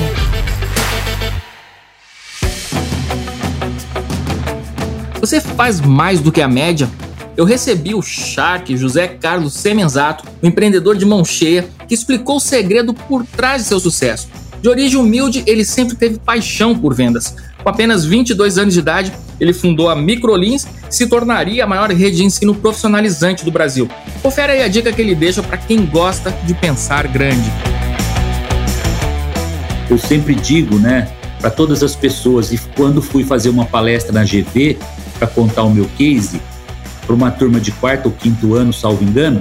Você 5.33 5.41
faz 5.41 5.81
mais 5.81 6.19
do 6.19 6.31
que 6.31 6.43
a 6.43 6.47
média? 6.47 6.87
Eu 7.35 7.43
recebi 7.43 7.95
o 7.95 8.03
Shark 8.03 8.77
José 8.77 9.07
Carlos 9.07 9.55
Semenzato, 9.55 10.23
um 10.43 10.47
empreendedor 10.47 10.95
de 10.95 11.07
mão 11.07 11.25
cheia, 11.25 11.67
que 11.87 11.95
explicou 11.95 12.35
o 12.35 12.39
segredo 12.39 12.93
por 12.93 13.25
trás 13.25 13.63
de 13.63 13.67
seu 13.67 13.79
sucesso. 13.79 14.27
De 14.61 14.69
origem 14.69 14.99
humilde, 14.99 15.43
ele 15.47 15.65
sempre 15.65 15.95
teve 15.95 16.19
paixão 16.19 16.77
por 16.77 16.93
vendas. 16.93 17.35
Com 17.63 17.67
apenas 17.67 18.05
22 18.05 18.59
anos 18.59 18.75
de 18.75 18.79
idade, 18.79 19.11
ele 19.39 19.53
fundou 19.53 19.89
a 19.89 19.95
Microlins 19.95 20.67
e 20.87 20.93
se 20.93 21.07
tornaria 21.07 21.63
a 21.63 21.67
maior 21.67 21.89
rede 21.89 22.17
de 22.17 22.23
ensino 22.25 22.53
profissionalizante 22.53 23.43
do 23.43 23.49
Brasil. 23.49 23.89
Confere 24.21 24.51
aí 24.51 24.61
a 24.61 24.67
dica 24.67 24.93
que 24.93 25.01
ele 25.01 25.15
deixa 25.15 25.41
para 25.41 25.57
quem 25.57 25.83
gosta 25.83 26.29
de 26.45 26.53
pensar 26.53 27.07
grande. 27.07 27.51
Eu 29.89 29.97
sempre 29.97 30.35
digo, 30.35 30.77
né, 30.77 31.11
para 31.41 31.49
todas 31.49 31.81
as 31.81 31.95
pessoas, 31.95 32.53
e 32.53 32.59
quando 32.75 33.01
fui 33.01 33.23
fazer 33.23 33.49
uma 33.49 33.65
palestra 33.65 34.11
na 34.13 34.23
GV 34.23 34.77
para 35.17 35.28
contar 35.28 35.63
o 35.63 35.69
meu 35.69 35.89
case, 35.97 36.41
para 37.06 37.15
uma 37.15 37.32
turma 37.32 37.60
de 37.60 37.71
quarto 37.71 38.08
ou 38.08 38.12
quinto 38.12 38.56
ano, 38.56 38.73
salvo 38.73 39.04
engano, 39.04 39.39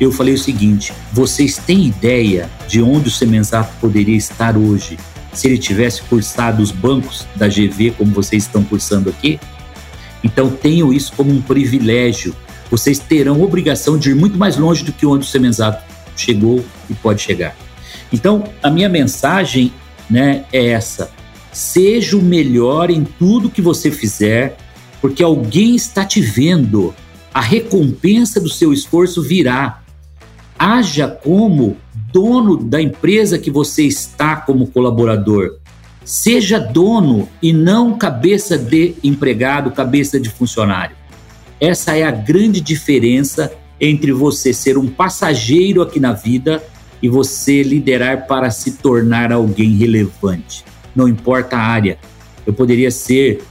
eu 0.00 0.12
falei 0.12 0.34
o 0.34 0.38
seguinte: 0.38 0.92
vocês 1.12 1.56
têm 1.58 1.86
ideia 1.86 2.48
de 2.66 2.82
onde 2.82 3.08
o 3.08 3.10
Semenzato 3.10 3.74
poderia 3.80 4.16
estar 4.16 4.56
hoje 4.56 4.98
se 5.32 5.46
ele 5.46 5.58
tivesse 5.58 6.02
cursado 6.02 6.62
os 6.62 6.70
bancos 6.70 7.26
da 7.36 7.48
GV 7.48 7.92
como 7.96 8.12
vocês 8.12 8.44
estão 8.44 8.62
cursando 8.62 9.10
aqui? 9.10 9.38
Então 10.22 10.50
tenham 10.50 10.92
isso 10.92 11.12
como 11.16 11.30
um 11.32 11.40
privilégio. 11.40 12.34
Vocês 12.70 12.98
terão 12.98 13.40
obrigação 13.42 13.96
de 13.96 14.10
ir 14.10 14.14
muito 14.14 14.36
mais 14.36 14.56
longe 14.56 14.84
do 14.84 14.92
que 14.92 15.06
onde 15.06 15.24
o 15.24 15.28
Semenzato 15.28 15.82
chegou 16.16 16.64
e 16.90 16.94
pode 16.94 17.22
chegar. 17.22 17.56
Então 18.12 18.44
a 18.62 18.70
minha 18.70 18.88
mensagem, 18.88 19.72
né, 20.08 20.44
é 20.52 20.66
essa: 20.68 21.10
seja 21.52 22.16
o 22.16 22.22
melhor 22.22 22.90
em 22.90 23.04
tudo 23.04 23.50
que 23.50 23.62
você 23.62 23.90
fizer, 23.90 24.56
porque 25.00 25.22
alguém 25.22 25.74
está 25.74 26.04
te 26.04 26.20
vendo. 26.20 26.94
A 27.32 27.40
recompensa 27.40 28.40
do 28.40 28.48
seu 28.48 28.72
esforço 28.72 29.22
virá 29.22 29.82
haja 30.58 31.06
como 31.06 31.76
dono 32.12 32.56
da 32.56 32.80
empresa 32.80 33.38
que 33.38 33.50
você 33.50 33.84
está 33.84 34.36
como 34.36 34.66
colaborador. 34.66 35.58
Seja 36.04 36.58
dono 36.58 37.28
e 37.40 37.52
não 37.52 37.96
cabeça 37.96 38.56
de 38.56 38.94
empregado, 39.04 39.70
cabeça 39.70 40.18
de 40.18 40.28
funcionário. 40.30 40.96
Essa 41.60 41.96
é 41.96 42.02
a 42.02 42.10
grande 42.10 42.60
diferença 42.60 43.52
entre 43.80 44.12
você 44.12 44.52
ser 44.52 44.78
um 44.78 44.88
passageiro 44.88 45.82
aqui 45.82 46.00
na 46.00 46.12
vida 46.12 46.62
e 47.02 47.08
você 47.08 47.62
liderar 47.62 48.26
para 48.26 48.50
se 48.50 48.72
tornar 48.72 49.32
alguém 49.32 49.76
relevante. 49.76 50.64
Não 50.96 51.06
importa 51.06 51.56
a 51.56 51.60
área. 51.60 51.98
Eu 52.46 52.52
poderia 52.52 52.90
ser 52.90 53.42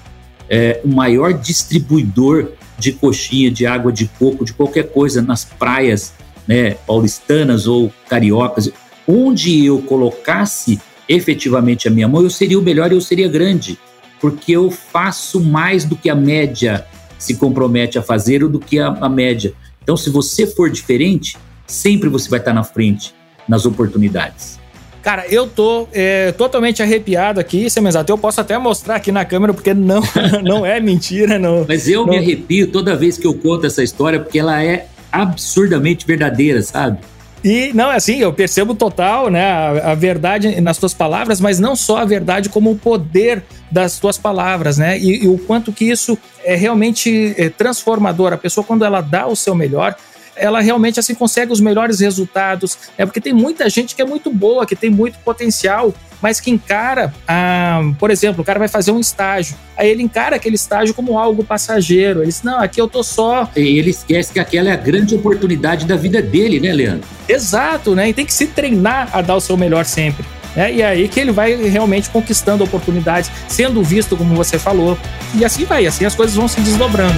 é, 0.50 0.82
o 0.84 0.88
maior 0.88 1.34
distribuidor 1.34 2.52
de 2.78 2.92
coxinha, 2.92 3.50
de 3.50 3.66
água 3.66 3.92
de 3.92 4.08
coco, 4.20 4.46
de 4.46 4.54
qualquer 4.54 4.92
coisa 4.92 5.22
nas 5.22 5.44
praias 5.44 6.14
né, 6.48 6.72
paulistanas 6.86 7.68
ou 7.68 7.92
cariocas, 8.10 8.72
onde 9.08 9.66
eu 9.66 9.82
colocasse 9.82 10.80
efetivamente 11.10 11.88
a 11.88 11.92
minha 11.92 12.08
mão, 12.08 12.22
eu 12.22 12.30
seria 12.30 12.60
o 12.60 12.62
melhor 12.62 12.92
eu 12.92 13.02
seria 13.02 13.28
grande, 13.28 13.78
porque 14.20 14.52
eu 14.52 14.70
faço 14.70 15.40
mais 15.40 15.86
do 15.86 15.96
que 15.96 16.10
a 16.10 16.16
média 16.16 16.86
se 17.18 17.36
compromete 17.36 17.98
a 17.98 18.02
fazer 18.02 18.44
ou 18.44 18.50
do 18.50 18.60
que 18.60 18.80
a, 18.80 18.88
a 18.88 19.10
média. 19.10 19.54
Então, 19.82 19.98
se 19.98 20.10
você 20.10 20.46
for 20.46 20.70
diferente, 20.70 21.38
sempre 21.66 22.10
você 22.10 22.30
vai 22.30 22.40
estar 22.40 22.54
na 22.54 22.64
frente 22.64 23.16
nas 23.48 23.66
oportunidades. 23.66 24.60
Cara, 25.08 25.26
eu 25.30 25.48
tô 25.48 25.88
é, 25.94 26.34
totalmente 26.34 26.84
arrepiado 26.84 27.40
aqui, 27.40 27.70
Semenzato. 27.70 28.12
Eu 28.12 28.18
posso 28.18 28.42
até 28.42 28.58
mostrar 28.58 28.96
aqui 28.96 29.10
na 29.10 29.24
câmera, 29.24 29.54
porque 29.54 29.74
não, 29.74 30.02
não 30.44 30.66
é 30.66 30.82
mentira. 30.82 31.40
Não, 31.40 31.66
Mas 31.66 31.88
eu 31.88 32.06
não... 32.06 32.10
me 32.10 32.18
arrepio 32.18 32.70
toda 32.70 32.94
vez 32.94 33.18
que 33.18 33.26
eu 33.26 33.34
conto 33.34 33.66
essa 33.66 33.82
história, 33.82 34.20
porque 34.20 34.38
ela 34.38 34.62
é 34.62 34.88
absurdamente 35.10 36.06
verdadeira, 36.06 36.62
sabe? 36.62 36.98
E 37.42 37.72
não, 37.74 37.90
assim, 37.90 38.18
eu 38.18 38.34
percebo 38.34 38.76
total, 38.76 39.30
né, 39.30 39.50
a, 39.50 39.92
a, 39.92 39.96
verdade 39.96 40.60
nas 40.60 40.78
tuas 40.78 40.94
palavras, 40.94 41.40
mas 41.40 41.58
não 41.58 41.74
só 41.74 42.00
a 42.00 42.06
verdade, 42.06 42.50
como 42.50 42.72
o 42.72 42.76
poder 42.76 43.44
das 43.72 44.00
tuas 44.00 44.18
palavras, 44.18 44.78
né? 44.78 45.00
E, 45.00 45.24
e 45.24 45.28
o 45.30 45.38
quanto 45.38 45.72
que 45.72 45.86
isso 45.86 46.18
é 46.44 46.54
realmente 46.54 47.34
é, 47.38 47.48
transformador. 47.48 48.34
A 48.34 48.38
pessoa, 48.38 48.62
quando 48.62 48.84
ela 48.84 49.00
dá 49.00 49.26
o 49.26 49.38
seu 49.38 49.56
melhor, 49.56 49.96
ela 50.38 50.62
realmente 50.62 51.00
assim 51.00 51.14
consegue 51.14 51.52
os 51.52 51.60
melhores 51.60 52.00
resultados. 52.00 52.78
É 52.98 53.06
porque 53.06 53.22
tem 53.22 53.34
muita 53.34 53.70
gente 53.70 53.96
que 53.96 54.02
é 54.02 54.06
muito 54.06 54.32
boa, 54.32 54.66
que 54.66 54.76
tem 54.76 54.90
muito 54.90 55.18
potencial, 55.20 55.94
mas 56.22 56.40
que 56.40 56.50
encara, 56.50 57.14
ah, 57.28 57.82
por 58.00 58.10
exemplo, 58.10 58.42
o 58.42 58.46
cara 58.46 58.58
vai 58.58 58.68
fazer 58.68 58.92
um 58.92 59.00
estágio, 59.00 59.56
aí 59.76 59.90
ele 59.90 60.02
encara 60.02 60.36
aquele 60.36 60.56
estágio 60.56 60.94
como 60.94 61.18
algo 61.18 61.44
passageiro. 61.44 62.20
Ele 62.20 62.28
diz: 62.28 62.44
Não, 62.44 62.60
aqui 62.60 62.82
eu 62.82 62.88
tô 62.88 63.04
só. 63.04 63.50
E 63.56 63.78
ele 63.78 63.92
esquece 63.92 64.34
que 64.34 64.40
aquela 64.40 64.70
é 64.70 64.74
a 64.74 64.78
grande 64.78 65.16
oportunidade 65.16 65.86
da 65.86 65.96
vida 65.96 66.22
dele, 66.22 66.60
né, 66.60 66.74
Leandro? 66.74 67.08
Exato, 67.28 67.94
né? 67.94 68.10
E 68.10 68.14
tem 68.14 68.26
que 68.26 68.34
se 68.34 68.48
treinar 68.48 69.10
a 69.14 69.22
dar 69.22 69.36
o 69.36 69.42
seu 69.42 69.58
melhor 69.58 69.86
sempre. 69.86 70.26
É, 70.56 70.74
e 70.74 70.82
aí 70.82 71.08
que 71.08 71.20
ele 71.20 71.32
vai 71.32 71.56
realmente 71.56 72.10
conquistando 72.10 72.64
oportunidades, 72.64 73.30
sendo 73.48 73.84
visto, 73.84 74.18
como 74.18 74.34
você 74.36 74.58
falou. 74.58 74.98
E 75.36 75.46
assim 75.46 75.66
vai, 75.66 75.86
assim 75.86 76.04
as 76.04 76.16
coisas 76.16 76.36
vão 76.36 76.48
se 76.48 76.60
desdobrando. 76.62 77.18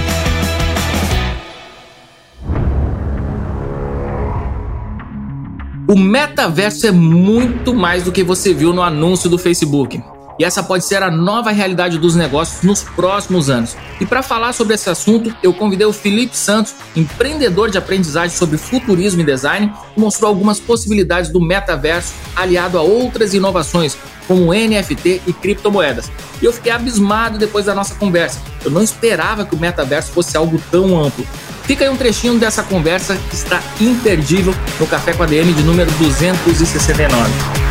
O 5.90 5.98
metaverso 5.98 6.86
é 6.86 6.92
muito 6.92 7.74
mais 7.74 8.04
do 8.04 8.12
que 8.12 8.22
você 8.22 8.54
viu 8.54 8.72
no 8.72 8.80
anúncio 8.80 9.28
do 9.28 9.36
Facebook. 9.36 10.00
E 10.40 10.44
essa 10.44 10.62
pode 10.62 10.86
ser 10.86 11.02
a 11.02 11.10
nova 11.10 11.50
realidade 11.50 11.98
dos 11.98 12.16
negócios 12.16 12.62
nos 12.62 12.82
próximos 12.82 13.50
anos. 13.50 13.76
E 14.00 14.06
para 14.06 14.22
falar 14.22 14.54
sobre 14.54 14.72
esse 14.72 14.88
assunto, 14.88 15.36
eu 15.42 15.52
convidei 15.52 15.86
o 15.86 15.92
Felipe 15.92 16.34
Santos, 16.34 16.74
empreendedor 16.96 17.70
de 17.70 17.76
aprendizagem 17.76 18.34
sobre 18.34 18.56
futurismo 18.56 19.20
e 19.20 19.24
design, 19.24 19.70
que 19.92 20.00
mostrou 20.00 20.30
algumas 20.30 20.58
possibilidades 20.58 21.30
do 21.30 21.42
metaverso 21.42 22.14
aliado 22.34 22.78
a 22.78 22.80
outras 22.80 23.34
inovações, 23.34 23.98
como 24.26 24.54
NFT 24.54 25.20
e 25.26 25.32
criptomoedas. 25.34 26.10
E 26.40 26.46
eu 26.46 26.54
fiquei 26.54 26.72
abismado 26.72 27.36
depois 27.36 27.66
da 27.66 27.74
nossa 27.74 27.94
conversa. 27.96 28.40
Eu 28.64 28.70
não 28.70 28.82
esperava 28.82 29.44
que 29.44 29.54
o 29.54 29.60
metaverso 29.60 30.10
fosse 30.10 30.38
algo 30.38 30.58
tão 30.70 30.98
amplo. 30.98 31.26
Fica 31.64 31.84
aí 31.84 31.90
um 31.90 31.98
trechinho 31.98 32.38
dessa 32.38 32.62
conversa 32.62 33.14
que 33.28 33.34
está 33.34 33.62
imperdível 33.78 34.54
no 34.78 34.86
Café 34.86 35.12
com 35.12 35.22
a 35.22 35.26
DM 35.26 35.52
de 35.52 35.62
número 35.64 35.90
269. 35.98 37.69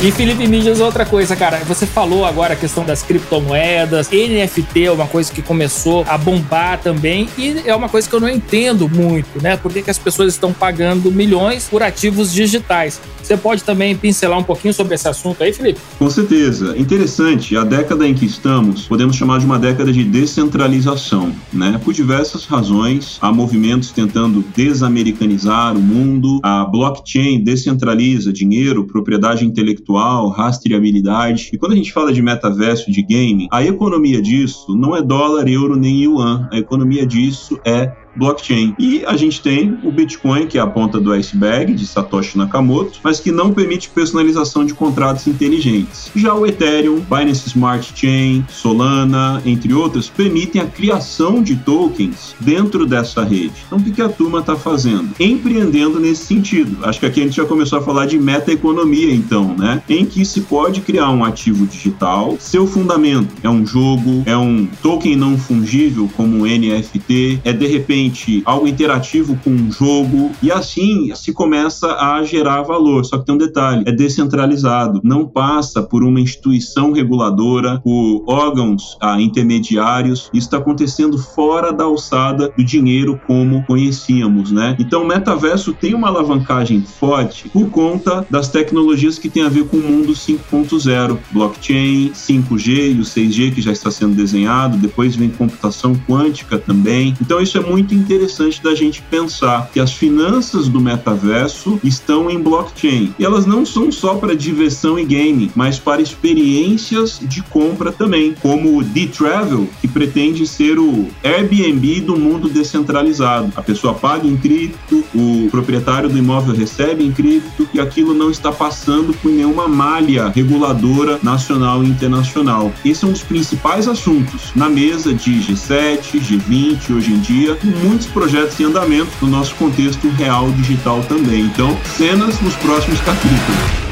E 0.00 0.12
Felipe 0.12 0.46
Mídias, 0.46 0.78
outra 0.78 1.04
coisa, 1.04 1.34
cara. 1.34 1.58
Você 1.64 1.84
falou 1.84 2.24
agora 2.24 2.54
a 2.54 2.56
questão 2.56 2.84
das 2.84 3.02
criptomoedas, 3.02 4.08
NFT 4.08 4.84
é 4.84 4.92
uma 4.92 5.08
coisa 5.08 5.32
que 5.32 5.42
começou 5.42 6.04
a 6.06 6.16
bombar 6.16 6.80
também 6.80 7.28
e 7.36 7.62
é 7.66 7.74
uma 7.74 7.88
coisa 7.88 8.08
que 8.08 8.14
eu 8.14 8.20
não 8.20 8.28
entendo 8.28 8.88
muito, 8.88 9.42
né? 9.42 9.56
Por 9.56 9.72
que, 9.72 9.82
que 9.82 9.90
as 9.90 9.98
pessoas 9.98 10.34
estão 10.34 10.52
pagando 10.52 11.10
milhões 11.10 11.66
por 11.68 11.82
ativos 11.82 12.32
digitais? 12.32 13.00
Você 13.20 13.36
pode 13.36 13.64
também 13.64 13.96
pincelar 13.96 14.38
um 14.38 14.44
pouquinho 14.44 14.72
sobre 14.72 14.94
esse 14.94 15.08
assunto 15.08 15.42
aí, 15.42 15.52
Felipe? 15.52 15.80
Com 15.98 16.08
certeza. 16.08 16.78
Interessante, 16.78 17.56
a 17.56 17.64
década 17.64 18.06
em 18.06 18.14
que 18.14 18.24
estamos, 18.24 18.86
podemos 18.86 19.16
chamar 19.16 19.40
de 19.40 19.46
uma 19.46 19.58
década 19.58 19.92
de 19.92 20.04
descentralização, 20.04 21.32
né? 21.52 21.78
Por 21.84 21.92
diversas 21.92 22.44
razões, 22.44 23.18
há 23.20 23.32
movimentos 23.32 23.90
tentando 23.90 24.44
desamericanizar 24.56 25.76
o 25.76 25.80
mundo, 25.80 26.38
a 26.42 26.64
blockchain 26.64 27.42
descentraliza 27.42 28.32
dinheiro, 28.32 28.84
propriedade 28.84 29.44
intelectual, 29.44 29.87
rastreabilidade. 29.96 31.50
E 31.52 31.58
quando 31.58 31.72
a 31.72 31.76
gente 31.76 31.92
fala 31.92 32.12
de 32.12 32.20
metaverso, 32.20 32.90
de 32.90 33.02
game, 33.02 33.48
a 33.50 33.62
economia 33.64 34.20
disso 34.20 34.76
não 34.76 34.94
é 34.94 35.02
dólar, 35.02 35.48
euro 35.48 35.76
nem 35.76 36.02
yuan. 36.02 36.48
A 36.52 36.58
economia 36.58 37.06
disso 37.06 37.58
é 37.64 37.92
blockchain. 38.18 38.74
E 38.78 39.04
a 39.06 39.16
gente 39.16 39.40
tem 39.40 39.78
o 39.82 39.90
Bitcoin, 39.90 40.46
que 40.46 40.58
é 40.58 40.60
a 40.60 40.66
ponta 40.66 40.98
do 41.00 41.12
iceberg 41.12 41.72
de 41.72 41.86
Satoshi 41.86 42.36
Nakamoto, 42.36 42.98
mas 43.02 43.20
que 43.20 43.30
não 43.30 43.52
permite 43.52 43.88
personalização 43.88 44.64
de 44.64 44.74
contratos 44.74 45.26
inteligentes. 45.26 46.10
Já 46.14 46.34
o 46.34 46.46
Ethereum, 46.46 47.00
Binance 47.00 47.48
Smart 47.48 47.92
Chain, 47.94 48.44
Solana, 48.48 49.40
entre 49.46 49.72
outros, 49.72 50.08
permitem 50.08 50.60
a 50.60 50.66
criação 50.66 51.42
de 51.42 51.56
tokens 51.56 52.34
dentro 52.40 52.84
dessa 52.84 53.22
rede. 53.22 53.52
Então, 53.66 53.78
o 53.78 53.82
que 53.82 54.02
a 54.02 54.08
turma 54.08 54.40
está 54.40 54.56
fazendo? 54.56 55.10
Empreendendo 55.20 56.00
nesse 56.00 56.24
sentido. 56.26 56.84
Acho 56.84 57.00
que 57.00 57.06
aqui 57.06 57.20
a 57.20 57.24
gente 57.24 57.36
já 57.36 57.44
começou 57.44 57.78
a 57.78 57.82
falar 57.82 58.06
de 58.06 58.18
meta-economia, 58.18 59.14
então, 59.14 59.56
né? 59.56 59.82
Em 59.88 60.04
que 60.04 60.24
se 60.24 60.42
pode 60.42 60.80
criar 60.80 61.10
um 61.10 61.24
ativo 61.24 61.66
digital, 61.66 62.36
seu 62.40 62.66
fundamento 62.66 63.34
é 63.42 63.48
um 63.48 63.66
jogo, 63.66 64.22
é 64.26 64.36
um 64.36 64.66
token 64.82 65.16
não 65.16 65.38
fungível, 65.38 66.08
como 66.16 66.38
um 66.38 66.46
NFT, 66.46 67.40
é 67.44 67.52
de 67.52 67.66
repente 67.66 68.07
algo 68.44 68.66
interativo 68.66 69.38
com 69.42 69.50
um 69.50 69.70
jogo, 69.70 70.30
e 70.42 70.50
assim 70.50 71.14
se 71.14 71.32
começa 71.32 71.94
a 71.94 72.22
gerar 72.22 72.62
valor. 72.62 73.04
Só 73.04 73.18
que 73.18 73.26
tem 73.26 73.34
um 73.34 73.38
detalhe: 73.38 73.84
é 73.86 73.92
descentralizado, 73.92 75.00
não 75.02 75.26
passa 75.26 75.82
por 75.82 76.02
uma 76.02 76.20
instituição 76.20 76.92
reguladora, 76.92 77.80
por 77.80 78.24
órgãos 78.26 78.96
ah, 79.00 79.20
intermediários. 79.20 80.30
Isso 80.32 80.46
está 80.46 80.58
acontecendo 80.58 81.18
fora 81.18 81.72
da 81.72 81.84
alçada 81.84 82.52
do 82.56 82.64
dinheiro 82.64 83.20
como 83.26 83.64
conhecíamos, 83.64 84.50
né? 84.50 84.76
Então, 84.78 85.02
o 85.02 85.06
metaverso 85.06 85.72
tem 85.72 85.94
uma 85.94 86.08
alavancagem 86.08 86.82
forte 86.82 87.48
por 87.48 87.68
conta 87.70 88.26
das 88.30 88.48
tecnologias 88.48 89.18
que 89.18 89.28
tem 89.28 89.42
a 89.42 89.48
ver 89.48 89.66
com 89.66 89.76
o 89.76 89.82
mundo 89.82 90.12
5.0, 90.12 91.18
blockchain, 91.32 92.10
5G 92.12 92.96
e 92.96 93.00
o 93.00 93.04
6G 93.04 93.54
que 93.54 93.60
já 93.60 93.72
está 93.72 93.90
sendo 93.90 94.14
desenhado. 94.14 94.76
Depois 94.76 95.16
vem 95.16 95.30
computação 95.30 95.94
quântica 96.08 96.58
também. 96.58 97.14
Então, 97.20 97.40
isso 97.40 97.56
é 97.58 97.60
muito 97.60 97.94
interessante 97.98 98.62
da 98.62 98.74
gente 98.74 99.02
pensar 99.02 99.70
que 99.72 99.80
as 99.80 99.92
finanças 99.92 100.68
do 100.68 100.80
metaverso 100.80 101.80
estão 101.82 102.30
em 102.30 102.40
blockchain. 102.40 103.14
E 103.18 103.24
elas 103.24 103.46
não 103.46 103.64
são 103.64 103.90
só 103.90 104.14
para 104.14 104.36
diversão 104.36 104.98
e 104.98 105.04
game, 105.04 105.50
mas 105.54 105.78
para 105.78 106.02
experiências 106.02 107.18
de 107.22 107.42
compra 107.42 107.92
também, 107.92 108.34
como 108.40 108.78
o 108.78 108.84
D-Travel, 108.84 109.68
que 109.80 109.88
pretende 109.88 110.46
ser 110.46 110.78
o 110.78 111.08
Airbnb 111.22 112.00
do 112.00 112.16
mundo 112.16 112.48
descentralizado. 112.48 113.52
A 113.56 113.62
pessoa 113.62 113.94
paga 113.94 114.26
em 114.26 114.36
cripto, 114.36 115.04
o 115.14 115.48
proprietário 115.50 116.08
do 116.08 116.18
imóvel 116.18 116.54
recebe 116.54 117.04
em 117.04 117.12
cripto 117.12 117.68
e 117.72 117.80
aquilo 117.80 118.14
não 118.14 118.30
está 118.30 118.52
passando 118.52 119.12
por 119.14 119.30
nenhuma 119.30 119.66
malha 119.66 120.28
reguladora 120.28 121.18
nacional 121.22 121.82
e 121.82 121.88
internacional. 121.88 122.72
Esses 122.84 122.98
são 122.98 123.12
os 123.12 123.22
principais 123.22 123.86
assuntos 123.86 124.52
na 124.54 124.68
mesa 124.68 125.14
de 125.14 125.30
G7, 125.40 126.20
G20 126.20 126.96
hoje 126.96 127.12
em 127.12 127.18
dia, 127.20 127.56
muitos 127.78 128.06
projetos 128.06 128.58
em 128.60 128.64
andamento 128.64 129.10
no 129.20 129.28
nosso 129.28 129.54
contexto 129.54 130.08
real 130.10 130.50
digital 130.52 131.02
também. 131.08 131.42
Então, 131.42 131.78
cenas 131.96 132.40
nos 132.40 132.54
próximos 132.56 133.00
capítulos. 133.00 133.87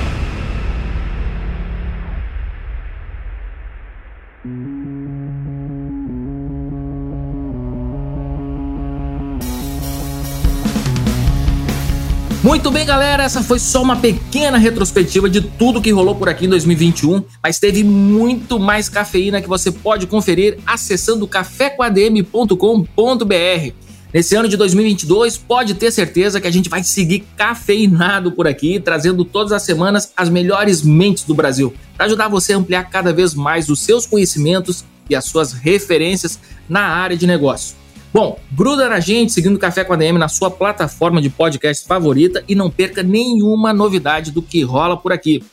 Muito 12.47 12.70
bem, 12.70 12.86
galera, 12.86 13.24
essa 13.24 13.42
foi 13.42 13.59
só 13.59 13.82
uma 13.82 13.97
pequena 13.97 14.57
retrospectiva 14.57 15.28
de 15.28 15.40
tudo 15.40 15.82
que 15.82 15.90
rolou 15.90 16.14
por 16.14 16.28
aqui 16.28 16.47
em 16.47 16.49
2021, 16.49 17.24
mas 17.42 17.59
teve 17.59 17.82
muito 17.82 18.61
mais 18.61 18.88
cafeína 18.88 19.42
que 19.42 19.49
você 19.49 19.72
pode 19.72 20.07
conferir 20.07 20.57
acessando 20.64 21.26
cafécoadm.com.br. 21.26 23.72
Nesse 24.14 24.36
ano 24.36 24.49
de 24.49 24.57
2022, 24.57 25.36
pode 25.36 25.74
ter 25.74 25.90
certeza 25.90 26.40
que 26.40 26.47
a 26.47 26.53
gente 26.53 26.68
vai 26.68 26.84
seguir 26.84 27.24
cafeinado 27.36 28.30
por 28.30 28.47
aqui, 28.47 28.78
trazendo 28.78 29.24
todas 29.24 29.51
as 29.51 29.64
semanas 29.64 30.12
as 30.16 30.28
melhores 30.28 30.82
mentes 30.82 31.24
do 31.24 31.34
Brasil, 31.34 31.74
para 31.97 32.07
ajudar 32.07 32.28
você 32.28 32.53
a 32.53 32.59
ampliar 32.59 32.84
cada 32.84 33.12
vez 33.12 33.34
mais 33.34 33.68
os 33.68 33.80
seus 33.80 34.07
conhecimentos 34.07 34.84
e 35.11 35.16
as 35.16 35.24
suas 35.24 35.53
referências 35.53 36.38
na 36.68 36.82
área 36.82 37.16
de 37.16 37.26
negócio. 37.26 37.74
Bom, 38.16 38.38
gruda 38.50 38.88
na 38.88 38.98
gente 38.98 39.30
seguindo 39.30 39.58
Café 39.58 39.84
com 39.84 39.92
a 39.92 39.96
DM 39.96 40.18
na 40.18 40.26
sua 40.26 40.50
plataforma 40.50 41.20
de 41.20 41.28
podcast 41.28 41.86
favorita 41.86 42.42
e 42.48 42.54
não 42.54 42.70
perca 42.70 43.02
nenhuma 43.02 43.74
novidade 43.74 44.30
do 44.30 44.40
que 44.40 44.62
rola 44.62 44.96
por 44.96 45.12
aqui. 45.12 45.44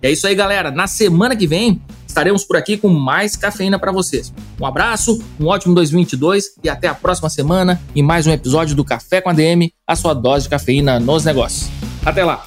É 0.00 0.10
isso 0.10 0.26
aí, 0.26 0.34
galera. 0.34 0.70
Na 0.70 0.86
semana 0.86 1.36
que 1.36 1.46
vem 1.46 1.78
estaremos 2.06 2.42
por 2.42 2.56
aqui 2.56 2.78
com 2.78 2.88
mais 2.88 3.36
cafeína 3.36 3.78
para 3.78 3.92
vocês. 3.92 4.32
Um 4.58 4.64
abraço, 4.64 5.22
um 5.38 5.48
ótimo 5.48 5.74
2022 5.74 6.52
e 6.64 6.70
até 6.70 6.88
a 6.88 6.94
próxima 6.94 7.28
semana 7.28 7.78
em 7.94 8.02
mais 8.02 8.26
um 8.26 8.32
episódio 8.32 8.74
do 8.74 8.82
Café 8.82 9.20
com 9.20 9.28
a 9.28 9.34
DM, 9.34 9.70
a 9.86 9.94
sua 9.94 10.14
dose 10.14 10.44
de 10.44 10.48
cafeína 10.48 10.98
nos 10.98 11.22
negócios. 11.22 11.68
Até 12.02 12.24
lá. 12.24 12.46